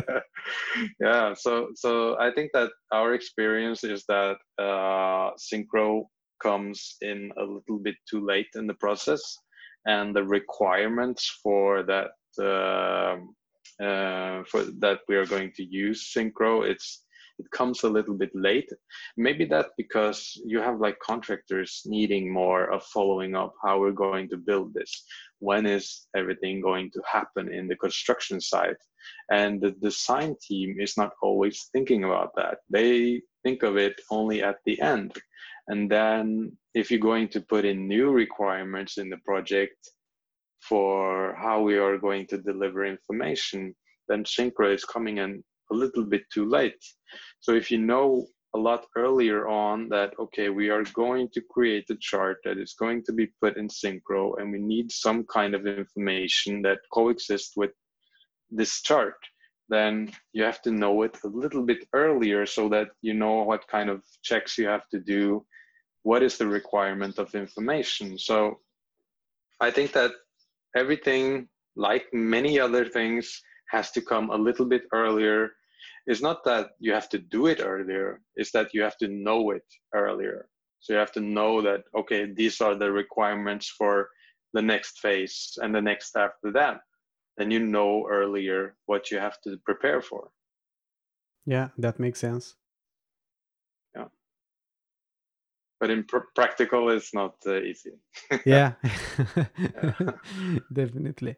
yeah 0.99 1.33
so 1.33 1.67
so 1.75 2.17
i 2.19 2.31
think 2.31 2.51
that 2.53 2.69
our 2.91 3.13
experience 3.13 3.83
is 3.83 4.05
that 4.07 4.37
uh, 4.57 5.31
synchro 5.37 6.03
comes 6.41 6.95
in 7.01 7.31
a 7.37 7.43
little 7.43 7.79
bit 7.81 7.95
too 8.09 8.25
late 8.25 8.49
in 8.55 8.67
the 8.67 8.73
process 8.75 9.37
and 9.85 10.15
the 10.15 10.23
requirements 10.23 11.39
for 11.43 11.83
that 11.83 12.11
um, 12.39 13.35
uh, 13.81 14.43
for 14.49 14.63
that 14.79 14.99
we 15.07 15.15
are 15.15 15.25
going 15.25 15.51
to 15.55 15.63
use 15.63 16.13
synchro 16.15 16.63
it's 16.65 17.03
it 17.39 17.49
comes 17.51 17.83
a 17.83 17.89
little 17.89 18.13
bit 18.13 18.31
late. 18.33 18.69
Maybe 19.17 19.45
that 19.45 19.71
because 19.77 20.39
you 20.45 20.59
have 20.59 20.79
like 20.79 20.99
contractors 20.99 21.81
needing 21.85 22.31
more 22.31 22.71
of 22.71 22.83
following 22.85 23.35
up 23.35 23.53
how 23.63 23.79
we're 23.79 23.91
going 23.91 24.29
to 24.29 24.37
build 24.37 24.73
this. 24.73 25.05
When 25.39 25.65
is 25.65 26.07
everything 26.15 26.61
going 26.61 26.91
to 26.91 27.01
happen 27.11 27.51
in 27.51 27.67
the 27.67 27.75
construction 27.75 28.39
site? 28.39 28.77
And 29.31 29.59
the 29.59 29.71
design 29.71 30.35
team 30.41 30.77
is 30.79 30.95
not 30.95 31.13
always 31.21 31.69
thinking 31.73 32.03
about 32.03 32.31
that. 32.35 32.59
They 32.69 33.21
think 33.43 33.63
of 33.63 33.77
it 33.77 33.99
only 34.09 34.43
at 34.43 34.57
the 34.65 34.79
end. 34.81 35.17
And 35.67 35.89
then 35.89 36.57
if 36.73 36.91
you're 36.91 36.99
going 36.99 37.29
to 37.29 37.41
put 37.41 37.65
in 37.65 37.87
new 37.87 38.11
requirements 38.11 38.97
in 38.97 39.09
the 39.09 39.17
project 39.25 39.77
for 40.61 41.35
how 41.35 41.61
we 41.61 41.77
are 41.77 41.97
going 41.97 42.27
to 42.27 42.37
deliver 42.37 42.85
information, 42.85 43.75
then 44.07 44.23
Synchro 44.23 44.73
is 44.73 44.85
coming 44.85 45.17
in 45.17 45.43
a 45.73 45.81
little 45.83 46.05
bit 46.05 46.23
too 46.33 46.47
late. 46.47 46.83
So 47.39 47.53
if 47.53 47.71
you 47.71 47.79
know 47.79 48.27
a 48.55 48.59
lot 48.59 48.85
earlier 48.95 49.47
on 49.47 49.89
that, 49.89 50.13
okay, 50.19 50.49
we 50.49 50.69
are 50.69 50.83
going 50.93 51.29
to 51.33 51.41
create 51.41 51.89
a 51.89 51.97
chart 51.99 52.37
that 52.45 52.57
is 52.57 52.73
going 52.73 53.03
to 53.05 53.13
be 53.13 53.27
put 53.41 53.57
in 53.57 53.67
Synchro 53.67 54.39
and 54.39 54.51
we 54.51 54.59
need 54.59 54.91
some 54.91 55.25
kind 55.25 55.55
of 55.55 55.65
information 55.65 56.61
that 56.61 56.79
coexists 56.93 57.57
with 57.57 57.71
this 58.51 58.81
chart, 58.81 59.15
then 59.69 60.11
you 60.33 60.43
have 60.43 60.61
to 60.61 60.71
know 60.71 61.01
it 61.01 61.17
a 61.23 61.27
little 61.27 61.63
bit 61.63 61.87
earlier 61.93 62.45
so 62.45 62.69
that 62.69 62.89
you 63.01 63.13
know 63.13 63.43
what 63.43 63.67
kind 63.67 63.89
of 63.89 64.03
checks 64.21 64.57
you 64.57 64.67
have 64.67 64.87
to 64.89 64.99
do, 64.99 65.43
what 66.03 66.21
is 66.21 66.37
the 66.37 66.47
requirement 66.47 67.17
of 67.17 67.33
information. 67.33 68.17
So 68.19 68.59
I 69.59 69.71
think 69.71 69.93
that 69.93 70.11
everything, 70.75 71.47
like 71.75 72.05
many 72.13 72.59
other 72.59 72.85
things, 72.85 73.41
has 73.71 73.89
to 73.91 74.01
come 74.01 74.29
a 74.29 74.35
little 74.35 74.65
bit 74.65 74.83
earlier. 74.93 75.51
It's 76.05 76.21
not 76.21 76.43
that 76.45 76.71
you 76.79 76.93
have 76.93 77.09
to 77.09 77.19
do 77.19 77.47
it 77.47 77.61
earlier, 77.63 78.21
it's 78.35 78.51
that 78.51 78.73
you 78.73 78.81
have 78.81 78.97
to 78.97 79.07
know 79.07 79.51
it 79.51 79.65
earlier. 79.93 80.47
So 80.79 80.93
you 80.93 80.99
have 80.99 81.13
to 81.13 81.21
know 81.21 81.61
that, 81.61 81.83
okay, 81.95 82.25
these 82.33 82.59
are 82.59 82.75
the 82.75 82.91
requirements 82.91 83.69
for 83.69 84.09
the 84.53 84.61
next 84.61 84.99
phase 84.99 85.57
and 85.61 85.73
the 85.73 85.81
next 85.81 86.15
after 86.17 86.51
that. 86.51 86.81
Then 87.37 87.51
you 87.51 87.59
know 87.59 88.05
earlier 88.09 88.75
what 88.85 89.09
you 89.09 89.17
have 89.17 89.41
to 89.43 89.57
prepare 89.65 90.01
for. 90.01 90.29
Yeah, 91.45 91.69
that 91.77 91.99
makes 91.99 92.19
sense. 92.19 92.55
Yeah. 93.95 94.07
But 95.79 95.89
in 95.89 96.03
pr- 96.03 96.31
practical, 96.35 96.89
it's 96.89 97.13
not 97.13 97.35
uh, 97.45 97.61
easy. 97.61 97.93
yeah, 98.45 98.73
definitely. 100.73 101.37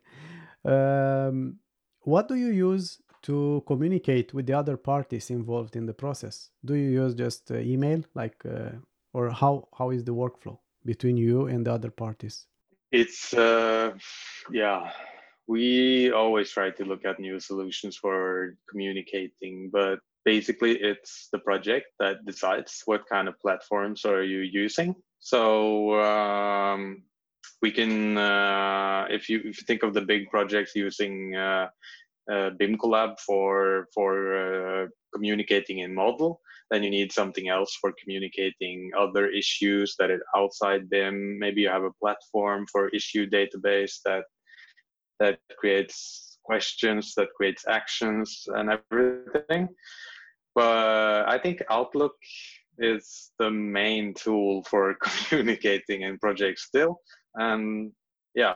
Um, 0.64 1.60
what 2.02 2.28
do 2.28 2.36
you 2.36 2.50
use 2.50 3.02
to 3.26 3.64
communicate 3.66 4.34
with 4.34 4.46
the 4.46 4.54
other 4.54 4.78
parties 4.78 5.30
involved 5.30 5.76
in 5.76 5.86
the 5.86 5.94
process? 5.94 6.52
Do 6.64 6.76
you 6.76 6.90
use 7.04 7.16
just 7.16 7.52
uh, 7.52 7.58
email, 7.58 8.04
like, 8.14 8.46
uh, 8.46 8.72
or 9.14 9.30
how 9.30 9.68
how 9.78 9.90
is 9.92 10.04
the 10.04 10.14
workflow 10.14 10.58
between 10.86 11.18
you 11.18 11.48
and 11.48 11.66
the 11.66 11.74
other 11.74 11.92
parties? 11.92 12.48
It's 12.92 13.34
uh, 13.34 13.94
yeah, 14.52 14.92
we 15.48 16.12
always 16.12 16.52
try 16.52 16.70
to 16.72 16.86
look 16.86 17.06
at 17.06 17.20
new 17.20 17.40
solutions 17.40 17.98
for 17.98 18.56
communicating, 18.70 19.70
but 19.72 20.00
basically 20.24 20.74
it's 20.82 21.30
the 21.32 21.40
project 21.40 21.88
that 22.00 22.26
decides 22.26 22.82
what 22.86 23.08
kind 23.08 23.28
of 23.28 23.40
platforms 23.40 24.06
are 24.06 24.24
you 24.24 24.40
using. 24.40 24.96
So 25.20 26.00
um, 26.02 27.04
we 27.62 27.72
can, 27.72 28.18
uh, 28.18 29.08
if 29.10 29.30
you 29.30 29.40
if 29.40 29.58
you 29.60 29.66
think 29.66 29.84
of 29.84 29.94
the 29.94 30.02
big 30.02 30.30
projects 30.30 30.76
using 30.76 31.36
uh, 31.36 31.68
BIM 32.58 32.78
Collab 32.78 33.20
for 33.20 33.88
for 33.94 34.14
uh, 34.36 34.88
communicating 35.14 35.80
in 35.80 35.94
model, 35.94 36.42
then 36.72 36.84
you 36.84 36.90
need 36.90 37.12
something 37.12 37.48
else 37.50 37.78
for 37.80 37.94
communicating 38.02 38.92
other 38.98 39.28
issues 39.28 39.96
that 40.00 40.12
are 40.12 40.24
outside 40.36 40.90
BIM. 40.90 41.40
Maybe 41.40 41.62
you 41.62 41.70
have 41.70 41.84
a 41.84 41.98
platform 42.02 42.66
for 42.72 42.90
issue 42.90 43.30
database 43.30 44.00
that 44.06 44.24
that 45.20 45.40
creates 45.58 46.38
questions, 46.44 47.14
that 47.16 47.30
creates 47.36 47.64
actions, 47.68 48.44
and 48.48 48.70
everything. 48.70 49.70
But 50.54 51.28
I 51.28 51.38
think 51.38 51.62
Outlook 51.70 52.16
is 52.78 53.32
the 53.40 53.52
main 53.52 54.14
tool 54.14 54.64
for 54.64 54.96
communicating 55.02 56.02
in 56.02 56.18
projects 56.20 56.64
still. 56.64 57.02
And 57.36 57.92
yeah. 58.34 58.56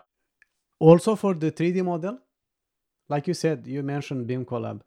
Also 0.80 1.16
for 1.16 1.34
the 1.34 1.52
3D 1.52 1.84
model, 1.84 2.20
like 3.10 3.28
you 3.28 3.34
said, 3.34 3.68
you 3.68 3.84
mentioned 3.84 4.28
BIM 4.28 4.46
Collab. 4.46 4.82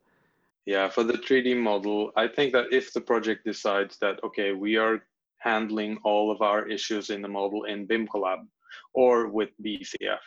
Yeah, 0.64 0.88
for 0.88 1.02
the 1.02 1.14
3D 1.14 1.56
model, 1.56 2.12
I 2.16 2.28
think 2.28 2.52
that 2.52 2.66
if 2.72 2.92
the 2.92 3.00
project 3.00 3.44
decides 3.44 3.98
that, 3.98 4.22
okay, 4.22 4.52
we 4.52 4.76
are 4.76 5.02
handling 5.38 5.98
all 6.04 6.30
of 6.30 6.40
our 6.40 6.68
issues 6.68 7.10
in 7.10 7.20
the 7.20 7.28
model 7.28 7.64
in 7.64 7.84
BIM 7.84 8.06
Collab 8.06 8.46
or 8.94 9.28
with 9.28 9.50
BCF. 9.64 10.24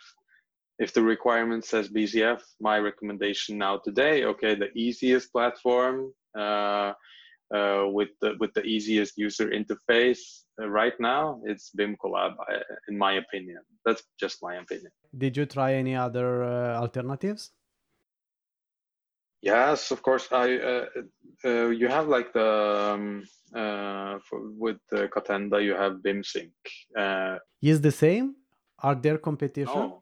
If 0.78 0.94
the 0.94 1.02
requirement 1.02 1.64
says 1.64 1.88
BCF, 1.88 2.42
my 2.60 2.80
recommendation 2.80 3.58
now 3.58 3.78
today, 3.78 4.26
okay, 4.26 4.56
the 4.56 4.72
easiest 4.76 5.32
platform 5.32 6.14
uh, 6.38 6.92
uh, 7.56 7.86
with 7.88 8.10
the 8.22 8.34
with 8.42 8.52
the 8.56 8.64
easiest 8.64 9.18
user 9.18 9.48
interface 9.52 10.24
uh, 10.60 10.68
right 10.68 11.00
now 11.00 11.40
it's 11.46 11.70
BIM 11.70 11.96
Collab, 12.04 12.34
in 12.90 12.98
my 12.98 13.14
opinion. 13.14 13.60
That's 13.86 14.04
just 14.20 14.42
my 14.42 14.56
opinion. 14.56 14.92
Did 15.18 15.38
you 15.38 15.46
try 15.46 15.76
any 15.76 15.96
other 15.96 16.44
alternatives? 16.44 17.52
Yes, 19.46 19.92
of 19.92 20.02
course. 20.02 20.28
I 20.32 20.58
uh, 20.58 20.86
uh, 21.46 21.68
you 21.68 21.88
have 21.88 22.08
like 22.08 22.34
the 22.34 22.52
um, 22.94 23.24
uh, 23.54 24.18
with 24.32 24.82
uh, 24.92 25.06
Catenda, 25.14 25.64
you 25.64 25.76
have 25.76 26.02
BIMsync. 26.04 26.52
Uh, 26.98 27.38
is 27.62 27.80
the 27.80 27.92
same? 27.92 28.36
Are 28.80 28.96
there 28.96 29.20
competition? 29.20 29.76
No, 29.76 30.02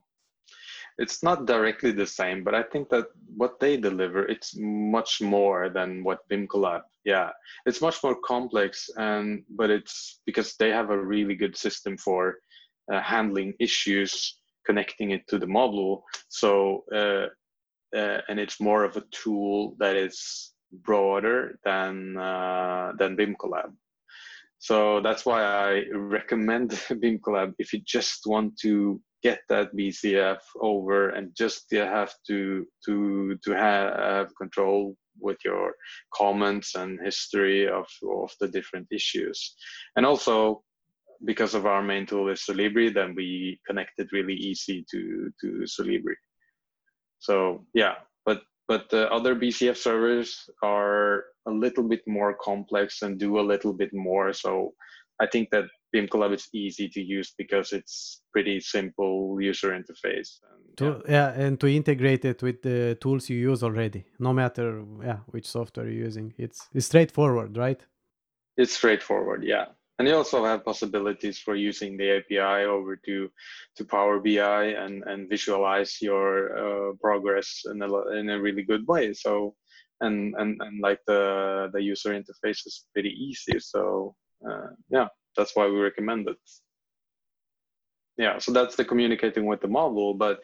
it's 0.97 1.23
not 1.23 1.45
directly 1.45 1.91
the 1.91 2.07
same, 2.07 2.45
but 2.45 2.55
I 2.55 2.63
think 2.63 2.87
that 2.89 3.07
what 3.35 3.59
they 3.59 3.75
deliver 3.75 4.25
it's 4.25 4.55
much 4.57 5.21
more 5.21 5.69
than 5.69 6.05
what 6.05 6.25
BIM 6.29 6.47
Collab. 6.47 6.83
Yeah, 7.03 7.29
it's 7.65 7.81
much 7.81 8.01
more 8.01 8.15
complex, 8.25 8.89
and 8.95 9.43
but 9.49 9.69
it's 9.69 10.21
because 10.25 10.55
they 10.55 10.69
have 10.69 10.89
a 10.89 11.05
really 11.13 11.35
good 11.35 11.57
system 11.57 11.97
for 11.97 12.37
uh, 12.89 13.01
handling 13.01 13.55
issues, 13.59 14.39
connecting 14.65 15.11
it 15.11 15.27
to 15.27 15.37
the 15.37 15.47
model. 15.47 16.05
So 16.29 16.85
uh, 17.95 18.21
and 18.27 18.39
it's 18.39 18.59
more 18.59 18.83
of 18.83 18.97
a 18.97 19.03
tool 19.11 19.75
that 19.79 19.95
is 19.95 20.53
broader 20.71 21.59
than 21.63 22.17
uh, 22.17 22.93
than 22.97 23.15
BIM 23.15 23.35
Collab. 23.35 23.73
So 24.59 25.01
that's 25.01 25.25
why 25.25 25.43
I 25.43 25.83
recommend 25.93 26.69
BIM 26.99 27.19
Collab 27.19 27.53
if 27.59 27.73
you 27.73 27.81
just 27.85 28.25
want 28.25 28.57
to 28.59 29.01
get 29.21 29.39
that 29.49 29.75
BCF 29.75 30.39
over 30.59 31.09
and 31.09 31.35
just 31.35 31.65
you 31.71 31.79
have 31.79 32.13
to 32.27 32.65
to 32.85 33.37
to 33.43 33.51
have 33.51 34.29
control 34.35 34.95
with 35.19 35.37
your 35.45 35.73
comments 36.13 36.75
and 36.75 36.99
history 37.03 37.67
of 37.67 37.87
of 38.03 38.31
the 38.39 38.47
different 38.47 38.87
issues, 38.91 39.55
and 39.95 40.05
also 40.05 40.63
because 41.25 41.53
of 41.53 41.65
our 41.65 41.81
main 41.81 42.05
tool 42.05 42.29
is 42.29 42.41
Solibri, 42.41 42.93
then 42.93 43.15
we 43.15 43.59
connect 43.65 43.91
it 43.97 44.11
really 44.11 44.35
easy 44.35 44.85
to 44.91 45.31
to 45.41 45.47
Solibri. 45.65 46.15
So 47.23 47.65
yeah, 47.73 47.95
but 48.25 48.41
but 48.67 48.89
the 48.89 49.09
other 49.11 49.33
BCF 49.35 49.77
servers 49.77 50.49
are 50.61 51.25
a 51.47 51.51
little 51.51 51.83
bit 51.87 52.01
more 52.05 52.33
complex 52.33 53.01
and 53.01 53.17
do 53.17 53.39
a 53.39 53.47
little 53.51 53.73
bit 53.73 53.93
more. 53.93 54.33
So 54.33 54.73
I 55.21 55.27
think 55.27 55.49
that 55.51 55.65
BIM 55.93 56.07
Collab 56.07 56.33
is 56.33 56.49
easy 56.53 56.89
to 56.89 57.01
use 57.01 57.33
because 57.37 57.71
it's 57.71 58.21
pretty 58.33 58.59
simple 58.59 59.37
user 59.39 59.69
interface. 59.71 60.39
And, 60.51 60.77
to, 60.77 60.85
yeah. 61.07 61.11
yeah. 61.11 61.45
and 61.45 61.59
to 61.61 61.67
integrate 61.67 62.25
it 62.25 62.43
with 62.43 62.61
the 62.61 62.97
tools 62.99 63.29
you 63.29 63.37
use 63.37 63.63
already, 63.63 64.03
no 64.19 64.33
matter 64.33 64.83
yeah 65.01 65.19
which 65.27 65.47
software 65.47 65.87
you're 65.87 66.05
using, 66.05 66.33
it's 66.37 66.67
it's 66.73 66.87
straightforward, 66.87 67.57
right? 67.57 67.81
It's 68.57 68.73
straightforward, 68.73 69.43
yeah. 69.43 69.67
And 69.99 70.07
you 70.07 70.15
also 70.15 70.43
have 70.43 70.65
possibilities 70.65 71.37
for 71.37 71.55
using 71.55 71.97
the 71.97 72.17
API 72.17 72.65
over 72.65 72.95
to 73.05 73.29
to 73.75 73.85
Power 73.85 74.19
BI 74.19 74.65
and 74.83 75.03
and 75.05 75.29
visualize 75.29 76.01
your 76.01 76.29
uh, 76.57 76.93
progress 76.99 77.61
in 77.71 77.81
a 77.81 78.09
in 78.19 78.29
a 78.29 78.41
really 78.41 78.63
good 78.63 78.87
way. 78.87 79.13
So 79.13 79.55
and 80.01 80.33
and 80.37 80.59
and 80.61 80.81
like 80.81 80.99
the 81.05 81.69
the 81.73 81.81
user 81.81 82.09
interface 82.09 82.65
is 82.65 82.85
pretty 82.93 83.11
easy. 83.11 83.59
So 83.59 84.15
uh, 84.49 84.69
yeah, 84.89 85.07
that's 85.37 85.55
why 85.55 85.67
we 85.67 85.79
recommend 85.79 86.27
it. 86.27 86.37
Yeah, 88.17 88.37
so 88.39 88.51
that's 88.51 88.75
the 88.75 88.85
communicating 88.85 89.45
with 89.45 89.61
the 89.61 89.67
model, 89.67 90.13
but 90.13 90.41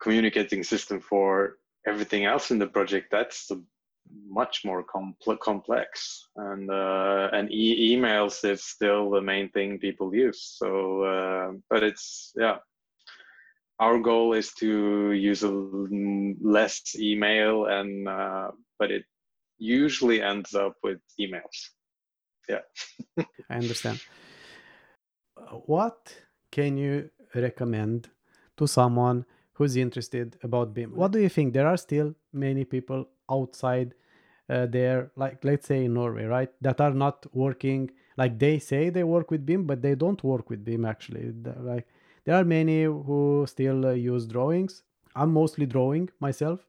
communicating 0.00 0.62
system 0.62 1.00
for 1.00 1.58
everything 1.86 2.24
else 2.24 2.50
in 2.50 2.58
the 2.58 2.66
project 2.66 3.08
that's 3.10 3.46
the 3.46 3.62
much 4.28 4.64
more 4.64 4.84
compl- 4.84 5.38
complex 5.38 6.28
and 6.36 6.70
uh, 6.70 7.28
and 7.32 7.50
e- 7.50 7.96
emails 7.96 8.44
is 8.44 8.64
still 8.64 9.10
the 9.10 9.20
main 9.20 9.48
thing 9.50 9.78
people 9.78 10.14
use 10.14 10.56
so 10.58 11.02
uh, 11.02 11.52
but 11.70 11.82
it's 11.82 12.32
yeah 12.36 12.56
our 13.80 13.98
goal 13.98 14.34
is 14.34 14.52
to 14.54 15.12
use 15.12 15.42
a 15.42 15.50
less 16.40 16.94
email 16.96 17.66
and 17.66 18.08
uh, 18.08 18.50
but 18.78 18.90
it 18.90 19.04
usually 19.58 20.20
ends 20.22 20.54
up 20.54 20.74
with 20.82 20.98
emails 21.20 21.70
yeah 22.48 22.64
i 23.50 23.54
understand 23.56 24.00
what 25.66 26.14
can 26.50 26.76
you 26.76 27.10
recommend 27.34 28.08
to 28.56 28.66
someone 28.66 29.24
who's 29.54 29.76
interested 29.76 30.36
about 30.42 30.74
BIM. 30.74 30.94
What 30.94 31.12
do 31.12 31.20
you 31.20 31.28
think? 31.28 31.54
There 31.54 31.66
are 31.66 31.76
still 31.76 32.14
many 32.32 32.64
people 32.64 33.08
outside 33.30 33.94
uh, 34.48 34.66
there, 34.66 35.10
like 35.16 35.44
let's 35.44 35.66
say 35.66 35.84
in 35.84 35.94
Norway, 35.94 36.24
right, 36.24 36.50
that 36.60 36.80
are 36.80 36.92
not 36.92 37.26
working. 37.34 37.90
Like 38.16 38.38
they 38.38 38.58
say 38.58 38.90
they 38.90 39.04
work 39.04 39.30
with 39.30 39.44
BIM, 39.44 39.66
but 39.66 39.82
they 39.82 39.94
don't 39.94 40.22
work 40.22 40.50
with 40.50 40.64
BIM 40.64 40.84
actually. 40.84 41.32
Like 41.58 41.86
there 42.24 42.36
are 42.36 42.44
many 42.44 42.84
who 42.84 43.44
still 43.48 43.86
uh, 43.86 43.92
use 43.92 44.26
drawings. 44.26 44.82
I'm 45.16 45.32
mostly 45.32 45.66
drawing 45.66 46.10
myself. 46.20 46.60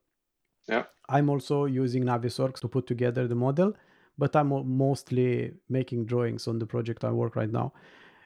Yeah. 0.68 0.84
I'm 1.10 1.30
also 1.30 1.66
using 1.66 2.04
Navisworks 2.04 2.60
to 2.62 2.68
put 2.68 2.88
together 2.88 3.28
the 3.28 3.36
model, 3.36 3.74
but 4.18 4.36
I'm 4.36 4.50
mostly 4.78 5.54
making 5.70 6.06
drawings 6.06 6.48
on 6.48 6.60
the 6.60 6.66
project 6.66 7.04
I 7.04 7.12
work 7.12 7.36
right 7.36 7.52
now. 7.52 7.74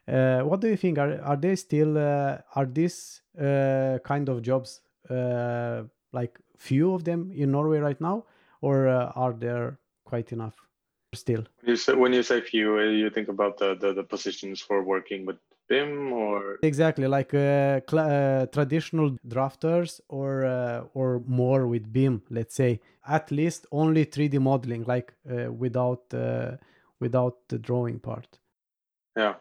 Uh, 0.07 0.41
what 0.41 0.59
do 0.59 0.67
you 0.67 0.77
think? 0.77 0.97
Are 0.97 1.21
are 1.21 1.35
they 1.35 1.55
still 1.55 1.97
uh, 1.97 2.37
are 2.55 2.65
these 2.65 3.21
uh, 3.39 3.99
kind 4.03 4.29
of 4.29 4.41
jobs 4.41 4.81
uh, 5.09 5.83
like 6.13 6.39
few 6.59 6.93
of 6.93 7.03
them 7.03 7.31
in 7.33 7.51
Norway 7.51 7.79
right 7.79 7.99
now, 7.99 8.25
or 8.61 8.87
uh, 8.87 9.11
are 9.15 9.33
there 9.33 9.79
quite 10.05 10.31
enough 10.31 10.55
still? 11.13 11.43
You 11.63 11.75
say, 11.75 11.93
when 11.93 12.13
you 12.13 12.23
say 12.23 12.41
few, 12.41 12.77
uh, 12.77 12.83
you 12.83 13.09
think 13.09 13.29
about 13.29 13.57
the, 13.57 13.75
the, 13.75 13.93
the 13.93 14.03
positions 14.03 14.61
for 14.61 14.83
working 14.83 15.25
with 15.25 15.37
BIM 15.67 16.13
or 16.13 16.57
exactly 16.63 17.07
like 17.07 17.29
traditional 17.29 19.11
drafters 19.27 20.01
or 20.09 20.89
or 20.95 21.21
more 21.27 21.67
with 21.67 21.93
BIM. 21.93 22.23
Let's 22.31 22.55
say 22.55 22.79
at 23.07 23.29
least 23.29 23.67
only 23.71 24.05
3D 24.05 24.39
modeling, 24.39 24.83
like 24.85 25.13
without 25.25 26.11
without 26.99 27.35
the 27.49 27.59
drawing 27.59 27.99
part. 27.99 28.39
Yeah. 29.15 29.35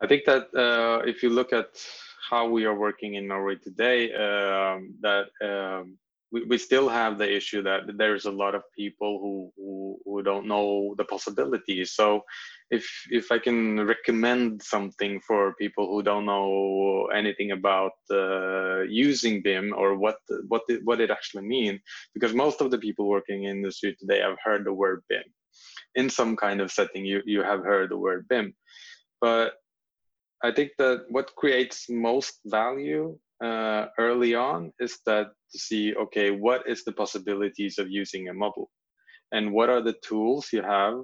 I 0.00 0.06
think 0.06 0.24
that 0.26 0.54
uh, 0.54 1.02
if 1.06 1.22
you 1.22 1.30
look 1.30 1.52
at 1.52 1.84
how 2.30 2.48
we 2.48 2.64
are 2.64 2.74
working 2.74 3.14
in 3.14 3.26
Norway 3.26 3.56
today, 3.56 4.12
um, 4.14 4.94
that 5.00 5.26
um, 5.42 5.98
we, 6.32 6.44
we 6.44 6.58
still 6.58 6.88
have 6.88 7.18
the 7.18 7.36
issue 7.36 7.62
that 7.62 7.82
there's 7.96 8.24
a 8.24 8.30
lot 8.30 8.54
of 8.54 8.62
people 8.76 9.18
who, 9.20 9.52
who, 9.56 9.98
who 10.04 10.22
don't 10.22 10.46
know 10.46 10.94
the 10.96 11.04
possibilities. 11.04 11.92
So 11.92 12.22
if 12.70 12.88
if 13.10 13.32
I 13.32 13.38
can 13.38 13.84
recommend 13.86 14.62
something 14.62 15.20
for 15.20 15.54
people 15.54 15.88
who 15.88 16.02
don't 16.02 16.26
know 16.26 17.06
anything 17.14 17.50
about 17.50 17.92
uh, 18.10 18.82
using 18.82 19.42
BIM 19.42 19.74
or 19.76 19.96
what 19.96 20.18
what 20.48 20.62
it, 20.68 20.80
what 20.84 21.00
it 21.00 21.10
actually 21.10 21.46
means, 21.46 21.80
because 22.14 22.32
most 22.32 22.60
of 22.60 22.70
the 22.70 22.78
people 22.78 23.08
working 23.08 23.44
in 23.44 23.50
the 23.50 23.56
industry 23.58 23.96
today 23.98 24.20
have 24.20 24.38
heard 24.42 24.64
the 24.64 24.72
word 24.72 25.02
BIM 25.08 25.24
in 25.96 26.08
some 26.08 26.36
kind 26.36 26.60
of 26.60 26.70
setting. 26.70 27.04
You 27.04 27.22
you 27.26 27.42
have 27.42 27.64
heard 27.64 27.90
the 27.90 27.98
word 27.98 28.26
BIM, 28.28 28.54
but 29.20 29.54
I 30.42 30.52
think 30.52 30.70
that 30.78 31.06
what 31.10 31.34
creates 31.34 31.86
most 31.90 32.38
value 32.46 33.18
uh, 33.42 33.86
early 33.98 34.34
on 34.34 34.72
is 34.80 34.98
that 35.06 35.28
to 35.52 35.58
see, 35.58 35.94
okay, 35.94 36.30
what 36.30 36.68
is 36.68 36.84
the 36.84 36.92
possibilities 36.92 37.78
of 37.78 37.90
using 37.90 38.28
a 38.28 38.34
model? 38.34 38.70
And 39.32 39.52
what 39.52 39.70
are 39.70 39.80
the 39.80 39.96
tools 40.04 40.48
you 40.52 40.62
have, 40.62 40.94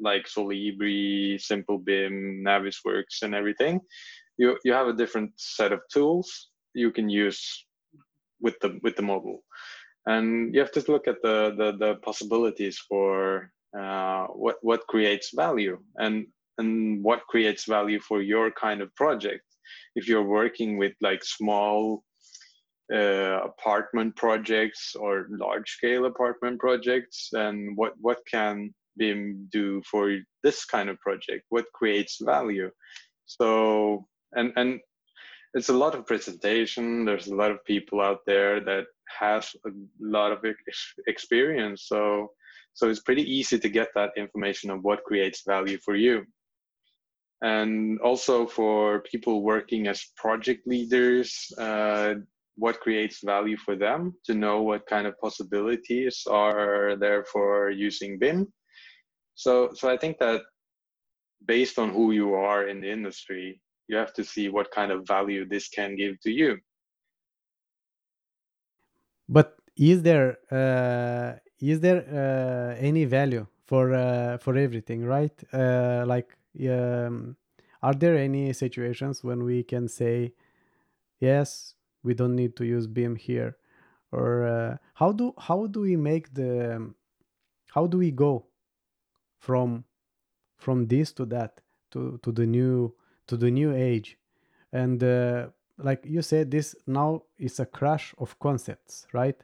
like 0.00 0.26
Solibri, 0.26 1.40
Simple 1.40 1.78
BIM, 1.78 2.42
Navisworks, 2.44 3.22
and 3.22 3.34
everything? 3.34 3.80
You, 4.38 4.58
you 4.64 4.72
have 4.72 4.88
a 4.88 4.92
different 4.92 5.32
set 5.36 5.72
of 5.72 5.80
tools 5.92 6.50
you 6.74 6.90
can 6.90 7.08
use 7.08 7.66
with 8.40 8.58
the 8.60 8.78
with 8.82 8.96
the 8.96 9.02
model. 9.02 9.44
And 10.06 10.52
you 10.52 10.60
have 10.60 10.72
to 10.72 10.84
look 10.90 11.06
at 11.06 11.22
the 11.22 11.54
the, 11.56 11.76
the 11.78 11.94
possibilities 11.96 12.78
for 12.88 13.50
uh, 13.78 14.26
what 14.26 14.56
what 14.62 14.86
creates 14.88 15.30
value. 15.34 15.78
And 15.96 16.26
and 16.58 17.02
what 17.02 17.26
creates 17.28 17.64
value 17.66 18.00
for 18.00 18.22
your 18.22 18.50
kind 18.50 18.80
of 18.80 18.94
project 18.96 19.44
if 19.94 20.08
you're 20.08 20.26
working 20.26 20.78
with 20.78 20.92
like 21.00 21.24
small 21.24 22.04
uh, 22.92 23.40
apartment 23.42 24.14
projects 24.16 24.94
or 24.94 25.26
large 25.30 25.70
scale 25.70 26.04
apartment 26.06 26.60
projects 26.60 27.30
and 27.32 27.76
what 27.76 27.94
what 28.00 28.18
can 28.30 28.74
BIM 28.96 29.48
do 29.50 29.82
for 29.90 30.18
this 30.42 30.64
kind 30.64 30.88
of 30.88 31.00
project? 31.00 31.44
What 31.48 31.64
creates 31.72 32.18
value? 32.20 32.70
So 33.26 34.06
and 34.32 34.52
and 34.56 34.80
it's 35.54 35.68
a 35.68 35.80
lot 35.84 35.94
of 35.94 36.06
presentation. 36.06 37.04
There's 37.04 37.28
a 37.28 37.34
lot 37.34 37.52
of 37.52 37.64
people 37.64 38.00
out 38.00 38.20
there 38.26 38.60
that 38.60 38.84
has 39.18 39.50
a 39.66 39.70
lot 40.00 40.32
of 40.32 40.44
experience. 41.06 41.86
So 41.86 42.32
so 42.74 42.90
it's 42.90 43.00
pretty 43.00 43.22
easy 43.22 43.58
to 43.58 43.68
get 43.68 43.88
that 43.94 44.10
information 44.16 44.70
of 44.70 44.82
what 44.82 45.04
creates 45.04 45.42
value 45.46 45.78
for 45.78 45.94
you 45.94 46.26
and 47.42 48.00
also 48.00 48.46
for 48.46 49.00
people 49.00 49.42
working 49.42 49.86
as 49.86 50.06
project 50.16 50.66
leaders 50.66 51.52
uh, 51.58 52.14
what 52.56 52.80
creates 52.80 53.20
value 53.24 53.56
for 53.56 53.76
them 53.76 54.14
to 54.24 54.34
know 54.34 54.62
what 54.62 54.86
kind 54.86 55.06
of 55.06 55.18
possibilities 55.18 56.22
are 56.30 56.96
there 56.96 57.24
for 57.24 57.70
using 57.70 58.18
BIM. 58.18 58.52
So, 59.34 59.70
so 59.74 59.90
I 59.90 59.96
think 59.96 60.18
that 60.18 60.42
based 61.44 61.78
on 61.78 61.90
who 61.90 62.12
you 62.12 62.34
are 62.34 62.68
in 62.68 62.80
the 62.80 62.90
industry, 62.90 63.60
you 63.88 63.96
have 63.96 64.14
to 64.14 64.24
see 64.24 64.48
what 64.48 64.70
kind 64.70 64.92
of 64.92 65.06
value 65.06 65.46
this 65.46 65.68
can 65.68 65.96
give 65.96 66.20
to 66.20 66.30
you. 66.30 66.58
But 69.28 69.56
is 69.76 70.02
there 70.02 70.38
uh, 70.50 71.38
is 71.60 71.80
there 71.80 72.04
uh, 72.12 72.76
any 72.78 73.04
value 73.04 73.46
for 73.66 73.94
uh, 73.94 74.36
for 74.38 74.56
everything, 74.56 75.04
right? 75.04 75.32
Uh, 75.52 76.04
like 76.06 76.36
um, 76.70 77.36
are 77.82 77.94
there 77.94 78.16
any 78.16 78.52
situations 78.52 79.22
when 79.22 79.44
we 79.44 79.62
can 79.62 79.88
say 79.88 80.32
yes 81.20 81.74
we 82.02 82.14
don't 82.14 82.36
need 82.36 82.56
to 82.56 82.64
use 82.64 82.86
BIM 82.86 83.16
here 83.16 83.56
or 84.14 84.46
uh, 84.46 84.76
how 84.94 85.12
do 85.12 85.34
how 85.38 85.66
do 85.66 85.80
we 85.80 85.96
make 85.96 86.32
the 86.34 86.92
how 87.72 87.86
do 87.86 87.98
we 87.98 88.10
go 88.10 88.46
from 89.40 89.84
from 90.56 90.86
this 90.86 91.12
to 91.12 91.26
that 91.26 91.60
to 91.90 92.18
to 92.22 92.30
the 92.30 92.46
new 92.46 92.94
to 93.26 93.36
the 93.36 93.50
new 93.50 93.74
age? 93.74 94.16
And 94.72 95.02
uh, 95.02 95.48
like 95.78 96.04
you 96.04 96.22
said 96.22 96.50
this 96.50 96.76
now 96.86 97.22
is 97.38 97.58
a 97.58 97.66
crash 97.66 98.14
of 98.18 98.38
concepts 98.38 99.06
right? 99.12 99.36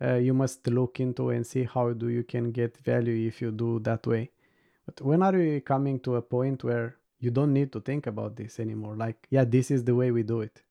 Uh, 0.00 0.14
you 0.14 0.32
must 0.32 0.64
look 0.68 1.00
into 1.00 1.30
and 1.30 1.44
see 1.44 1.64
how 1.64 1.92
do 1.92 2.08
you 2.08 2.22
can 2.22 2.52
get 2.52 2.76
value 2.78 3.26
if 3.26 3.42
you 3.42 3.50
do 3.50 3.80
that 3.80 4.06
way 4.06 4.30
but 4.88 5.02
when 5.02 5.22
are 5.22 5.32
we 5.32 5.60
coming 5.60 6.00
to 6.00 6.16
a 6.16 6.22
point 6.22 6.64
where 6.64 6.96
you 7.20 7.30
don't 7.30 7.52
need 7.52 7.70
to 7.72 7.80
think 7.80 8.06
about 8.06 8.36
this 8.36 8.58
anymore? 8.58 8.96
Like 8.96 9.26
yeah 9.28 9.44
this 9.44 9.70
is 9.70 9.84
the 9.84 9.94
way 9.94 10.10
we 10.10 10.22
do 10.22 10.40
it. 10.40 10.62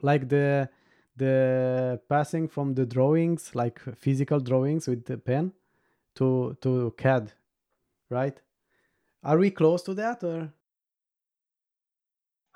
Like 0.00 0.30
the 0.30 0.70
the 1.14 2.00
passing 2.08 2.48
from 2.48 2.74
the 2.74 2.86
drawings 2.86 3.54
like 3.54 3.78
physical 3.96 4.40
drawings 4.40 4.88
with 4.88 5.04
the 5.04 5.18
pen 5.18 5.52
to 6.14 6.56
to 6.62 6.94
cad 6.96 7.32
right? 8.08 8.40
Are 9.22 9.36
we 9.36 9.50
close 9.50 9.82
to 9.82 9.94
that 9.94 10.24
or? 10.24 10.52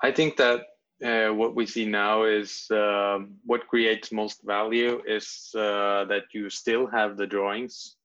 I 0.01 0.11
think 0.11 0.37
that 0.37 0.61
uh, 1.03 1.33
what 1.35 1.55
we 1.55 1.67
see 1.67 1.85
now 1.85 2.23
is 2.23 2.71
uh, 2.71 3.19
what 3.45 3.67
creates 3.67 4.11
most 4.11 4.41
value 4.43 5.03
is 5.05 5.53
uh, 5.55 6.05
that 6.05 6.23
you 6.33 6.49
still 6.49 6.87
have 6.87 7.17
the 7.17 7.27
drawings 7.27 7.97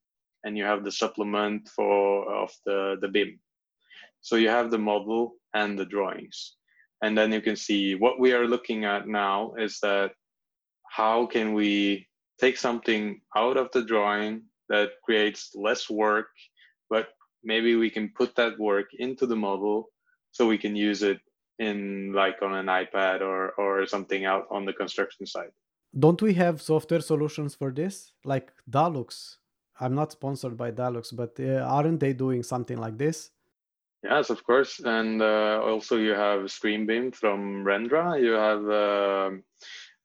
and 0.47 0.57
you 0.57 0.65
have 0.65 0.85
the 0.85 0.93
supplement 0.93 1.69
for 1.69 2.33
of 2.33 2.51
the 2.65 2.97
the 3.03 3.09
BIM. 3.09 3.39
So 4.21 4.37
you 4.37 4.49
have 4.49 4.71
the 4.71 4.79
model 4.79 5.23
and 5.55 5.79
the 5.79 5.85
drawings, 5.95 6.39
and 7.03 7.19
then 7.19 7.33
you 7.33 7.43
can 7.43 7.57
see 7.57 7.83
what 7.95 8.21
we 8.21 8.33
are 8.33 8.47
looking 8.47 8.85
at 8.85 9.09
now 9.09 9.55
is 9.59 9.81
that 9.81 10.13
how 10.89 11.27
can 11.27 11.53
we 11.53 12.07
take 12.41 12.57
something 12.57 13.21
out 13.37 13.57
of 13.57 13.71
the 13.73 13.85
drawing 13.85 14.43
that 14.69 14.91
creates 15.05 15.51
less 15.55 15.91
work, 15.91 16.29
but 16.91 17.09
maybe 17.43 17.77
we 17.77 17.91
can 17.91 18.09
put 18.21 18.35
that 18.37 18.59
work 18.59 18.89
into 18.99 19.27
the 19.27 19.37
model 19.49 19.89
so 20.31 20.47
we 20.47 20.59
can 20.59 20.77
use 20.77 21.03
it 21.03 21.21
in 21.59 22.13
like 22.13 22.39
on 22.43 22.55
an 22.55 22.67
iPad 22.67 23.21
or 23.21 23.41
or 23.63 23.87
something 23.87 24.25
out 24.33 24.45
on 24.51 24.65
the 24.65 24.77
construction 24.83 25.27
site. 25.27 25.55
Don't 25.99 26.21
we 26.21 26.35
have 26.35 26.61
software 26.61 27.01
solutions 27.01 27.55
for 27.55 27.71
this, 27.73 28.13
like 28.25 28.53
Dalux? 28.71 29.39
I'm 29.81 29.95
not 29.95 30.13
sponsored 30.13 30.57
by 30.57 30.71
Dalux, 30.71 31.15
but 31.15 31.39
uh, 31.39 31.65
aren't 31.65 32.01
they 32.01 32.13
doing 32.13 32.43
something 32.43 32.79
like 32.79 32.97
this? 32.97 33.31
Yes, 34.03 34.31
of 34.31 34.45
course, 34.45 34.81
and 34.85 35.21
uh, 35.21 35.61
also 35.63 35.97
you 35.97 36.13
have 36.13 36.43
StreamBIM 36.43 37.15
from 37.15 37.65
Rendra. 37.65 38.21
You 38.21 38.33
have 38.33 38.65
uh, 38.69 39.31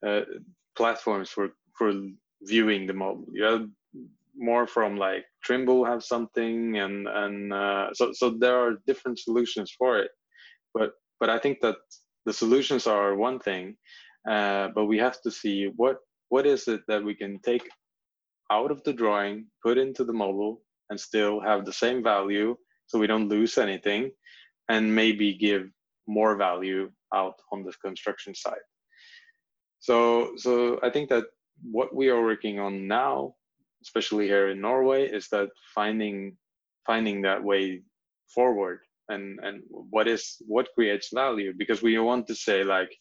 uh, 0.07 0.25
platforms 0.75 1.29
for 1.29 1.49
for 1.77 1.93
viewing 2.41 2.87
the 2.87 2.93
model. 2.93 3.25
You 3.31 3.43
have 3.43 3.67
more 4.35 4.65
from 4.65 4.97
like 4.97 5.25
Trimble 5.43 5.85
have 5.85 6.03
something, 6.03 6.77
and 6.77 7.07
and 7.07 7.53
uh, 7.53 7.93
so 7.93 8.11
so 8.13 8.31
there 8.31 8.57
are 8.57 8.81
different 8.87 9.19
solutions 9.19 9.71
for 9.77 9.99
it. 9.99 10.11
But 10.73 10.93
but 11.19 11.29
I 11.29 11.37
think 11.37 11.59
that 11.61 11.77
the 12.25 12.33
solutions 12.33 12.87
are 12.87 13.15
one 13.15 13.39
thing, 13.39 13.75
uh, 14.27 14.69
but 14.73 14.85
we 14.85 14.97
have 14.97 15.21
to 15.21 15.31
see 15.31 15.71
what 15.75 15.97
what 16.29 16.45
is 16.45 16.67
it 16.67 16.81
that 16.87 17.03
we 17.03 17.13
can 17.13 17.39
take 17.39 17.67
out 18.51 18.71
of 18.71 18.83
the 18.83 18.93
drawing, 18.93 19.47
put 19.63 19.77
into 19.77 20.03
the 20.03 20.13
model, 20.13 20.61
and 20.89 20.99
still 20.99 21.39
have 21.39 21.65
the 21.65 21.73
same 21.73 22.03
value, 22.03 22.55
so 22.85 22.99
we 22.99 23.07
don't 23.07 23.29
lose 23.29 23.57
anything, 23.57 24.11
and 24.69 24.93
maybe 24.93 25.33
give 25.37 25.69
more 26.07 26.35
value 26.35 26.91
out 27.13 27.35
on 27.51 27.63
the 27.63 27.73
construction 27.83 28.35
side. 28.35 28.65
So 29.79 30.33
so 30.37 30.79
I 30.83 30.89
think 30.89 31.09
that 31.09 31.25
what 31.63 31.95
we 31.95 32.09
are 32.09 32.21
working 32.21 32.59
on 32.59 32.87
now, 32.87 33.35
especially 33.81 34.27
here 34.27 34.49
in 34.49 34.61
Norway, 34.61 35.07
is 35.07 35.27
that 35.29 35.49
finding 35.73 36.37
finding 36.85 37.21
that 37.21 37.43
way 37.43 37.81
forward 38.33 38.79
and 39.09 39.39
and 39.43 39.63
what 39.69 40.07
is 40.07 40.37
what 40.47 40.73
creates 40.75 41.09
value 41.13 41.53
because 41.57 41.81
we 41.81 41.97
want 41.99 42.27
to 42.27 42.35
say 42.35 42.63
like 42.63 42.91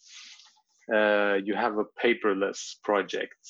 uh, 0.95 1.35
you 1.45 1.55
have 1.55 1.79
a 1.79 1.91
paperless 2.03 2.75
project 2.83 3.41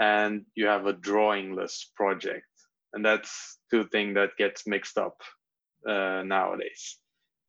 and 0.00 0.44
you 0.54 0.66
have 0.66 0.86
a 0.86 0.94
drawingless 0.94 1.86
project. 1.94 2.46
And 2.92 3.04
that's 3.04 3.58
two 3.70 3.84
things 3.88 4.14
that 4.14 4.36
gets 4.38 4.66
mixed 4.66 4.98
up 4.98 5.16
uh, 5.88 6.22
nowadays. 6.24 6.98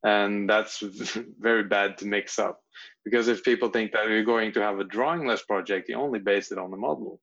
And 0.03 0.49
that's 0.49 0.79
very 1.39 1.63
bad 1.63 1.97
to 1.99 2.05
mix 2.05 2.39
up. 2.39 2.59
Because 3.03 3.27
if 3.27 3.43
people 3.43 3.69
think 3.69 3.91
that 3.91 4.07
you're 4.09 4.23
going 4.23 4.51
to 4.53 4.61
have 4.61 4.79
a 4.79 4.85
drawingless 4.85 5.45
project 5.45 5.89
you 5.89 5.95
only 5.95 6.19
base 6.19 6.51
it 6.51 6.57
on 6.57 6.71
the 6.71 6.77
model. 6.77 7.19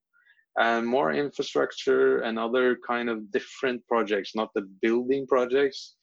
And 0.56 0.86
more 0.86 1.12
infrastructure 1.12 2.20
and 2.20 2.38
other 2.38 2.78
kind 2.86 3.08
of 3.08 3.30
different 3.32 3.84
projects 3.88 4.36
not 4.36 4.50
the 4.54 4.62
building 4.80 5.26
projects 5.26 5.96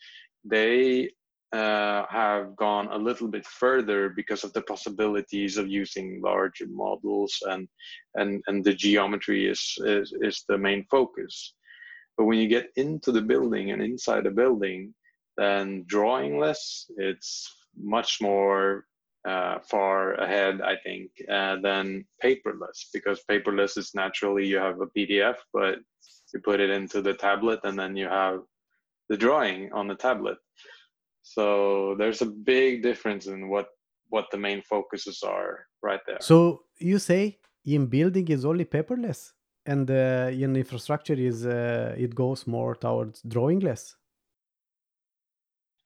they 0.44 1.10
uh, 1.54 2.06
have 2.10 2.56
gone 2.56 2.88
a 2.92 2.98
little 2.98 3.28
bit 3.28 3.46
further 3.46 4.10
because 4.10 4.44
of 4.44 4.54
the 4.54 4.62
possibilities 4.62 5.58
of 5.58 5.68
using 5.68 6.22
larger 6.24 6.66
models 6.70 7.38
and 7.48 7.68
and 8.16 8.42
and 8.48 8.64
the 8.64 8.74
geometry 8.74 9.48
is 9.48 9.78
is, 9.80 10.14
is 10.22 10.44
the 10.48 10.58
main 10.58 10.86
focus 10.90 11.54
but 12.18 12.26
when 12.26 12.40
you 12.40 12.48
get 12.48 12.70
into 12.78 13.12
the 13.12 13.22
building 13.22 13.72
and 13.72 13.82
inside 13.82 14.24
the 14.24 14.32
building 14.32 14.94
then 15.38 15.84
drawing 15.88 16.40
less 16.40 16.86
it's 16.98 17.54
much 17.78 18.20
more 18.22 18.86
uh, 19.28 19.60
far 19.70 20.14
ahead 20.16 20.62
i 20.62 20.76
think 20.86 21.12
uh, 21.30 21.58
than 21.62 22.06
paperless 22.24 22.88
because 22.94 23.22
paperless 23.30 23.78
is 23.78 23.92
naturally 23.94 24.46
you 24.48 24.58
have 24.58 24.80
a 24.80 24.88
pdf 24.98 25.36
but 25.54 25.80
you 26.34 26.40
put 26.40 26.62
it 26.62 26.70
into 26.70 27.02
the 27.02 27.14
tablet 27.14 27.60
and 27.66 27.78
then 27.78 27.96
you 27.96 28.08
have 28.08 28.40
the 29.12 29.18
drawing 29.18 29.70
on 29.74 29.90
the 29.90 29.96
tablet. 29.96 30.38
So 31.24 31.96
there's 31.98 32.22
a 32.22 32.26
big 32.26 32.84
difference 32.84 33.28
in 33.28 33.50
what 33.50 33.68
what 34.10 34.26
the 34.32 34.38
main 34.38 34.62
focuses 34.62 35.24
are 35.24 35.66
right 35.82 36.02
there. 36.06 36.18
So 36.20 36.64
you 36.80 37.00
say 37.00 37.40
in 37.66 37.88
building 37.88 38.28
is 38.28 38.44
only 38.44 38.66
paperless, 38.66 39.32
and 39.66 39.90
uh, 39.90 40.30
in 40.32 40.56
infrastructure 40.56 41.14
is 41.14 41.46
uh, 41.46 41.96
it 41.98 42.14
goes 42.16 42.46
more 42.48 42.76
towards 42.76 43.22
drawingless. 43.22 43.96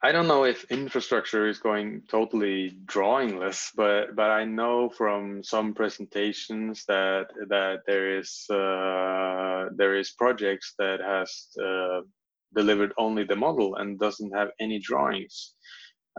I 0.05 0.11
don't 0.11 0.27
know 0.27 0.43
if 0.43 0.65
infrastructure 0.65 1.47
is 1.47 1.57
going 1.57 2.03
totally 2.07 2.77
drawingless, 2.85 3.71
but 3.75 4.15
but 4.15 4.29
I 4.29 4.45
know 4.45 4.89
from 4.89 5.43
some 5.43 5.73
presentations 5.73 6.85
that 6.85 7.27
that 7.49 7.79
there 7.87 8.19
is 8.19 8.45
uh, 8.51 9.69
there 9.75 9.95
is 9.95 10.11
projects 10.11 10.75
that 10.77 10.99
has 11.01 11.47
uh, 11.59 12.01
delivered 12.53 12.93
only 12.97 13.23
the 13.23 13.35
model 13.35 13.75
and 13.75 13.99
doesn't 13.99 14.35
have 14.35 14.49
any 14.59 14.79
drawings. 14.79 15.53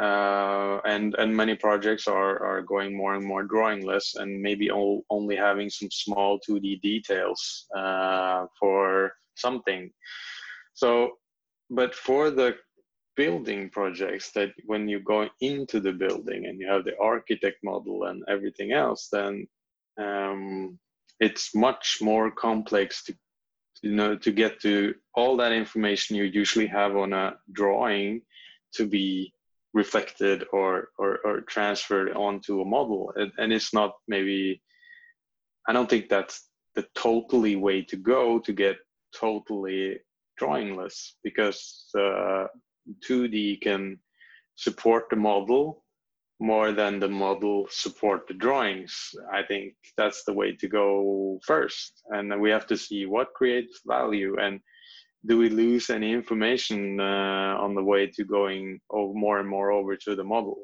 Uh, 0.01 0.79
and 0.85 1.15
and 1.15 1.35
many 1.35 1.55
projects 1.55 2.07
are 2.07 2.45
are 2.45 2.61
going 2.61 2.95
more 2.95 3.15
and 3.15 3.25
more 3.25 3.49
drawingless 3.49 4.17
and 4.17 4.43
maybe 4.43 4.71
all, 4.71 5.03
only 5.09 5.35
having 5.35 5.71
some 5.71 5.91
small 5.91 6.39
2D 6.47 6.83
details 6.83 7.67
uh, 7.75 8.45
for 8.61 9.13
something. 9.37 9.91
So, 10.75 11.13
but 11.71 11.95
for 11.95 12.31
the 12.31 12.57
building 13.17 13.71
projects 13.71 14.31
that 14.33 14.53
when 14.67 14.87
you 14.87 15.01
go 15.01 15.29
into 15.41 15.81
the 15.81 15.93
building 15.93 16.45
and 16.47 16.61
you 16.61 16.69
have 16.69 16.85
the 16.85 16.99
architect 17.01 17.57
model 17.65 18.05
and 18.05 18.23
everything 18.29 18.73
else, 18.73 19.09
then 19.11 19.49
um, 19.99 20.79
it's 21.21 21.55
much 21.55 21.99
more 22.03 22.31
complex 22.31 23.03
to 23.05 23.15
you 23.83 23.95
know 23.95 24.17
to 24.17 24.33
get 24.33 24.61
to 24.61 24.95
all 25.15 25.37
that 25.37 25.53
information 25.53 26.17
you 26.17 26.25
usually 26.25 26.67
have 26.67 26.97
on 26.97 27.13
a 27.13 27.37
drawing 27.53 28.23
to 28.73 28.87
be 28.87 29.33
reflected 29.75 30.45
or 30.53 30.89
or, 30.99 31.19
or 31.25 31.41
transferred 31.43 32.13
onto 32.13 32.61
a 32.61 32.65
model. 32.65 33.13
And, 33.17 33.33
and 33.39 33.53
it's 33.53 33.75
not 33.75 33.95
maybe 34.09 34.63
i 35.69 35.73
don't 35.73 35.91
think 35.91 36.09
that's 36.09 36.49
the 36.75 36.87
totally 36.95 37.57
way 37.57 37.83
to 37.83 37.97
go 37.97 38.39
to 38.39 38.53
get 38.53 38.77
totally 39.15 39.99
drawingless 40.41 41.13
because 41.25 41.87
uh, 41.99 42.47
2d 43.09 43.61
can 43.63 43.99
support 44.57 45.05
the 45.11 45.17
model 45.17 45.85
more 46.41 46.73
than 46.73 47.01
the 47.01 47.09
model 47.09 47.67
support 47.71 48.29
the 48.29 48.35
drawings. 48.35 48.95
I 49.33 49.43
think 49.43 49.75
that's 49.97 50.25
the 50.25 50.35
way 50.35 50.55
to 50.57 50.69
go 50.69 51.41
first. 51.47 52.03
And 52.11 52.41
we 52.41 52.51
have 52.51 52.67
to 52.67 52.77
see 52.77 53.07
what 53.07 53.33
creates 53.35 53.81
value 53.87 54.37
and 54.39 54.61
do 55.27 55.39
we 55.39 55.49
lose 55.49 55.91
any 55.91 56.13
information 56.13 57.01
uh, 57.01 57.57
on 57.59 57.75
the 57.75 57.83
way 57.83 58.07
to 58.07 58.25
going 58.25 58.81
more 58.93 59.41
and 59.41 59.49
more 59.49 59.73
over 59.73 59.97
to 59.97 60.15
the 60.15 60.25
model. 60.25 60.59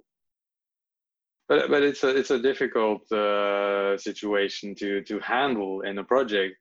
But, 1.49 1.69
but 1.69 1.83
it's 1.83 2.05
a 2.05 2.17
it's 2.17 2.31
a 2.31 2.41
difficult 2.41 3.11
uh, 3.11 3.99
situation 3.99 4.75
to 4.77 5.03
to 5.03 5.19
handle 5.19 5.81
in 5.83 5.99
a 5.99 6.05
project 6.05 6.57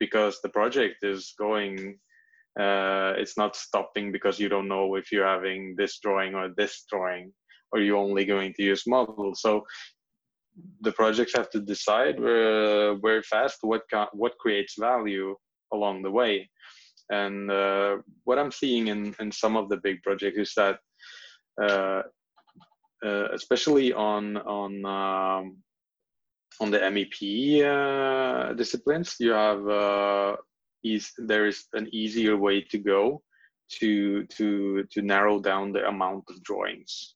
because 0.00 0.40
the 0.42 0.48
project 0.48 0.96
is 1.02 1.34
going 1.38 1.98
uh, 2.58 3.14
it's 3.16 3.36
not 3.36 3.56
stopping 3.56 4.12
because 4.12 4.38
you 4.38 4.48
don't 4.48 4.68
know 4.68 4.96
if 4.96 5.10
you're 5.10 5.26
having 5.26 5.74
this 5.76 5.98
drawing 5.98 6.34
or 6.34 6.50
this 6.56 6.84
drawing 6.90 7.32
or 7.72 7.80
you're 7.80 7.96
only 7.96 8.24
going 8.24 8.52
to 8.54 8.62
use 8.62 8.86
models 8.86 9.40
so 9.40 9.64
the 10.80 10.92
projects 10.92 11.34
have 11.34 11.50
to 11.50 11.60
decide 11.60 12.16
uh, 12.18 12.94
very 12.96 13.22
fast 13.22 13.58
what 13.62 13.82
what 14.12 14.38
creates 14.38 14.74
value 14.78 15.34
along 15.72 16.02
the 16.02 16.10
way. 16.10 16.48
And 17.10 17.50
uh, 17.50 17.98
what 18.24 18.38
i'm 18.38 18.52
seeing 18.52 18.88
in 18.88 19.14
in 19.20 19.30
some 19.30 19.56
of 19.56 19.68
the 19.68 19.76
big 19.76 20.02
projects 20.02 20.38
is 20.38 20.52
that 20.56 20.78
uh, 21.60 22.02
uh 23.04 23.28
especially 23.32 23.92
on 23.92 24.36
on 24.38 24.72
um, 24.86 25.56
on 26.60 26.70
the 26.70 26.80
mep 26.90 27.16
uh, 27.66 28.52
disciplines 28.54 29.16
you 29.20 29.32
have 29.32 30.38
is 30.82 31.12
there 31.18 31.46
is 31.46 31.66
an 31.72 31.88
easier 31.92 32.36
way 32.36 32.60
to 32.60 32.78
go 32.78 33.22
to 33.68 34.24
to 34.26 34.84
to 34.92 35.02
narrow 35.02 35.40
down 35.40 35.72
the 35.72 35.86
amount 35.88 36.24
of 36.30 36.42
drawings 36.42 37.13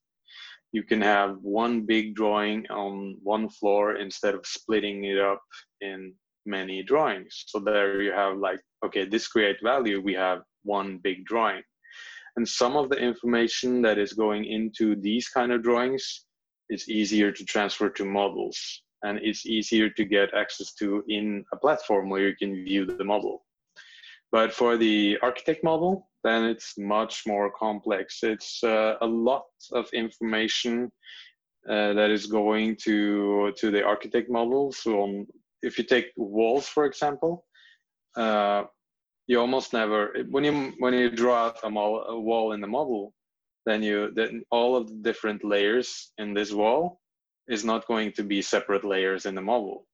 you 0.73 0.83
can 0.83 1.01
have 1.01 1.39
one 1.41 1.87
big 1.87 2.15
drawing 2.15 2.67
on 2.71 3.17
one 3.23 3.49
floor 3.49 3.97
instead 3.97 4.35
of 4.35 4.47
splitting 4.47 5.05
it 5.05 5.19
up 5.19 5.43
in 5.81 6.13
many 6.47 6.83
drawings. 6.83 7.45
So 7.47 7.59
there 7.59 8.03
you 8.03 8.13
have 8.13 8.39
like 8.39 8.61
okay 8.85 9.05
this 9.05 9.29
create 9.29 9.59
value 9.63 10.01
we 10.01 10.15
have 10.15 10.41
one 10.65 10.99
big 10.99 11.25
drawing. 11.25 11.63
And 12.37 12.47
some 12.47 12.77
of 12.77 12.89
the 12.89 12.97
information 12.97 13.83
that 13.83 13.99
is 13.99 14.13
going 14.13 14.45
into 14.45 14.95
these 14.95 15.29
kind 15.29 15.51
of 15.53 15.63
drawings 15.63 16.25
is 16.71 16.89
easier 16.89 17.33
to 17.33 17.45
transfer 17.45 17.89
to 17.91 18.05
models 18.05 18.83
and 19.03 19.19
it's 19.23 19.47
easier 19.47 19.89
to 19.91 20.05
get 20.05 20.35
access 20.35 20.75
to 20.75 21.03
in 21.09 21.45
a 21.53 21.57
platform 21.57 22.09
where 22.11 22.29
you 22.29 22.37
can 22.37 22.65
view 22.65 22.85
the 22.85 23.05
model 23.05 23.45
but 24.31 24.53
for 24.53 24.77
the 24.77 25.19
architect 25.23 25.65
model, 25.65 26.09
then 26.25 26.45
it's 26.45 26.77
much 26.79 27.27
more 27.27 27.51
complex. 27.51 28.23
It's 28.23 28.63
uh, 28.63 28.97
a 29.01 29.07
lot 29.07 29.45
of 29.73 29.89
information 29.93 30.91
uh, 31.69 31.93
that 31.95 32.11
is 32.11 32.27
going 32.27 32.77
to 32.85 33.53
to 33.57 33.71
the 33.71 33.83
architect 33.85 34.31
model. 34.31 34.73
So 34.73 35.03
on, 35.03 35.27
if 35.63 35.79
you 35.79 35.85
take 35.85 36.13
walls, 36.17 36.69
for 36.69 36.85
example, 36.85 37.45
uh, 38.17 38.65
you 39.27 39.41
almost 39.41 39.73
never 39.73 40.15
when 40.31 40.45
you 40.45 40.73
when 40.79 40.95
you 40.95 41.11
draw 41.11 41.47
out 41.47 41.59
a, 41.63 41.69
a 41.69 42.21
wall 42.21 42.53
in 42.53 42.61
the 42.61 42.67
model, 42.67 43.15
then 43.67 43.83
you 43.83 44.13
then 44.15 44.43
all 44.51 44.77
of 44.77 44.89
the 44.89 44.97
different 44.97 45.45
layers 45.45 46.13
in 46.19 46.35
this 46.35 46.53
wall 46.53 47.01
is 47.49 47.65
not 47.65 47.87
going 47.87 48.13
to 48.13 48.23
be 48.23 48.43
separate 48.43 48.85
layers 48.85 49.25
in 49.25 49.35
the 49.35 49.41
model 49.41 49.88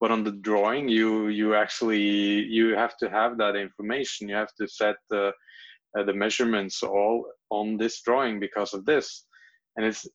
but 0.00 0.10
on 0.10 0.24
the 0.24 0.32
drawing 0.32 0.88
you 0.88 1.28
you 1.28 1.54
actually 1.54 2.00
you 2.00 2.74
have 2.74 2.96
to 2.98 3.08
have 3.08 3.38
that 3.38 3.56
information. 3.56 4.28
You 4.28 4.36
have 4.36 4.54
to 4.60 4.68
set 4.68 4.96
the 5.10 5.32
uh, 5.98 6.02
the 6.02 6.12
measurements 6.12 6.82
all 6.82 7.26
on 7.50 7.76
this 7.76 8.02
drawing 8.02 8.38
because 8.40 8.74
of 8.74 8.84
this. 8.84 9.24
And 9.76 9.86
it's 9.86 10.06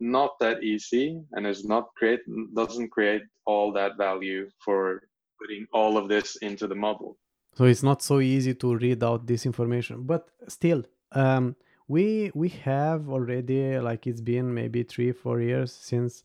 not 0.00 0.38
that 0.40 0.62
easy 0.62 1.22
and 1.32 1.46
it's 1.46 1.64
not 1.64 1.88
create 1.96 2.20
doesn't 2.54 2.90
create 2.90 3.22
all 3.46 3.72
that 3.72 3.96
value 3.96 4.48
for 4.64 5.02
putting 5.40 5.66
all 5.72 5.96
of 5.96 6.08
this 6.08 6.36
into 6.36 6.66
the 6.66 6.74
model. 6.74 7.18
So 7.54 7.64
it's 7.64 7.82
not 7.82 8.02
so 8.02 8.20
easy 8.20 8.54
to 8.54 8.76
read 8.76 9.02
out 9.02 9.26
this 9.26 9.44
information. 9.46 10.04
But 10.04 10.28
still 10.48 10.84
um, 11.12 11.56
we 11.88 12.30
we 12.34 12.48
have 12.64 13.08
already 13.08 13.78
like 13.78 14.06
it's 14.06 14.20
been 14.20 14.52
maybe 14.54 14.82
three 14.82 15.12
four 15.12 15.40
years 15.40 15.72
since 15.72 16.24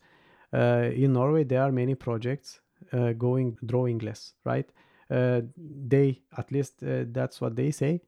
uh, 0.53 0.89
in 0.93 1.13
norway 1.13 1.43
there 1.43 1.61
are 1.61 1.72
many 1.72 1.95
projects 1.95 2.61
uh, 2.91 3.13
going 3.13 3.57
drawing 3.65 3.99
less, 3.99 4.34
right? 4.43 4.69
Uh, 5.09 5.41
they 5.88 6.21
at 6.38 6.51
least 6.51 6.84
uh, 6.84 7.03
that's 7.11 7.39
what 7.41 7.55
they 7.55 7.71
say. 7.71 8.01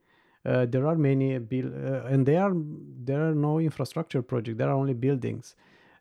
Uh, 0.45 0.65
there 0.65 0.88
are 0.88 0.95
many 0.95 1.38
build, 1.39 1.74
and 1.74 2.26
there 2.26 2.41
are 2.41 2.53
there 2.55 3.28
are 3.28 3.36
no 3.36 3.59
infrastructure 3.59 4.22
project. 4.22 4.57
There 4.57 4.70
are 4.70 4.76
only 4.76 4.93
buildings. 4.93 5.55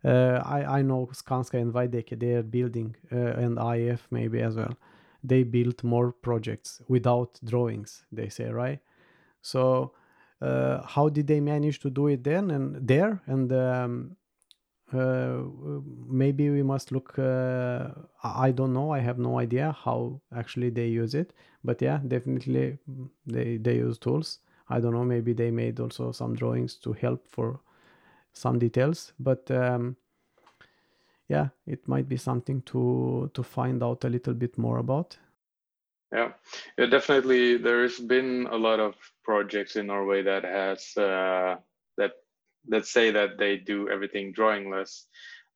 I 0.04 0.78
I 0.78 0.82
know 0.82 1.08
Skanska 1.12 1.54
and 1.54 1.72
Veidekke 1.72 2.18
they 2.18 2.34
are 2.34 2.42
building 2.42 2.94
and 3.10 3.58
AF 3.58 4.06
maybe 4.10 4.40
as 4.40 4.54
well. 4.54 4.76
They 5.24 5.42
built 5.42 5.82
more 5.82 6.12
projects 6.12 6.80
without 6.86 7.40
drawings. 7.44 8.04
They 8.12 8.28
say 8.28 8.50
right. 8.50 8.78
So 9.42 9.92
uh, 10.40 10.82
how 10.86 11.08
did 11.08 11.26
they 11.26 11.40
manage 11.40 11.80
to 11.80 11.90
do 11.90 12.08
it 12.08 12.22
then 12.22 12.50
and 12.50 12.86
there 12.86 13.22
and 13.26 13.52
um, 13.52 14.16
uh, 14.92 15.42
maybe 16.08 16.48
we 16.50 16.62
must 16.62 16.92
look 16.92 17.18
uh, 17.18 17.88
i 18.22 18.52
don't 18.52 18.72
know 18.72 18.92
i 18.92 19.00
have 19.00 19.18
no 19.18 19.38
idea 19.40 19.76
how 19.84 20.20
actually 20.36 20.70
they 20.70 20.86
use 20.86 21.14
it 21.14 21.32
but 21.64 21.82
yeah 21.82 21.98
definitely 22.06 22.78
they 23.26 23.56
they 23.58 23.76
use 23.76 23.98
tools. 23.98 24.38
I 24.68 24.80
don't 24.80 24.94
know 24.94 25.04
maybe 25.04 25.32
they 25.32 25.50
made 25.50 25.80
also 25.80 26.12
some 26.12 26.34
drawings 26.34 26.76
to 26.76 26.92
help 26.92 27.26
for 27.28 27.60
some 28.32 28.58
details 28.58 29.12
but 29.18 29.50
um, 29.50 29.96
yeah 31.28 31.48
it 31.66 31.86
might 31.88 32.08
be 32.08 32.16
something 32.16 32.62
to 32.62 33.30
to 33.34 33.42
find 33.42 33.82
out 33.82 34.04
a 34.04 34.08
little 34.08 34.34
bit 34.34 34.56
more 34.58 34.78
about. 34.78 35.18
Yeah 36.12 36.32
yeah 36.78 36.86
definitely 36.86 37.56
there's 37.56 37.98
been 37.98 38.46
a 38.50 38.56
lot 38.56 38.80
of 38.80 38.94
projects 39.24 39.76
in 39.76 39.86
norway 39.86 40.22
that 40.22 40.44
has 40.44 40.96
uh, 40.96 41.56
that 42.68 42.86
say 42.86 43.10
that 43.10 43.38
they 43.38 43.56
do 43.56 43.88
everything 43.88 44.32
drawingless. 44.32 45.04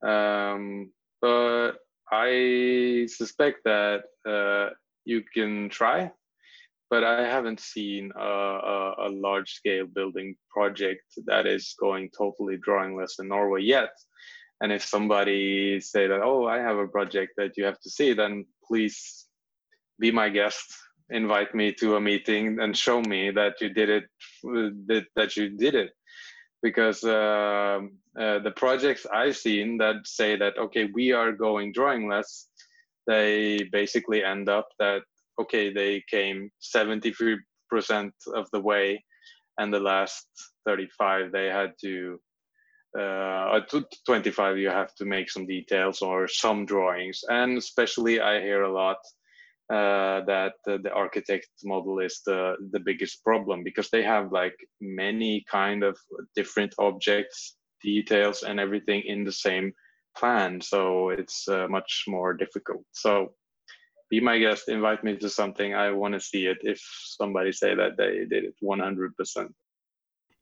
Um, 0.03 0.91
but 1.21 1.73
I 2.11 3.07
suspect 3.09 3.59
that 3.65 4.03
uh, 4.27 4.73
you 5.05 5.23
can 5.33 5.69
try, 5.69 6.11
but 6.89 7.03
I 7.03 7.25
haven't 7.27 7.59
seen 7.59 8.11
a, 8.17 8.21
a, 8.21 8.95
a, 9.07 9.09
large 9.09 9.53
scale 9.53 9.85
building 9.85 10.35
project 10.49 11.03
that 11.25 11.45
is 11.45 11.75
going 11.79 12.09
totally 12.17 12.57
drawingless 12.57 13.19
in 13.19 13.27
Norway 13.27 13.61
yet. 13.61 13.91
And 14.61 14.71
if 14.71 14.83
somebody 14.83 15.79
say 15.79 16.07
that, 16.07 16.21
oh, 16.21 16.47
I 16.47 16.57
have 16.57 16.77
a 16.77 16.87
project 16.87 17.33
that 17.37 17.57
you 17.57 17.65
have 17.65 17.79
to 17.81 17.89
see, 17.89 18.13
then 18.13 18.45
please 18.67 19.27
be 19.99 20.11
my 20.11 20.29
guest 20.29 20.73
invite 21.11 21.53
me 21.53 21.73
to 21.73 21.95
a 21.97 22.01
meeting 22.01 22.59
and 22.59 22.75
show 22.75 23.01
me 23.01 23.31
that 23.31 23.59
you 23.59 23.69
did 23.69 23.89
it 23.89 24.05
that 25.15 25.35
you 25.35 25.49
did 25.49 25.75
it 25.75 25.91
because 26.61 27.03
uh, 27.03 27.79
uh, 28.19 28.39
the 28.39 28.53
projects 28.55 29.05
I've 29.11 29.37
seen 29.37 29.77
that 29.77 30.05
say 30.05 30.35
that 30.37 30.57
okay 30.57 30.89
we 30.93 31.11
are 31.11 31.31
going 31.31 31.71
drawing 31.71 32.07
less, 32.09 32.47
they 33.07 33.63
basically 33.71 34.23
end 34.23 34.49
up 34.49 34.69
that 34.79 35.01
okay 35.39 35.73
they 35.73 36.03
came 36.09 36.51
73% 36.75 37.39
of 38.35 38.47
the 38.53 38.59
way, 38.59 39.03
and 39.57 39.73
the 39.73 39.79
last 39.79 40.27
35 40.65 41.31
they 41.31 41.47
had 41.47 41.73
to 41.81 42.19
uh, 42.99 43.59
25 44.05 44.57
you 44.57 44.69
have 44.69 44.93
to 44.95 45.05
make 45.05 45.29
some 45.29 45.47
details 45.47 46.01
or 46.01 46.27
some 46.27 46.65
drawings. 46.65 47.21
And 47.29 47.57
especially 47.57 48.19
i 48.19 48.41
hear 48.41 48.63
a 48.63 48.73
lot 48.73 48.97
uh, 49.71 50.21
that 50.25 50.55
uh, 50.67 50.77
the 50.83 50.91
architect 50.91 51.47
model 51.63 51.99
is 51.99 52.21
the 52.25 52.55
the 52.71 52.79
biggest 52.79 53.23
problem 53.23 53.63
because 53.63 53.89
they 53.89 54.03
have 54.03 54.31
like 54.31 54.57
many 54.81 55.45
kind 55.49 55.83
of 55.83 55.97
different 56.35 56.73
objects 56.77 57.55
details 57.81 58.43
and 58.43 58.59
everything 58.59 59.01
in 59.05 59.23
the 59.23 59.31
same 59.31 59.73
plan. 60.17 60.61
So 60.61 61.09
it's 61.09 61.47
uh, 61.47 61.67
much 61.69 62.03
more 62.07 62.33
difficult. 62.33 62.83
So 62.91 63.33
be 64.09 64.19
my 64.19 64.37
guest. 64.39 64.67
Invite 64.67 65.03
me 65.03 65.17
to 65.17 65.29
something. 65.29 65.73
I 65.73 65.91
want 65.91 66.13
to 66.15 66.19
see 66.19 66.45
it 66.47 66.57
if 66.61 66.79
somebody 67.17 67.51
say 67.51 67.73
that 67.73 67.97
they 67.97 68.25
did 68.29 68.43
it 68.43 68.55
100% 68.61 69.53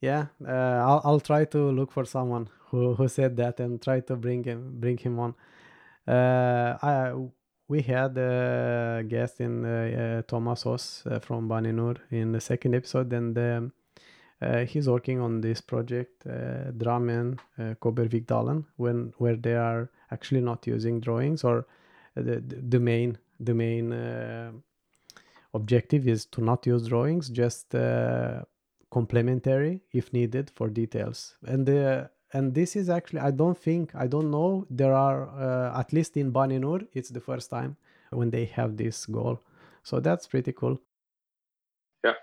yeah 0.01 0.27
uh, 0.47 0.80
I'll, 0.88 1.01
I'll 1.03 1.19
try 1.19 1.43
to 1.45 1.71
look 1.71 1.91
for 1.91 2.05
someone 2.05 2.47
who, 2.67 2.95
who 2.95 3.07
said 3.09 3.36
that 3.38 3.59
and 3.59 3.82
try 3.82 3.99
to 3.99 4.15
bring 4.15 4.43
him 4.43 4.80
bring 4.80 4.97
him 4.97 5.19
on. 5.19 5.36
Uh, 6.07 6.77
I, 6.82 7.13
we 7.70 7.84
had 7.84 8.17
a 8.17 9.03
guest 9.07 9.39
in 9.39 9.63
uh, 9.63 9.70
uh, 9.70 10.22
Thomas 10.24 10.63
Hoss 10.63 11.03
uh, 11.05 11.20
from 11.20 11.47
Bane 11.47 11.76
NOR 11.76 11.95
in 12.09 12.32
the 12.32 12.41
second 12.41 12.74
episode, 12.76 13.13
and 13.13 13.38
um, 13.38 13.72
uh, 14.41 14.65
he's 14.65 14.89
working 14.89 15.22
on 15.22 15.41
this 15.41 15.61
project, 15.61 16.26
uh, 16.26 16.72
Drammen 16.72 17.38
uh, 17.59 17.76
Kobbervikdalen, 17.76 18.65
when 18.78 19.13
where 19.20 19.36
they 19.36 19.55
are 19.55 19.89
actually 20.11 20.41
not 20.41 20.65
using 20.65 20.99
drawings, 20.99 21.43
or 21.43 21.67
the 22.15 22.41
the 22.41 22.80
main 22.80 23.20
the 23.39 23.53
main 23.53 23.93
uh, 23.93 24.51
objective 25.53 26.07
is 26.07 26.26
to 26.26 26.41
not 26.41 26.65
use 26.65 26.88
drawings, 26.88 27.30
just 27.30 27.76
complementary 28.91 29.82
if 29.93 30.11
needed 30.11 30.51
for 30.55 30.70
details, 30.70 31.36
and 31.45 31.67
the 31.67 32.09
and 32.34 32.53
this 32.53 32.75
is 32.75 32.89
actually 32.89 33.19
i 33.19 33.32
don't 33.32 33.57
think 33.57 33.93
i 33.95 34.07
don't 34.07 34.30
know 34.32 34.65
there 34.69 34.93
are 34.93 35.30
uh, 35.30 35.80
at 35.80 35.91
least 35.93 36.17
in 36.17 36.32
Bane 36.32 36.61
NOR 36.61 36.82
it's 36.93 37.09
the 37.09 37.19
first 37.19 37.49
time 37.49 37.77
when 38.11 38.32
they 38.32 38.45
have 38.45 38.75
this 38.75 39.05
goal. 39.05 39.39
So 39.84 39.99
that's 39.99 40.25
pretty 40.25 40.51
cool. 40.51 40.80
Yeah. 42.03 42.13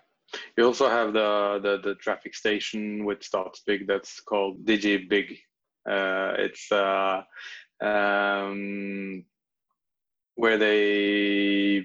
You 0.56 0.64
also 0.64 0.88
have 0.88 1.12
the 1.12 1.60
the, 1.62 1.78
the 1.88 1.94
traffic 1.94 2.34
station 2.34 3.04
with 3.04 3.20
Statsbygg 3.20 3.86
that's 3.86 4.20
called 4.20 4.64
DigiBygg 4.64 5.38
uh, 5.86 6.34
it's 6.38 6.70
uh, 6.72 7.22
um, 7.80 9.24
where 10.34 10.58
they 10.58 11.84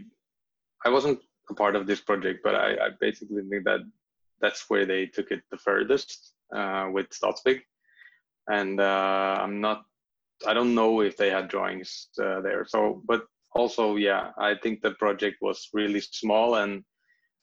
i 0.84 0.90
wasn't 0.90 1.20
a 1.50 1.54
part 1.54 1.76
of 1.76 1.86
this 1.86 2.02
project, 2.02 2.40
but 2.44 2.56
I, 2.56 2.72
I 2.86 2.90
basically 3.00 3.44
think 3.48 3.66
that 3.66 3.82
that's 4.40 4.70
where 4.70 4.86
they 4.86 5.06
took 5.06 5.30
it 5.32 5.44
the 5.52 5.58
furthest 5.58 6.34
uh, 6.52 6.90
with 6.92 7.10
Statsbygg. 7.10 7.62
And 8.48 8.80
uh, 8.80 9.38
I'm 9.42 9.62
not, 9.62 9.84
I 10.48 10.54
don't 10.54 10.76
know 10.76 11.02
if 11.02 11.18
they 11.18 11.30
had 11.30 11.48
drawings 11.48 12.10
uh, 12.22 12.42
there. 12.42 12.66
So, 12.68 13.02
but 13.08 13.26
also, 13.54 13.96
yeah, 13.96 14.32
I 14.38 14.56
think 14.56 14.82
the 14.82 14.92
project 14.92 15.38
was 15.42 15.70
really 15.74 16.02
small 16.02 16.56
and 16.56 16.84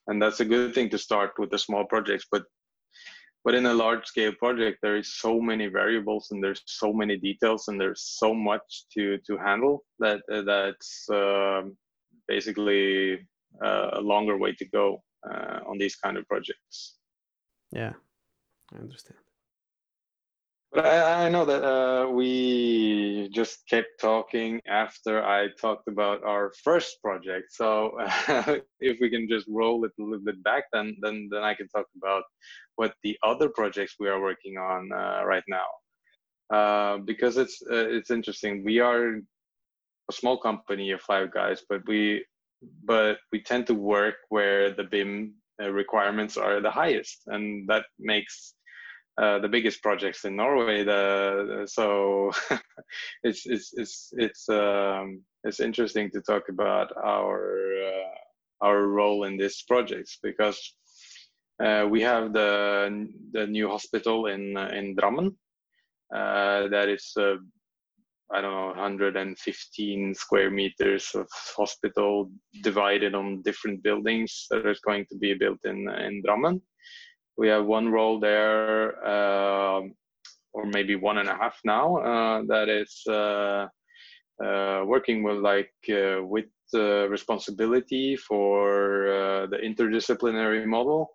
and 0.08 0.22
that's 0.22 0.40
a 0.40 0.44
good 0.44 0.74
thing 0.74 0.88
to 0.88 0.98
start 0.98 1.32
with 1.38 1.50
the 1.50 1.58
small 1.58 1.84
projects. 1.84 2.26
But 2.32 2.44
but 3.44 3.54
in 3.54 3.66
a 3.66 3.74
large 3.74 4.06
scale 4.06 4.32
project, 4.32 4.78
there 4.82 4.96
is 4.96 5.18
so 5.18 5.40
many 5.40 5.66
variables 5.66 6.28
and 6.30 6.42
there's 6.42 6.62
so 6.66 6.92
many 6.92 7.16
details 7.16 7.68
and 7.68 7.80
there's 7.80 8.02
so 8.18 8.34
much 8.34 8.84
to 8.94 9.18
to 9.26 9.36
handle 9.36 9.84
that 10.00 10.20
uh, 10.32 10.42
that's 10.42 11.08
uh, 11.10 11.62
basically 12.26 13.20
a 13.62 14.00
longer 14.00 14.36
way 14.36 14.52
to 14.52 14.66
go 14.66 15.02
uh, 15.28 15.60
on 15.66 15.78
these 15.78 15.96
kind 15.96 16.16
of 16.16 16.26
projects. 16.26 16.96
Yeah, 17.72 17.92
I 18.74 18.78
understand. 18.78 19.18
But 20.72 20.84
I, 20.84 21.26
I 21.26 21.28
know 21.30 21.46
that 21.46 21.64
uh, 21.64 22.10
we 22.10 23.30
just 23.32 23.66
kept 23.70 24.00
talking 24.00 24.60
after 24.68 25.24
I 25.24 25.48
talked 25.60 25.88
about 25.88 26.22
our 26.24 26.52
first 26.62 27.00
project. 27.02 27.52
So 27.52 27.98
uh, 27.98 28.58
if 28.80 28.98
we 29.00 29.08
can 29.08 29.28
just 29.28 29.46
roll 29.48 29.84
it 29.86 29.92
a 29.98 30.02
little 30.02 30.24
bit 30.24 30.42
back, 30.44 30.64
then 30.72 30.96
then 31.00 31.28
then 31.30 31.42
I 31.42 31.54
can 31.54 31.68
talk 31.68 31.86
about 31.96 32.24
what 32.76 32.94
the 33.02 33.16
other 33.22 33.48
projects 33.48 33.96
we 33.98 34.08
are 34.08 34.20
working 34.20 34.58
on 34.58 34.90
uh, 34.92 35.24
right 35.24 35.44
now. 35.48 35.68
Uh, 36.54 36.98
because 36.98 37.36
it's 37.38 37.62
uh, 37.70 37.88
it's 37.88 38.10
interesting. 38.10 38.62
We 38.64 38.80
are 38.80 39.20
a 40.10 40.12
small 40.12 40.38
company 40.38 40.90
of 40.90 41.00
five 41.00 41.32
guys, 41.32 41.62
but 41.68 41.80
we 41.86 42.24
but 42.84 43.18
we 43.32 43.42
tend 43.42 43.66
to 43.68 43.74
work 43.74 44.16
where 44.28 44.70
the 44.72 44.84
BIM 44.84 45.34
uh, 45.62 45.70
requirements 45.70 46.36
are 46.36 46.60
the 46.60 46.70
highest, 46.70 47.22
and 47.26 47.68
that 47.68 47.86
makes 47.98 48.54
uh, 49.20 49.38
the 49.40 49.48
biggest 49.48 49.82
projects 49.82 50.24
in 50.24 50.36
Norway. 50.36 50.84
The, 50.84 51.66
so 51.66 52.30
it's 53.24 53.46
it's 53.46 53.72
it's 53.74 54.12
it's 54.16 54.48
um, 54.48 55.22
it's 55.44 55.60
interesting 55.60 56.10
to 56.12 56.20
talk 56.20 56.48
about 56.48 56.92
our 57.04 57.72
uh, 57.84 58.66
our 58.66 58.86
role 58.86 59.24
in 59.24 59.36
these 59.36 59.64
projects 59.66 60.18
because 60.22 60.76
uh, 61.62 61.86
we 61.90 62.00
have 62.02 62.32
the 62.32 63.08
the 63.32 63.46
new 63.46 63.68
hospital 63.68 64.26
in 64.26 64.56
in 64.56 64.94
Drammen 64.94 65.34
uh, 66.14 66.68
that 66.68 66.88
is 66.88 67.12
uh, 67.18 67.36
I 68.32 68.40
don't 68.40 68.52
know 68.52 68.68
115 68.68 70.14
square 70.14 70.50
meters 70.50 71.10
of 71.14 71.26
hospital 71.56 72.30
divided 72.62 73.14
on 73.14 73.42
different 73.42 73.82
buildings 73.82 74.46
that 74.50 74.66
is 74.66 74.80
going 74.80 75.06
to 75.10 75.18
be 75.18 75.34
built 75.34 75.58
in 75.64 75.88
in 75.88 76.22
Drammen 76.22 76.60
we 77.38 77.48
have 77.48 77.64
one 77.64 77.88
role 77.88 78.18
there, 78.18 78.98
uh, 79.06 79.80
or 80.52 80.66
maybe 80.66 80.96
one 80.96 81.18
and 81.18 81.28
a 81.28 81.36
half 81.36 81.56
now, 81.64 81.96
uh, 81.98 82.42
that 82.48 82.68
is 82.68 83.02
uh, 83.08 83.68
uh 84.44 84.84
working 84.84 85.22
with 85.22 85.38
like 85.38 85.72
uh, 85.90 86.22
with 86.22 86.46
responsibility 87.08 88.16
for 88.16 89.08
uh, 89.08 89.46
the 89.46 89.56
interdisciplinary 89.56 90.66
model 90.66 91.08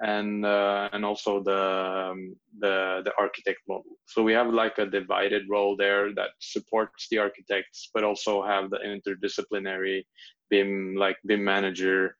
and 0.00 0.46
and 0.46 1.04
also 1.04 1.42
the 1.42 1.64
um, 2.10 2.36
the 2.60 3.02
the 3.04 3.12
architect 3.18 3.60
model. 3.68 3.92
So 4.06 4.22
we 4.22 4.32
have 4.32 4.48
like 4.48 4.78
a 4.78 4.86
divided 4.86 5.42
role 5.50 5.76
there 5.76 6.14
that 6.14 6.30
supports 6.38 7.08
the 7.10 7.18
architects, 7.18 7.90
but 7.92 8.04
also 8.04 8.42
have 8.42 8.70
the 8.70 8.78
interdisciplinary 8.78 10.04
BIM 10.48 10.94
like 10.96 11.16
BIM 11.26 11.44
manager 11.44 12.16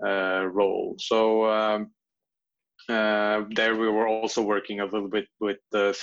role. 0.00 0.94
So 0.98 1.46
um, 1.50 1.90
uh, 2.88 3.44
there 3.50 3.76
we 3.76 3.88
were 3.88 4.08
also 4.08 4.42
working 4.42 4.80
a 4.80 4.84
little 4.84 5.08
bit 5.08 5.28
with 5.40 5.58
the 5.70 5.94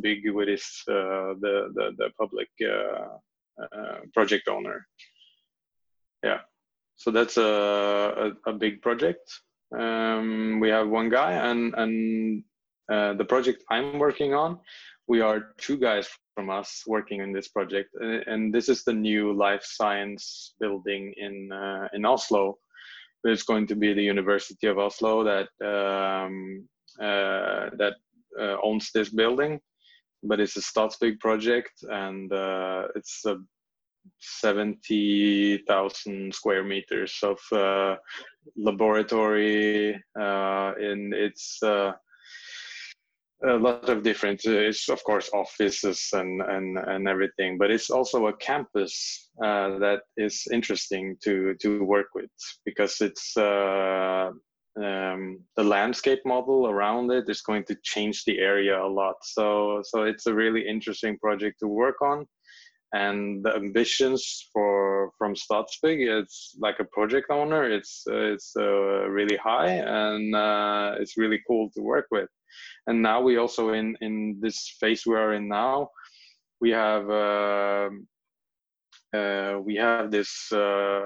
Big, 0.00 0.30
which 0.30 0.48
is 0.48 0.82
uh, 0.88 1.34
the, 1.40 1.72
the, 1.74 1.90
the 1.96 2.10
public 2.18 2.48
uh, 2.62 3.16
uh, 3.62 4.00
project 4.12 4.48
owner. 4.48 4.86
Yeah, 6.22 6.40
so 6.96 7.10
that's 7.10 7.36
a, 7.36 8.32
a, 8.46 8.50
a 8.50 8.52
big 8.52 8.82
project. 8.82 9.40
Um, 9.76 10.60
we 10.60 10.68
have 10.68 10.88
one 10.88 11.08
guy, 11.08 11.32
and 11.32 11.74
and 11.76 12.44
uh, 12.90 13.14
the 13.14 13.24
project 13.24 13.64
I'm 13.70 13.98
working 13.98 14.34
on, 14.34 14.58
we 15.08 15.20
are 15.20 15.54
two 15.58 15.76
guys 15.76 16.08
from 16.34 16.50
us 16.50 16.82
working 16.86 17.20
in 17.20 17.32
this 17.32 17.48
project, 17.48 17.90
and 18.00 18.52
this 18.52 18.68
is 18.68 18.84
the 18.84 18.92
new 18.92 19.32
life 19.32 19.64
science 19.64 20.54
building 20.60 21.14
in 21.16 21.50
in 21.94 22.04
Oslo 22.04 22.58
it's 23.26 23.42
going 23.42 23.66
to 23.68 23.76
be 23.76 23.92
the 23.92 24.02
University 24.02 24.66
of 24.66 24.78
Oslo 24.78 25.22
that 25.24 25.48
um, 25.64 26.66
uh, 27.00 27.70
that 27.76 27.94
uh, 28.40 28.56
owns 28.62 28.90
this 28.92 29.10
building, 29.10 29.60
but 30.22 30.40
it's 30.40 30.56
a 30.56 30.60
Statsbygg 30.60 31.20
project 31.20 31.72
and 31.90 32.32
uh, 32.32 32.88
it's 32.94 33.24
a 33.26 33.36
70,000 34.20 36.34
square 36.34 36.64
meters 36.64 37.18
of 37.22 37.38
uh, 37.52 37.96
laboratory 38.56 40.02
uh, 40.18 40.72
in 40.80 41.12
its 41.12 41.62
uh, 41.62 41.92
a 43.44 43.56
lot 43.56 43.88
of 43.88 44.02
different 44.02 44.40
it's 44.44 44.88
of 44.88 45.02
course 45.04 45.28
offices 45.34 46.08
and 46.14 46.40
and 46.40 46.78
and 46.78 47.06
everything 47.06 47.58
but 47.58 47.70
it's 47.70 47.90
also 47.90 48.28
a 48.28 48.36
campus 48.38 49.28
uh, 49.44 49.78
that 49.78 50.00
is 50.16 50.46
interesting 50.52 51.16
to 51.22 51.54
to 51.60 51.84
work 51.84 52.06
with 52.14 52.30
because 52.64 53.00
it's 53.02 53.36
uh, 53.36 54.30
um, 54.76 55.40
the 55.56 55.64
landscape 55.64 56.20
model 56.24 56.68
around 56.68 57.10
it 57.10 57.28
is 57.28 57.40
going 57.40 57.64
to 57.64 57.76
change 57.82 58.24
the 58.24 58.38
area 58.38 58.78
a 58.78 58.86
lot. 58.86 59.16
So 59.22 59.80
so 59.82 60.02
it's 60.02 60.26
a 60.26 60.34
really 60.34 60.66
interesting 60.66 61.18
project 61.18 61.60
to 61.60 61.68
work 61.68 62.02
on. 62.02 62.26
And 62.92 63.44
the 63.44 63.54
ambitions 63.54 64.48
for 64.52 65.10
from 65.18 65.34
Statsbygg 65.34 66.20
it's 66.20 66.56
like 66.60 66.78
a 66.78 66.84
project 66.84 67.30
owner 67.30 67.68
it's 67.68 68.04
it's 68.06 68.52
uh, 68.56 69.08
really 69.08 69.36
high 69.36 69.72
and 69.72 70.34
uh, 70.34 70.94
it's 71.00 71.16
really 71.16 71.40
cool 71.46 71.68
to 71.74 71.80
work 71.82 72.06
with 72.10 72.28
and 72.86 73.02
now 73.02 73.20
we 73.20 73.36
also 73.36 73.72
in 73.72 73.96
in 74.00 74.38
this 74.40 74.76
phase 74.80 75.06
we 75.06 75.14
are 75.14 75.34
in 75.34 75.48
now 75.48 75.88
we 76.60 76.70
have 76.70 77.08
uh, 77.10 77.88
uh, 79.14 79.58
we 79.64 79.74
have 79.76 80.10
this 80.10 80.50
uh, 80.52 81.02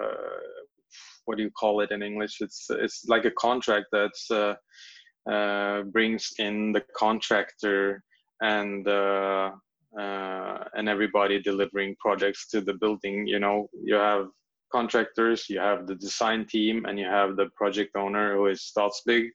what 1.24 1.36
do 1.36 1.43
you 1.43 1.51
call 1.51 1.80
it 1.80 1.91
in 1.91 2.03
english? 2.03 2.41
It's 2.41 2.66
it's 2.70 3.05
like 3.07 3.24
a 3.24 3.30
contract 3.32 3.86
that 3.93 4.16
uh, 4.30 5.30
uh, 5.30 5.82
brings 5.82 6.32
in 6.38 6.72
the 6.72 6.82
contractor 6.97 8.03
and 8.41 8.86
uh, 8.86 9.51
and 9.97 10.88
everybody 10.88 11.43
delivering 11.43 11.97
projects 12.01 12.49
to 12.49 12.61
the 12.61 12.74
building. 12.74 13.26
You 13.26 13.38
know 13.38 13.68
you 13.82 13.95
have 13.95 14.28
contractors 14.72 15.51
you 15.51 15.59
have 15.59 15.88
the 15.88 15.97
design 15.97 16.47
team 16.47 16.84
and 16.86 16.97
you 16.97 17.05
have 17.05 17.36
the 17.36 17.49
project 17.57 17.97
owner 17.97 18.36
who 18.36 18.47
is 18.47 18.72
Statsbygg 18.72 19.30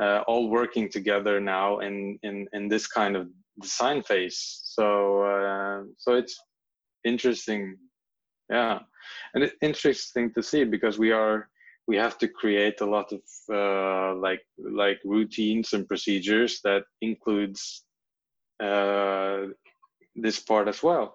uh, 0.00 0.22
all 0.26 0.48
working 0.48 0.88
together 0.88 1.40
now 1.40 1.78
in, 1.80 2.18
in, 2.22 2.46
in 2.52 2.68
this 2.68 2.86
kind 2.86 3.16
of 3.16 3.28
design 3.60 4.02
phase. 4.02 4.60
So, 4.64 5.22
uh, 5.22 5.82
so 5.98 6.14
it's 6.14 6.40
interesting. 7.04 7.76
Yeah. 8.48 8.80
And 9.34 9.44
it's 9.44 9.54
interesting 9.62 10.32
to 10.34 10.42
see 10.42 10.64
because 10.64 10.98
we 10.98 11.12
are, 11.12 11.48
we 11.86 11.96
have 11.96 12.18
to 12.18 12.28
create 12.28 12.80
a 12.80 12.86
lot 12.86 13.12
of 13.12 13.20
uh, 13.52 14.14
like, 14.16 14.42
like 14.58 15.00
routines 15.04 15.72
and 15.72 15.86
procedures 15.86 16.60
that 16.64 16.84
includes 17.00 17.84
uh, 18.62 19.46
this 20.16 20.40
part 20.40 20.68
as 20.68 20.82
well 20.82 21.14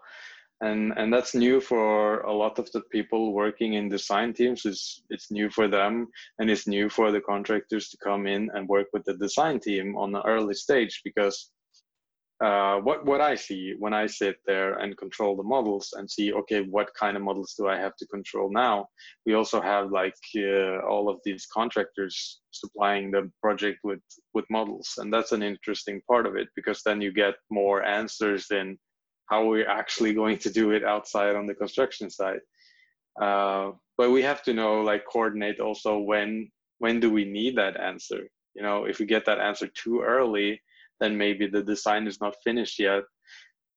and 0.62 0.94
and 0.98 1.12
that's 1.12 1.36
new 1.36 1.60
for 1.60 2.22
a 2.22 2.34
lot 2.34 2.60
of 2.60 2.72
the 2.72 2.82
people 2.92 3.34
working 3.34 3.74
in 3.74 3.90
design 3.90 4.34
teams. 4.34 4.66
It's 4.66 5.04
it's 5.10 5.32
new 5.32 5.50
for 5.50 5.68
them 5.68 6.08
and 6.40 6.50
it's 6.50 6.68
new 6.68 6.90
for 6.90 7.12
the 7.12 7.22
contractors 7.22 7.90
to 7.90 7.98
come 7.98 8.26
in 8.26 8.50
and 8.54 8.68
work 8.68 8.88
with 8.94 9.04
the 9.06 9.16
design 9.16 9.60
team 9.60 9.98
on 9.98 10.12
the 10.12 10.24
early 10.24 10.54
stage 10.54 11.02
because 11.04 11.52
uh, 12.44 12.78
what 12.80 13.06
what 13.06 13.22
I 13.22 13.36
see 13.36 13.76
when 13.80 13.94
I 13.94 14.08
sit 14.08 14.38
there 14.46 14.76
and 14.76 14.98
control 14.98 15.38
the 15.38 15.44
models 15.44 15.94
and 15.98 16.10
see 16.10 16.34
okay 16.34 16.62
what 16.62 16.90
kind 17.00 17.16
of 17.16 17.24
models 17.24 17.54
do 17.58 17.68
I 17.68 17.78
have 17.78 17.96
to 17.98 18.08
control 18.08 18.52
now? 18.52 18.88
We 19.26 19.34
also 19.34 19.62
have 19.62 19.92
like 19.92 20.16
uh, 20.38 20.80
all 20.88 21.10
of 21.10 21.20
these 21.26 21.48
contractors 21.54 22.42
supplying 22.52 23.12
the 23.12 23.32
project 23.42 23.80
with 23.84 24.02
with 24.34 24.46
models 24.50 24.94
and 24.98 25.14
that's 25.14 25.32
an 25.34 25.44
interesting 25.44 26.02
part 26.10 26.26
of 26.26 26.36
it 26.36 26.48
because 26.56 26.82
then 26.84 27.02
you 27.02 27.12
get 27.12 27.36
more 27.50 27.84
answers 27.84 28.52
in 28.52 28.78
how 29.28 29.46
we're 29.46 29.70
actually 29.70 30.14
going 30.14 30.38
to 30.40 30.50
do 30.50 30.72
it 30.72 30.84
outside 30.84 31.36
on 31.36 31.46
the 31.48 31.56
construction 31.56 32.10
side. 32.10 32.42
Uh, 33.22 33.72
but 33.98 34.12
we 34.12 34.22
have 34.22 34.44
to 34.44 34.54
know, 34.54 34.82
like, 34.82 35.04
coordinate 35.12 35.60
also 35.60 35.98
when 36.00 36.52
when 36.80 37.00
do 37.00 37.10
we 37.10 37.26
need 37.26 37.56
that 37.56 37.80
answer. 37.80 38.22
You 38.56 38.64
know, 38.64 38.86
if 38.86 39.00
we 39.00 39.06
get 39.06 39.26
that 39.26 39.40
answer 39.40 39.68
too 39.68 40.02
early, 40.02 40.62
then 41.00 41.18
maybe 41.18 41.48
the 41.48 41.64
design 41.64 42.08
is 42.08 42.20
not 42.20 42.36
finished 42.44 42.80
yet, 42.80 43.04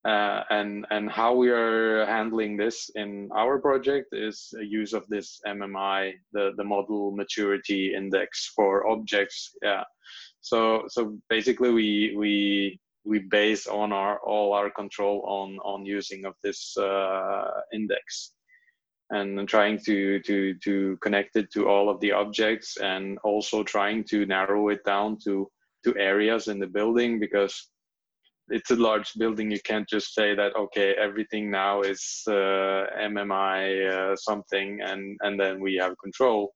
Uh, 0.04 0.44
and 0.50 0.86
and 0.90 1.10
how 1.10 1.34
we 1.34 1.50
are 1.50 2.06
handling 2.06 2.56
this 2.56 2.88
in 2.94 3.28
our 3.34 3.58
project 3.58 4.06
is 4.12 4.54
a 4.62 4.64
use 4.64 4.92
of 4.94 5.04
this 5.08 5.40
MMI, 5.44 6.14
the 6.32 6.52
the 6.56 6.64
model 6.64 7.10
maturity 7.10 7.94
index 7.94 8.52
for 8.54 8.86
objects. 8.86 9.56
Yeah. 9.60 9.84
So 10.40 10.84
so 10.88 11.18
basically 11.28 11.72
we 11.72 12.14
we 12.16 12.80
we 13.04 13.20
base 13.20 13.66
on 13.66 13.92
our 13.92 14.18
all 14.20 14.52
our 14.52 14.70
control 14.70 15.22
on 15.26 15.58
on 15.58 15.86
using 15.86 16.24
of 16.24 16.34
this 16.42 16.76
uh, 16.76 17.60
index 17.72 18.32
and 19.10 19.48
trying 19.48 19.78
to 19.78 20.20
to 20.20 20.54
to 20.62 20.98
connect 21.02 21.36
it 21.36 21.50
to 21.52 21.68
all 21.68 21.88
of 21.88 22.00
the 22.00 22.12
objects 22.12 22.76
and 22.76 23.18
also 23.24 23.62
trying 23.62 24.04
to 24.04 24.26
narrow 24.26 24.68
it 24.68 24.84
down 24.84 25.16
to 25.24 25.48
to 25.84 25.96
areas 25.96 26.48
in 26.48 26.58
the 26.58 26.66
building 26.66 27.18
because 27.18 27.70
it's 28.50 28.70
a 28.70 28.76
large 28.76 29.12
building. 29.14 29.50
You 29.50 29.60
can't 29.60 29.88
just 29.88 30.14
say 30.14 30.34
that 30.34 30.56
okay 30.56 30.94
everything 30.94 31.50
now 31.50 31.82
is 31.82 32.22
uh, 32.26 32.86
mmi 33.00 33.88
uh, 33.90 34.16
something 34.16 34.80
and 34.82 35.16
and 35.22 35.38
then 35.38 35.60
we 35.60 35.76
have 35.76 35.94
control 36.02 36.52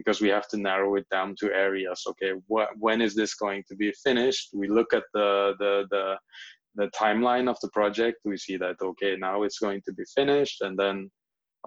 because 0.00 0.20
we 0.20 0.30
have 0.36 0.48
to 0.48 0.56
narrow 0.68 0.90
it 1.00 1.06
down 1.10 1.34
to 1.40 1.46
areas 1.66 2.00
okay 2.10 2.32
wh- 2.50 2.72
when 2.84 3.00
is 3.00 3.14
this 3.14 3.34
going 3.34 3.62
to 3.68 3.74
be 3.76 3.92
finished 4.06 4.46
we 4.60 4.66
look 4.68 4.92
at 4.92 5.06
the 5.14 5.54
the 5.62 5.74
the 5.94 6.04
the 6.80 6.88
timeline 7.02 7.48
of 7.50 7.58
the 7.62 7.70
project 7.78 8.16
we 8.24 8.36
see 8.36 8.56
that 8.56 8.76
okay 8.90 9.12
now 9.16 9.36
it's 9.42 9.58
going 9.66 9.80
to 9.86 9.92
be 9.92 10.04
finished 10.18 10.58
and 10.62 10.78
then 10.78 11.10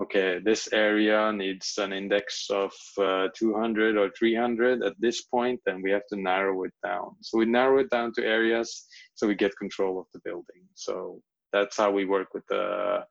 okay, 0.02 0.40
this 0.44 0.70
area 0.74 1.32
needs 1.32 1.78
an 1.78 1.94
index 1.94 2.48
of 2.50 2.72
uh, 3.00 3.28
200 3.36 3.98
or 3.98 4.10
300 4.18 4.84
at 4.84 4.94
this 5.00 5.22
point, 5.24 5.60
then 5.66 5.82
we 5.82 5.92
have 5.92 6.08
to 6.10 6.20
narrow 6.20 6.64
it 6.64 6.74
down. 6.84 7.12
So 7.22 7.38
we 7.38 7.46
narrow 7.46 7.80
it 7.80 7.90
down 7.90 8.12
to 8.14 8.26
areas 8.26 8.88
so 9.14 9.28
we 9.28 9.36
get 9.36 9.56
control 9.58 10.00
of 10.00 10.08
the 10.14 10.20
building. 10.26 10.64
So 10.74 11.22
that's 11.52 11.78
how 11.78 11.92
we 11.92 12.06
work 12.06 12.34
with 12.34 12.46
the 12.50 13.04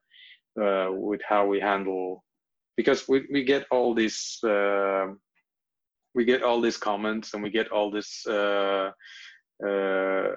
uh, 0.61 0.89
with 0.91 1.21
how 1.27 1.47
we 1.47 1.59
handle 1.59 2.23
because 2.77 3.07
we, 3.07 3.25
we 3.31 3.43
get 3.43 3.65
all 3.71 3.93
these 3.93 4.39
uh, 4.43 5.07
we 6.15 6.25
get 6.25 6.43
all 6.43 6.61
these 6.61 6.77
comments 6.77 7.33
and 7.33 7.41
we 7.41 7.49
get 7.49 7.71
all 7.71 7.89
this 7.89 8.25
uh, 8.27 8.91
uh, 9.65 10.29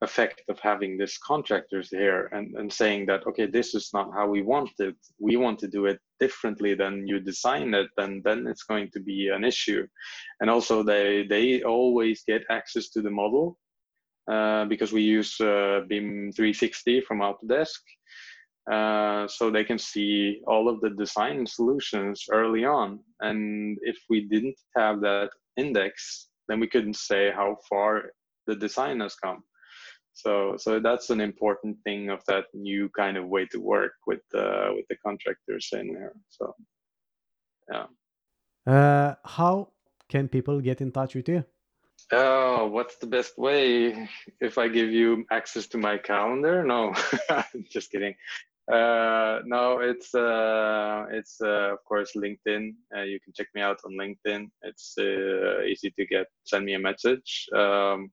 effect 0.00 0.42
of 0.48 0.58
having 0.60 0.96
this 0.96 1.18
contractors 1.18 1.88
here 1.90 2.28
and, 2.32 2.54
and 2.56 2.72
saying 2.72 3.06
that 3.06 3.26
okay 3.26 3.46
this 3.46 3.74
is 3.74 3.90
not 3.92 4.10
how 4.12 4.26
we 4.28 4.42
want 4.42 4.70
it. 4.78 4.96
We 5.18 5.36
want 5.36 5.58
to 5.60 5.68
do 5.68 5.86
it 5.86 5.98
differently 6.20 6.74
than 6.74 7.06
you 7.06 7.20
design 7.20 7.74
it 7.74 7.88
then 7.96 8.22
then 8.24 8.46
it's 8.46 8.64
going 8.64 8.90
to 8.92 9.00
be 9.00 9.28
an 9.28 9.44
issue. 9.44 9.86
And 10.40 10.50
also 10.50 10.82
they 10.82 11.26
they 11.26 11.62
always 11.62 12.22
get 12.26 12.42
access 12.50 12.88
to 12.90 13.02
the 13.02 13.10
model 13.10 13.58
uh, 14.30 14.66
because 14.66 14.92
we 14.92 15.02
use 15.02 15.40
uh, 15.40 15.80
BIM 15.88 16.32
360 16.32 17.00
from 17.00 17.20
Autodesk 17.20 17.80
uh, 18.70 19.26
so 19.28 19.50
they 19.50 19.64
can 19.64 19.78
see 19.78 20.40
all 20.46 20.68
of 20.68 20.80
the 20.80 20.90
design 20.90 21.46
solutions 21.46 22.24
early 22.30 22.64
on. 22.64 23.00
And 23.20 23.78
if 23.82 23.96
we 24.10 24.22
didn't 24.22 24.56
have 24.76 25.00
that 25.00 25.30
index 25.56 26.28
then 26.48 26.60
we 26.60 26.66
couldn't 26.66 26.96
say 26.96 27.30
how 27.30 27.56
far 27.68 28.10
the 28.46 28.56
design 28.56 29.00
has 29.00 29.14
come. 29.14 29.44
So 30.14 30.56
so 30.56 30.80
that's 30.80 31.10
an 31.10 31.20
important 31.20 31.76
thing 31.84 32.10
of 32.10 32.24
that 32.26 32.46
new 32.52 32.88
kind 32.88 33.16
of 33.16 33.28
way 33.28 33.46
to 33.52 33.58
work 33.58 33.92
with 34.06 34.22
uh, 34.34 34.70
with 34.74 34.86
the 34.88 34.96
contractors 35.06 35.68
in 35.72 35.92
there. 35.92 36.14
So 36.30 36.54
yeah. 37.70 37.86
Uh, 38.66 39.14
how 39.24 39.68
can 40.08 40.28
people 40.28 40.60
get 40.60 40.80
in 40.80 40.90
touch 40.90 41.14
with 41.14 41.28
you? 41.28 41.44
Oh 42.10 42.66
what's 42.66 42.96
the 42.96 43.06
best 43.06 43.38
way? 43.38 44.08
If 44.40 44.58
i 44.58 44.66
give 44.66 44.90
you 44.90 45.24
access 45.30 45.66
to 45.68 45.78
my 45.78 45.98
calendar? 45.98 46.64
No 46.64 46.94
just 47.70 47.92
kidding 47.92 48.14
uh, 48.72 49.40
no 49.44 49.80
it's 49.80 50.14
uh, 50.14 51.06
it's 51.10 51.40
uh, 51.40 51.72
of 51.72 51.84
course 51.84 52.12
linkedin. 52.16 52.74
Uh, 52.94 53.02
you 53.02 53.18
can 53.20 53.32
check 53.34 53.48
me 53.54 53.62
out 53.62 53.78
on 53.84 53.92
linkedin. 53.92 54.50
It's 54.62 54.94
uh, 54.98 55.62
easy 55.62 55.90
to 55.90 56.06
get 56.06 56.26
send 56.44 56.64
me 56.64 56.74
a 56.74 56.78
message. 56.78 57.48
Um, 57.54 58.10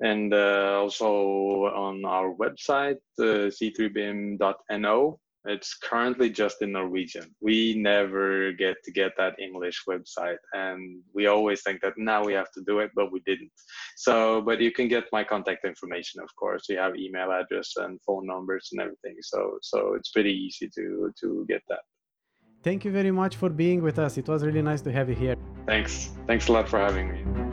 and 0.00 0.34
uh, 0.34 0.78
also 0.80 1.66
on 1.66 2.04
our 2.04 2.34
website, 2.34 2.98
uh, 3.20 3.48
c3bim.no. 3.48 5.20
It's 5.44 5.74
currently 5.74 6.30
just 6.30 6.62
in 6.62 6.72
Norwegian. 6.72 7.34
We 7.40 7.74
never 7.76 8.52
get 8.52 8.76
to 8.84 8.92
get 8.92 9.12
that 9.18 9.34
English 9.40 9.82
website, 9.88 10.42
and 10.52 11.00
we 11.14 11.26
always 11.26 11.62
think 11.62 11.80
that 11.82 11.94
now 11.96 12.24
we 12.24 12.32
have 12.34 12.52
to 12.52 12.62
do 12.64 12.78
it, 12.78 12.90
but 12.94 13.10
we 13.10 13.20
didn't. 13.26 13.50
So, 13.96 14.40
but 14.40 14.60
you 14.60 14.70
can 14.70 14.86
get 14.88 15.04
my 15.12 15.24
contact 15.24 15.64
information, 15.64 16.20
of 16.20 16.28
course. 16.36 16.66
We 16.68 16.76
have 16.76 16.96
email 16.96 17.32
address 17.32 17.72
and 17.76 17.98
phone 18.06 18.26
numbers 18.26 18.68
and 18.72 18.80
everything. 18.80 19.16
So, 19.22 19.58
so 19.62 19.94
it's 19.94 20.10
pretty 20.10 20.32
easy 20.32 20.68
to 20.76 21.12
to 21.20 21.44
get 21.48 21.62
that. 21.68 21.80
Thank 22.62 22.84
you 22.84 22.92
very 22.92 23.10
much 23.10 23.34
for 23.34 23.48
being 23.48 23.82
with 23.82 23.98
us. 23.98 24.18
It 24.18 24.28
was 24.28 24.44
really 24.44 24.62
nice 24.62 24.82
to 24.82 24.92
have 24.92 25.08
you 25.08 25.16
here. 25.16 25.36
Thanks. 25.66 26.10
Thanks 26.28 26.46
a 26.46 26.52
lot 26.52 26.68
for 26.68 26.78
having 26.78 27.10
me. 27.12 27.51